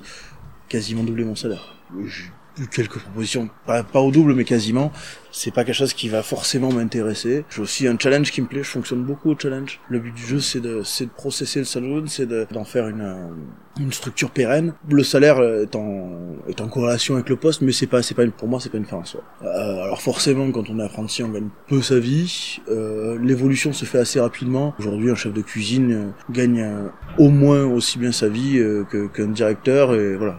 quasiment 0.68 1.02
doubler 1.02 1.24
mon 1.24 1.36
salaire. 1.36 1.74
J'ai 2.06 2.30
eu 2.62 2.66
quelques 2.68 2.98
propositions, 2.98 3.48
pas, 3.66 3.82
pas 3.82 4.00
au 4.00 4.10
double, 4.10 4.34
mais 4.34 4.44
quasiment 4.44 4.92
c'est 5.32 5.52
pas 5.52 5.64
quelque 5.64 5.74
chose 5.74 5.94
qui 5.94 6.08
va 6.08 6.22
forcément 6.22 6.72
m'intéresser. 6.72 7.44
J'ai 7.50 7.62
aussi 7.62 7.88
un 7.88 7.98
challenge 7.98 8.30
qui 8.30 8.42
me 8.42 8.46
plaît, 8.46 8.62
je 8.62 8.68
fonctionne 8.68 9.02
beaucoup 9.02 9.30
au 9.30 9.38
challenge. 9.38 9.80
Le 9.88 9.98
but 9.98 10.14
du 10.14 10.22
jeu 10.22 10.40
c'est 10.40 10.60
de 10.60 10.82
c'est 10.84 11.06
de 11.06 11.10
processer 11.10 11.58
le 11.58 11.64
saloon, 11.64 12.04
c'est 12.06 12.28
d'en 12.52 12.64
faire 12.64 12.88
une 12.88 13.32
une 13.80 13.92
structure 13.92 14.30
pérenne. 14.30 14.74
Le 14.88 15.02
salaire 15.02 15.42
est 15.42 15.74
en 15.74 16.36
est 16.48 16.60
en 16.60 16.68
corrélation 16.68 17.14
avec 17.14 17.28
le 17.28 17.36
poste, 17.36 17.62
mais 17.62 17.72
c'est 17.72 17.86
pas 17.86 18.02
c'est 18.02 18.14
pas 18.14 18.24
une, 18.24 18.32
pour 18.32 18.48
moi 18.48 18.60
c'est 18.60 18.68
pas 18.68 18.78
une 18.78 18.84
fin 18.84 18.98
en 18.98 19.04
soi. 19.04 19.22
Euh, 19.42 19.82
alors 19.82 20.02
forcément 20.02 20.50
quand 20.52 20.68
on 20.68 20.78
est 20.78 20.84
apprenti 20.84 21.22
on 21.22 21.30
gagne 21.30 21.48
peu 21.66 21.80
sa 21.82 21.98
vie. 21.98 22.60
Euh, 22.68 23.18
L'évolution 23.22 23.72
se 23.72 23.84
fait 23.84 23.98
assez 23.98 24.20
rapidement. 24.20 24.74
Aujourd'hui 24.78 25.10
un 25.10 25.14
chef 25.14 25.32
de 25.32 25.42
cuisine 25.42 25.92
euh, 25.92 26.10
gagne 26.30 26.60
euh, 26.60 26.88
au 27.18 27.30
moins 27.30 27.64
aussi 27.64 27.98
bien 27.98 28.12
sa 28.12 28.28
vie 28.28 28.58
euh, 28.58 28.84
qu'un 29.14 29.28
directeur 29.28 29.94
et 29.94 30.16
voilà. 30.16 30.38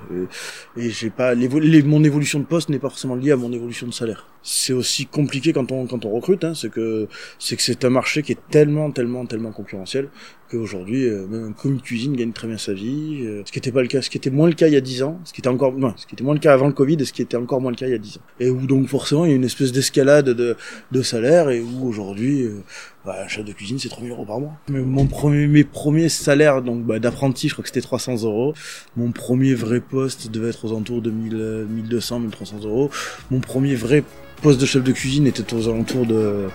Et 0.78 0.90
j'ai 0.90 1.10
pas 1.10 1.34
mon 1.36 2.04
évolution 2.04 2.40
de 2.40 2.46
poste 2.46 2.70
n'est 2.70 2.80
pas 2.80 2.90
forcément 2.90 3.16
liée 3.16 3.32
à 3.32 3.38
mon 3.38 3.52
évolution 3.52 3.88
de 3.88 3.94
salaire 3.94 4.28
c'est 4.44 4.74
aussi 4.74 5.06
compliqué 5.06 5.54
quand 5.54 5.72
on 5.72 5.88
quand 5.88 6.06
on 6.06 6.12
recrute, 6.12 6.44
hein, 6.44 6.54
c'est 6.54 6.70
que 6.70 7.08
c'est 7.40 7.56
que 7.56 7.62
c'est 7.64 7.86
un 7.86 7.90
marché 7.90 8.22
qui 8.24 8.34
est 8.34 8.50
tellement 8.50 8.92
tellement 8.92 9.26
tellement 9.26 9.52
concurrentiel 9.52 10.10
qu'aujourd'hui, 10.54 11.06
euh, 11.08 11.26
même 11.28 11.46
un 11.46 11.52
commis 11.52 11.78
de 11.78 11.82
cuisine 11.82 12.16
gagne 12.16 12.32
très 12.32 12.48
bien 12.48 12.58
sa 12.58 12.74
vie, 12.74 13.22
euh, 13.24 13.42
ce 13.46 13.52
qui 13.52 13.58
était 13.58 13.72
pas 13.72 13.82
le 13.82 13.88
cas, 13.88 14.02
ce 14.02 14.10
qui 14.10 14.18
était 14.18 14.30
moins 14.30 14.48
le 14.48 14.54
cas 14.54 14.68
il 14.68 14.74
y 14.74 14.78
a 14.78 14.82
10 14.82 15.04
ans, 15.04 15.20
ce 15.24 15.34
qui 15.34 15.42
était 15.42 15.50
encore, 15.50 15.74
non, 15.74 15.94
ce 15.98 16.06
qui 16.06 16.14
était 16.14 16.24
moins 16.24 16.36
le 16.36 16.40
cas 16.40 16.54
avant 16.54 16.68
le 16.68 16.74
Covid 16.74 16.98
et 17.00 17.06
ce 17.06 17.14
qui 17.14 17.22
était 17.22 17.38
encore 17.38 17.60
moins 17.60 17.72
le 17.72 17.76
cas 17.76 17.88
il 17.88 17.92
y 17.92 17.96
a 17.96 18.00
10 18.00 18.18
ans. 18.18 18.22
Et 18.40 18.50
où 18.50 18.66
donc 18.68 18.88
forcément 18.88 19.26
il 19.26 19.32
y 19.32 19.34
a 19.34 19.36
une 19.36 19.44
espèce 19.44 19.72
d'escalade 19.72 20.30
de, 20.30 21.02
salaire 21.02 21.50
et 21.50 21.60
où 21.60 21.88
aujourd'hui, 21.88 22.44
euh, 22.44 22.62
bah, 23.06 23.18
un 23.26 23.28
chef 23.28 23.44
de 23.44 23.52
cuisine 23.52 23.80
c'est 23.80 23.90
3000 23.90 24.12
euros 24.12 24.26
par 24.26 24.40
mois. 24.40 24.54
Mais 24.70 24.82
mon 24.82 25.08
premier, 25.08 25.48
mes 25.48 25.64
premiers 25.64 26.10
salaires 26.10 26.62
donc 26.62 26.84
bah, 26.84 27.00
d'apprenti, 27.00 27.50
je 27.50 27.54
crois 27.54 27.64
que 27.64 27.70
c'était 27.70 27.82
300 27.82 28.24
euros. 28.24 28.54
Mon 28.96 29.12
premier 29.12 29.56
vrai 29.56 29.80
poste 29.80 30.30
devait 30.30 30.50
être 30.50 30.66
aux 30.66 30.72
alentours 30.72 31.02
de 31.02 31.10
1000, 31.10 31.66
1200, 31.70 32.20
1300 32.20 32.58
euros. 32.66 32.90
Mon 33.32 33.40
premier 33.40 33.76
vrai 33.76 34.04
poste 34.42 34.62
de 34.62 34.66
chef 34.66 34.84
de 34.84 34.92
cuisine 34.92 35.26
était 35.26 35.54
aux 35.54 35.68
alentours 35.68 36.06
de 36.06 36.48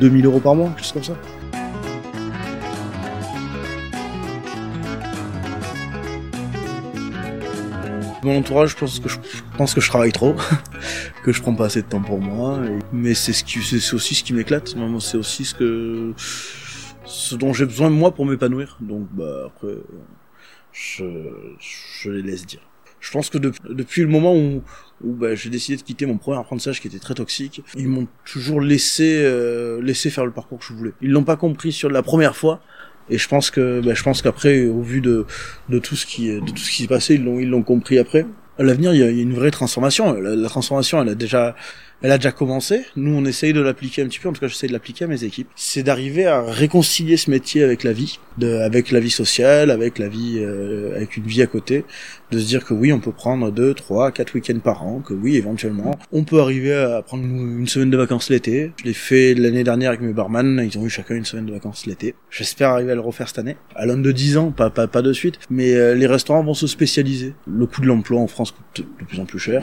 2000 0.00 0.26
euros 0.26 0.40
par 0.40 0.54
mois, 0.54 0.68
quelque 0.70 0.82
chose 0.82 0.92
comme 0.92 1.04
ça. 1.04 1.67
Mon 8.28 8.40
entourage, 8.40 8.72
je 8.72 8.76
pense 8.76 9.00
que 9.00 9.08
je, 9.08 9.16
pense 9.56 9.72
que 9.72 9.80
je 9.80 9.88
travaille 9.88 10.12
trop, 10.12 10.34
que 11.24 11.32
je 11.32 11.40
prends 11.40 11.54
pas 11.54 11.64
assez 11.64 11.80
de 11.80 11.88
temps 11.88 12.02
pour 12.02 12.20
moi. 12.20 12.60
mais 12.92 13.14
c'est 13.14 13.32
ce 13.32 13.42
qui, 13.42 13.60
c'est 13.62 13.94
aussi 13.94 14.14
ce 14.14 14.22
qui 14.22 14.34
m'éclate. 14.34 14.74
C'est 15.00 15.16
aussi 15.16 15.46
ce 15.46 15.54
que, 15.54 16.12
ce 17.06 17.34
dont 17.36 17.54
j'ai 17.54 17.64
besoin 17.64 17.88
de 17.88 17.94
moi 17.94 18.14
pour 18.14 18.26
m'épanouir. 18.26 18.76
Donc 18.82 19.08
bah 19.12 19.44
après, 19.46 19.76
je, 20.72 21.04
je 21.58 22.10
les 22.10 22.20
laisse 22.20 22.44
dire. 22.44 22.60
Je 23.00 23.10
pense 23.12 23.30
que 23.30 23.38
depuis 23.38 24.02
le 24.02 24.08
moment 24.08 24.36
où, 24.36 24.62
où 25.02 25.12
bah, 25.12 25.34
j'ai 25.34 25.48
décidé 25.48 25.78
de 25.78 25.82
quitter 25.82 26.04
mon 26.04 26.18
premier 26.18 26.38
apprentissage 26.38 26.82
qui 26.82 26.88
était 26.88 26.98
très 26.98 27.14
toxique, 27.14 27.62
ils 27.76 27.88
m'ont 27.88 28.08
toujours 28.26 28.60
laissé 28.60 29.22
euh, 29.22 29.80
laissé 29.80 30.10
faire 30.10 30.26
le 30.26 30.32
parcours 30.32 30.58
que 30.58 30.64
je 30.66 30.74
voulais. 30.74 30.92
Ils 31.00 31.10
l'ont 31.10 31.24
pas 31.24 31.36
compris 31.36 31.72
sur 31.72 31.88
la 31.88 32.02
première 32.02 32.36
fois, 32.36 32.60
et 33.10 33.18
je 33.18 33.28
pense 33.28 33.50
que 33.50 33.80
bah, 33.84 33.94
je 33.94 34.02
pense 34.02 34.22
qu'après 34.22 34.66
au 34.66 34.82
vu 34.82 35.00
de 35.00 35.26
de 35.68 35.78
tout 35.78 35.96
ce 35.96 36.06
qui 36.06 36.28
de 36.28 36.50
tout 36.50 36.58
ce 36.58 36.70
qui 36.70 36.82
s'est 36.82 36.88
passé 36.88 37.14
ils 37.14 37.24
l'ont 37.24 37.38
ils 37.38 37.48
l'ont 37.48 37.62
compris 37.62 37.98
après 37.98 38.26
à 38.58 38.62
l'avenir 38.62 38.92
il 38.92 39.00
y 39.00 39.02
a, 39.02 39.08
une 39.08 39.34
vraie 39.34 39.50
transformation 39.50 40.12
la, 40.12 40.48
transformation 40.48 41.02
elle 41.02 41.10
a 41.10 41.14
déjà 41.14 41.54
elle 42.00 42.12
a 42.12 42.18
déjà 42.18 42.30
commencé. 42.30 42.82
Nous, 42.94 43.12
on 43.12 43.24
essaye 43.24 43.52
de 43.52 43.60
l'appliquer 43.60 44.02
un 44.02 44.06
petit 44.06 44.20
peu. 44.20 44.28
En 44.28 44.32
tout 44.32 44.40
cas, 44.40 44.46
j'essaye 44.46 44.68
de 44.68 44.72
l'appliquer 44.72 45.06
à 45.06 45.08
mes 45.08 45.24
équipes. 45.24 45.48
C'est 45.56 45.82
d'arriver 45.82 46.26
à 46.26 46.42
réconcilier 46.42 47.16
ce 47.16 47.28
métier 47.28 47.64
avec 47.64 47.82
la 47.82 47.92
vie, 47.92 48.20
de, 48.38 48.58
avec 48.58 48.92
la 48.92 49.00
vie 49.00 49.10
sociale, 49.10 49.70
avec 49.70 49.98
la 49.98 50.06
vie, 50.06 50.38
euh, 50.38 50.94
avec 50.94 51.16
une 51.16 51.24
vie 51.24 51.42
à 51.42 51.48
côté, 51.48 51.84
de 52.30 52.38
se 52.38 52.46
dire 52.46 52.64
que 52.64 52.74
oui, 52.74 52.92
on 52.92 53.00
peut 53.00 53.12
prendre 53.12 53.50
deux, 53.50 53.74
trois, 53.74 54.12
quatre 54.12 54.34
week-ends 54.34 54.58
par 54.58 54.84
an, 54.84 55.00
que 55.00 55.14
oui, 55.14 55.36
éventuellement, 55.36 55.98
on 56.12 56.24
peut 56.24 56.40
arriver 56.40 56.74
à 56.74 57.02
prendre 57.02 57.24
une 57.24 57.66
semaine 57.66 57.90
de 57.90 57.96
vacances 57.96 58.30
l'été. 58.30 58.72
Je 58.76 58.84
l'ai 58.84 58.92
fait 58.92 59.34
l'année 59.34 59.64
dernière 59.64 59.90
avec 59.90 60.00
mes 60.00 60.12
barman, 60.12 60.62
ils 60.64 60.78
ont 60.78 60.84
eu 60.84 60.90
chacun 60.90 61.14
une 61.14 61.24
semaine 61.24 61.46
de 61.46 61.52
vacances 61.52 61.86
l'été. 61.86 62.14
J'espère 62.30 62.70
arriver 62.70 62.92
à 62.92 62.94
le 62.94 63.00
refaire 63.00 63.28
cette 63.28 63.38
année. 63.38 63.56
À 63.74 63.86
l'homme 63.86 64.02
de 64.02 64.12
10 64.12 64.36
ans, 64.36 64.50
pas, 64.50 64.70
pas, 64.70 64.86
pas 64.86 65.02
de 65.02 65.12
suite, 65.12 65.38
mais 65.50 65.74
euh, 65.74 65.94
les 65.94 66.06
restaurants 66.06 66.42
vont 66.42 66.54
se 66.54 66.66
spécialiser. 66.66 67.34
Le 67.46 67.66
coût 67.66 67.80
de 67.80 67.86
l'emploi 67.86 68.20
en 68.20 68.26
France 68.26 68.52
coûte 68.52 68.86
de 68.98 69.04
plus 69.04 69.20
en 69.20 69.24
plus 69.24 69.38
cher. 69.38 69.62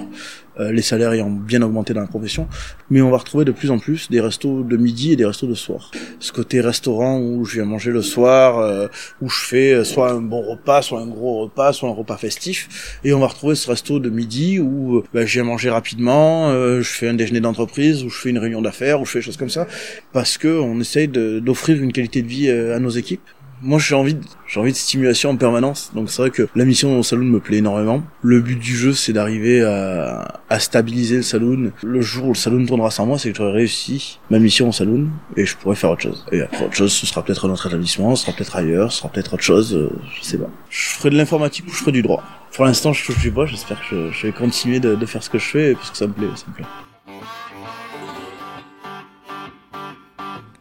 Euh, 0.59 0.71
les 0.71 0.81
salaires 0.81 1.11
ayant 1.11 1.29
bien 1.29 1.61
augmenté 1.61 1.93
dans 1.93 1.99
la 1.99 2.07
profession, 2.07 2.47
mais 2.89 3.01
on 3.01 3.11
va 3.11 3.17
retrouver 3.17 3.43
de 3.43 3.51
plus 3.51 3.71
en 3.71 3.77
plus 3.77 4.09
des 4.09 4.21
restos 4.21 4.63
de 4.63 4.77
midi 4.77 5.11
et 5.11 5.15
des 5.17 5.25
restos 5.25 5.47
de 5.47 5.53
soir. 5.53 5.91
Ce 6.19 6.31
côté 6.31 6.61
restaurant 6.61 7.19
où 7.19 7.43
je 7.43 7.55
viens 7.55 7.65
manger 7.65 7.91
le 7.91 8.01
soir, 8.01 8.59
euh, 8.59 8.87
où 9.21 9.29
je 9.29 9.45
fais 9.45 9.83
soit 9.83 10.11
un 10.11 10.21
bon 10.21 10.41
repas, 10.41 10.81
soit 10.81 11.01
un 11.01 11.07
gros 11.07 11.41
repas, 11.41 11.73
soit 11.73 11.89
un 11.89 11.93
repas 11.93 12.15
festif, 12.15 12.54
et 13.03 13.13
on 13.13 13.19
va 13.19 13.27
retrouver 13.27 13.55
ce 13.55 13.69
resto 13.69 13.99
de 13.99 14.09
midi 14.09 14.59
où 14.59 15.03
bah, 15.13 15.25
je 15.25 15.33
viens 15.33 15.43
manger 15.43 15.69
rapidement, 15.69 16.49
euh, 16.49 16.81
je 16.81 16.89
fais 16.89 17.07
un 17.07 17.13
déjeuner 17.13 17.39
d'entreprise, 17.39 18.03
ou 18.03 18.09
je 18.09 18.17
fais 18.17 18.29
une 18.29 18.39
réunion 18.39 18.61
d'affaires, 18.61 19.01
ou 19.01 19.05
je 19.05 19.11
fais 19.11 19.19
des 19.19 19.25
choses 19.25 19.37
comme 19.37 19.49
ça, 19.49 19.67
parce 20.13 20.37
que 20.37 20.47
on 20.47 20.79
essaye 20.79 21.07
d'offrir 21.07 21.81
une 21.81 21.91
qualité 21.91 22.21
de 22.21 22.27
vie 22.27 22.49
euh, 22.49 22.75
à 22.75 22.79
nos 22.79 22.89
équipes. 22.89 23.21
Moi 23.61 23.79
j'ai 23.79 23.95
envie 23.95 24.15
de, 24.15 24.21
j'ai 24.47 24.59
envie 24.59 24.73
de 24.73 24.77
stimulation 24.77 25.29
en 25.29 25.37
permanence. 25.37 25.91
Donc 25.95 26.09
c'est 26.11 26.21
vrai 26.21 26.29
que 26.29 26.47
la 26.55 26.65
mission 26.65 26.99
au 26.99 27.03
saloon 27.03 27.25
me 27.25 27.39
plaît 27.39 27.57
énormément. 27.57 28.03
Le 28.21 28.41
but 28.41 28.59
du 28.59 28.75
jeu 28.75 28.91
c'est 28.91 29.13
d'arriver 29.13 29.63
à, 29.63 30.41
à 30.49 30.59
stabiliser 30.59 31.15
le 31.15 31.21
saloon. 31.23 31.71
Le 31.81 32.01
jour 32.01 32.25
où 32.25 32.33
le 32.33 32.35
saloon 32.35 32.65
tournera 32.65 32.91
sans 32.91 33.05
moi 33.05 33.17
c'est 33.17 33.31
que 33.31 33.37
j'aurai 33.37 33.53
réussi 33.53 34.19
ma 34.29 34.39
mission 34.39 34.67
au 34.67 34.71
saloon 34.73 35.07
et 35.37 35.45
je 35.45 35.55
pourrais 35.55 35.77
faire 35.77 35.89
autre 35.89 36.01
chose. 36.01 36.25
Et 36.33 36.41
après 36.41 36.65
autre 36.65 36.75
chose 36.75 36.91
ce 36.91 37.05
sera 37.05 37.23
peut-être 37.23 37.47
un 37.47 37.51
autre 37.51 37.65
établissement 37.67 38.13
ce 38.17 38.25
sera 38.25 38.35
peut-être 38.35 38.57
ailleurs 38.57 38.91
ce 38.91 38.99
sera 38.99 39.09
peut-être 39.09 39.33
autre 39.33 39.43
chose 39.43 39.73
euh, 39.73 39.89
je 40.19 40.23
sais 40.23 40.37
pas. 40.37 40.49
Je 40.69 40.89
ferai 40.89 41.09
de 41.09 41.15
l'informatique 41.15 41.65
ou 41.67 41.71
je 41.71 41.77
ferai 41.77 41.93
du 41.93 42.01
droit 42.01 42.23
pour 42.55 42.65
l'instant 42.65 42.93
je 42.93 43.05
touche 43.05 43.19
du 43.19 43.31
bois 43.31 43.45
j'espère 43.45 43.77
que 43.89 44.11
je, 44.11 44.27
vais 44.27 44.33
continuer 44.33 44.79
de, 44.79 45.05
faire 45.05 45.21
ce 45.21 45.29
que 45.29 45.37
je 45.37 45.45
fais 45.45 45.73
parce 45.75 45.91
que 45.91 45.97
ça 45.97 46.07
me 46.07 46.13
plaît 46.13 46.27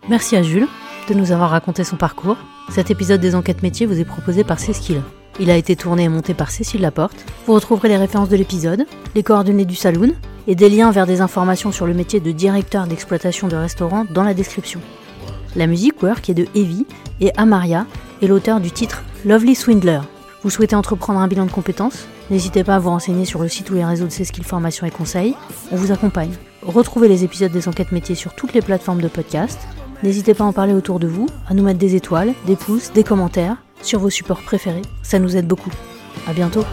Merci 0.09 0.37
à 0.37 0.43
Jules 0.43 0.69
de 1.09 1.15
nous 1.15 1.33
avoir 1.33 1.51
raconté 1.51 1.85
son 1.85 1.97
parcours. 1.97 2.37
Cet 2.71 2.91
épisode 2.91 3.21
des 3.21 3.35
enquêtes 3.35 3.63
métiers 3.63 3.87
vous 3.87 4.01
est 4.01 4.05
proposé 4.05 4.45
par 4.45 4.59
Cécile. 4.59 5.03
Il 5.41 5.51
a 5.51 5.57
été 5.57 5.77
tourné 5.77 6.05
et 6.05 6.09
monté 6.09 6.35
par 6.35 6.51
Cécile 6.51 6.83
Laporte. 6.83 7.25
Vous 7.47 7.55
retrouverez 7.55 7.89
les 7.89 7.97
références 7.97 8.29
de 8.29 8.37
l'épisode, 8.37 8.85
les 9.15 9.23
coordonnées 9.23 9.65
du 9.65 9.75
saloon 9.75 10.13
et 10.47 10.55
des 10.55 10.69
liens 10.69 10.91
vers 10.91 11.07
des 11.07 11.21
informations 11.21 11.73
sur 11.73 11.87
le 11.87 11.95
métier 11.95 12.21
de 12.21 12.33
directeur 12.33 12.87
d'exploitation 12.87 13.49
de 13.49 13.57
restaurant 13.57 14.05
dans 14.11 14.25
la 14.25 14.35
description. 14.35 14.81
La 15.57 15.67
musique 15.67 16.03
Work 16.03 16.29
est 16.29 16.35
de 16.35 16.47
Evie 16.55 16.87
et 17.21 17.33
Amaria 17.37 17.87
est 18.23 18.27
l'auteur 18.27 18.61
du 18.61 18.71
titre 18.71 19.03
Lovely 19.25 19.55
Swindler. 19.55 20.01
Vous 20.45 20.51
souhaitez 20.51 20.77
entreprendre 20.77 21.21
un 21.21 21.27
bilan 21.27 21.47
de 21.47 21.51
compétences 21.51 22.07
N'hésitez 22.31 22.65
pas 22.65 22.77
à 22.77 22.79
vous 22.79 22.91
renseigner 22.91 23.25
sur 23.25 23.41
le 23.41 23.49
site 23.49 23.71
ou 23.71 23.75
les 23.75 23.85
réseaux 23.85 24.05
de 24.05 24.11
Cécile 24.11 24.45
Formation 24.45 24.87
et 24.87 24.91
Conseils. 24.91 25.35
On 25.73 25.77
vous 25.77 25.91
accompagne. 25.91 26.33
Retrouvez 26.63 27.09
les 27.09 27.25
épisodes 27.25 27.51
des 27.51 27.67
enquêtes 27.67 27.93
métiers 27.93 28.15
sur 28.15 28.35
toutes 28.35 28.53
les 28.53 28.61
plateformes 28.61 29.01
de 29.01 29.09
podcast 29.09 29.59
N'hésitez 30.03 30.35
pas 30.35 30.45
à 30.45 30.47
en 30.49 30.53
parler 30.53 30.75
autour 30.75 31.01
de 31.01 31.07
vous, 31.07 31.27
à 31.49 31.55
nous 31.55 31.63
mettre 31.63 31.79
des 31.79 31.95
étoiles, 31.95 32.35
des 32.47 32.57
pouces, 32.57 32.93
des 32.93 33.05
commentaires 33.05 33.57
sur 33.81 34.01
vos 34.01 34.11
supports 34.11 34.43
préférés. 34.43 34.83
Ça 35.03 35.19
nous 35.19 35.35
aide 35.35 35.47
beaucoup. 35.47 35.71
À 36.29 36.35
bientôt. 36.35 36.65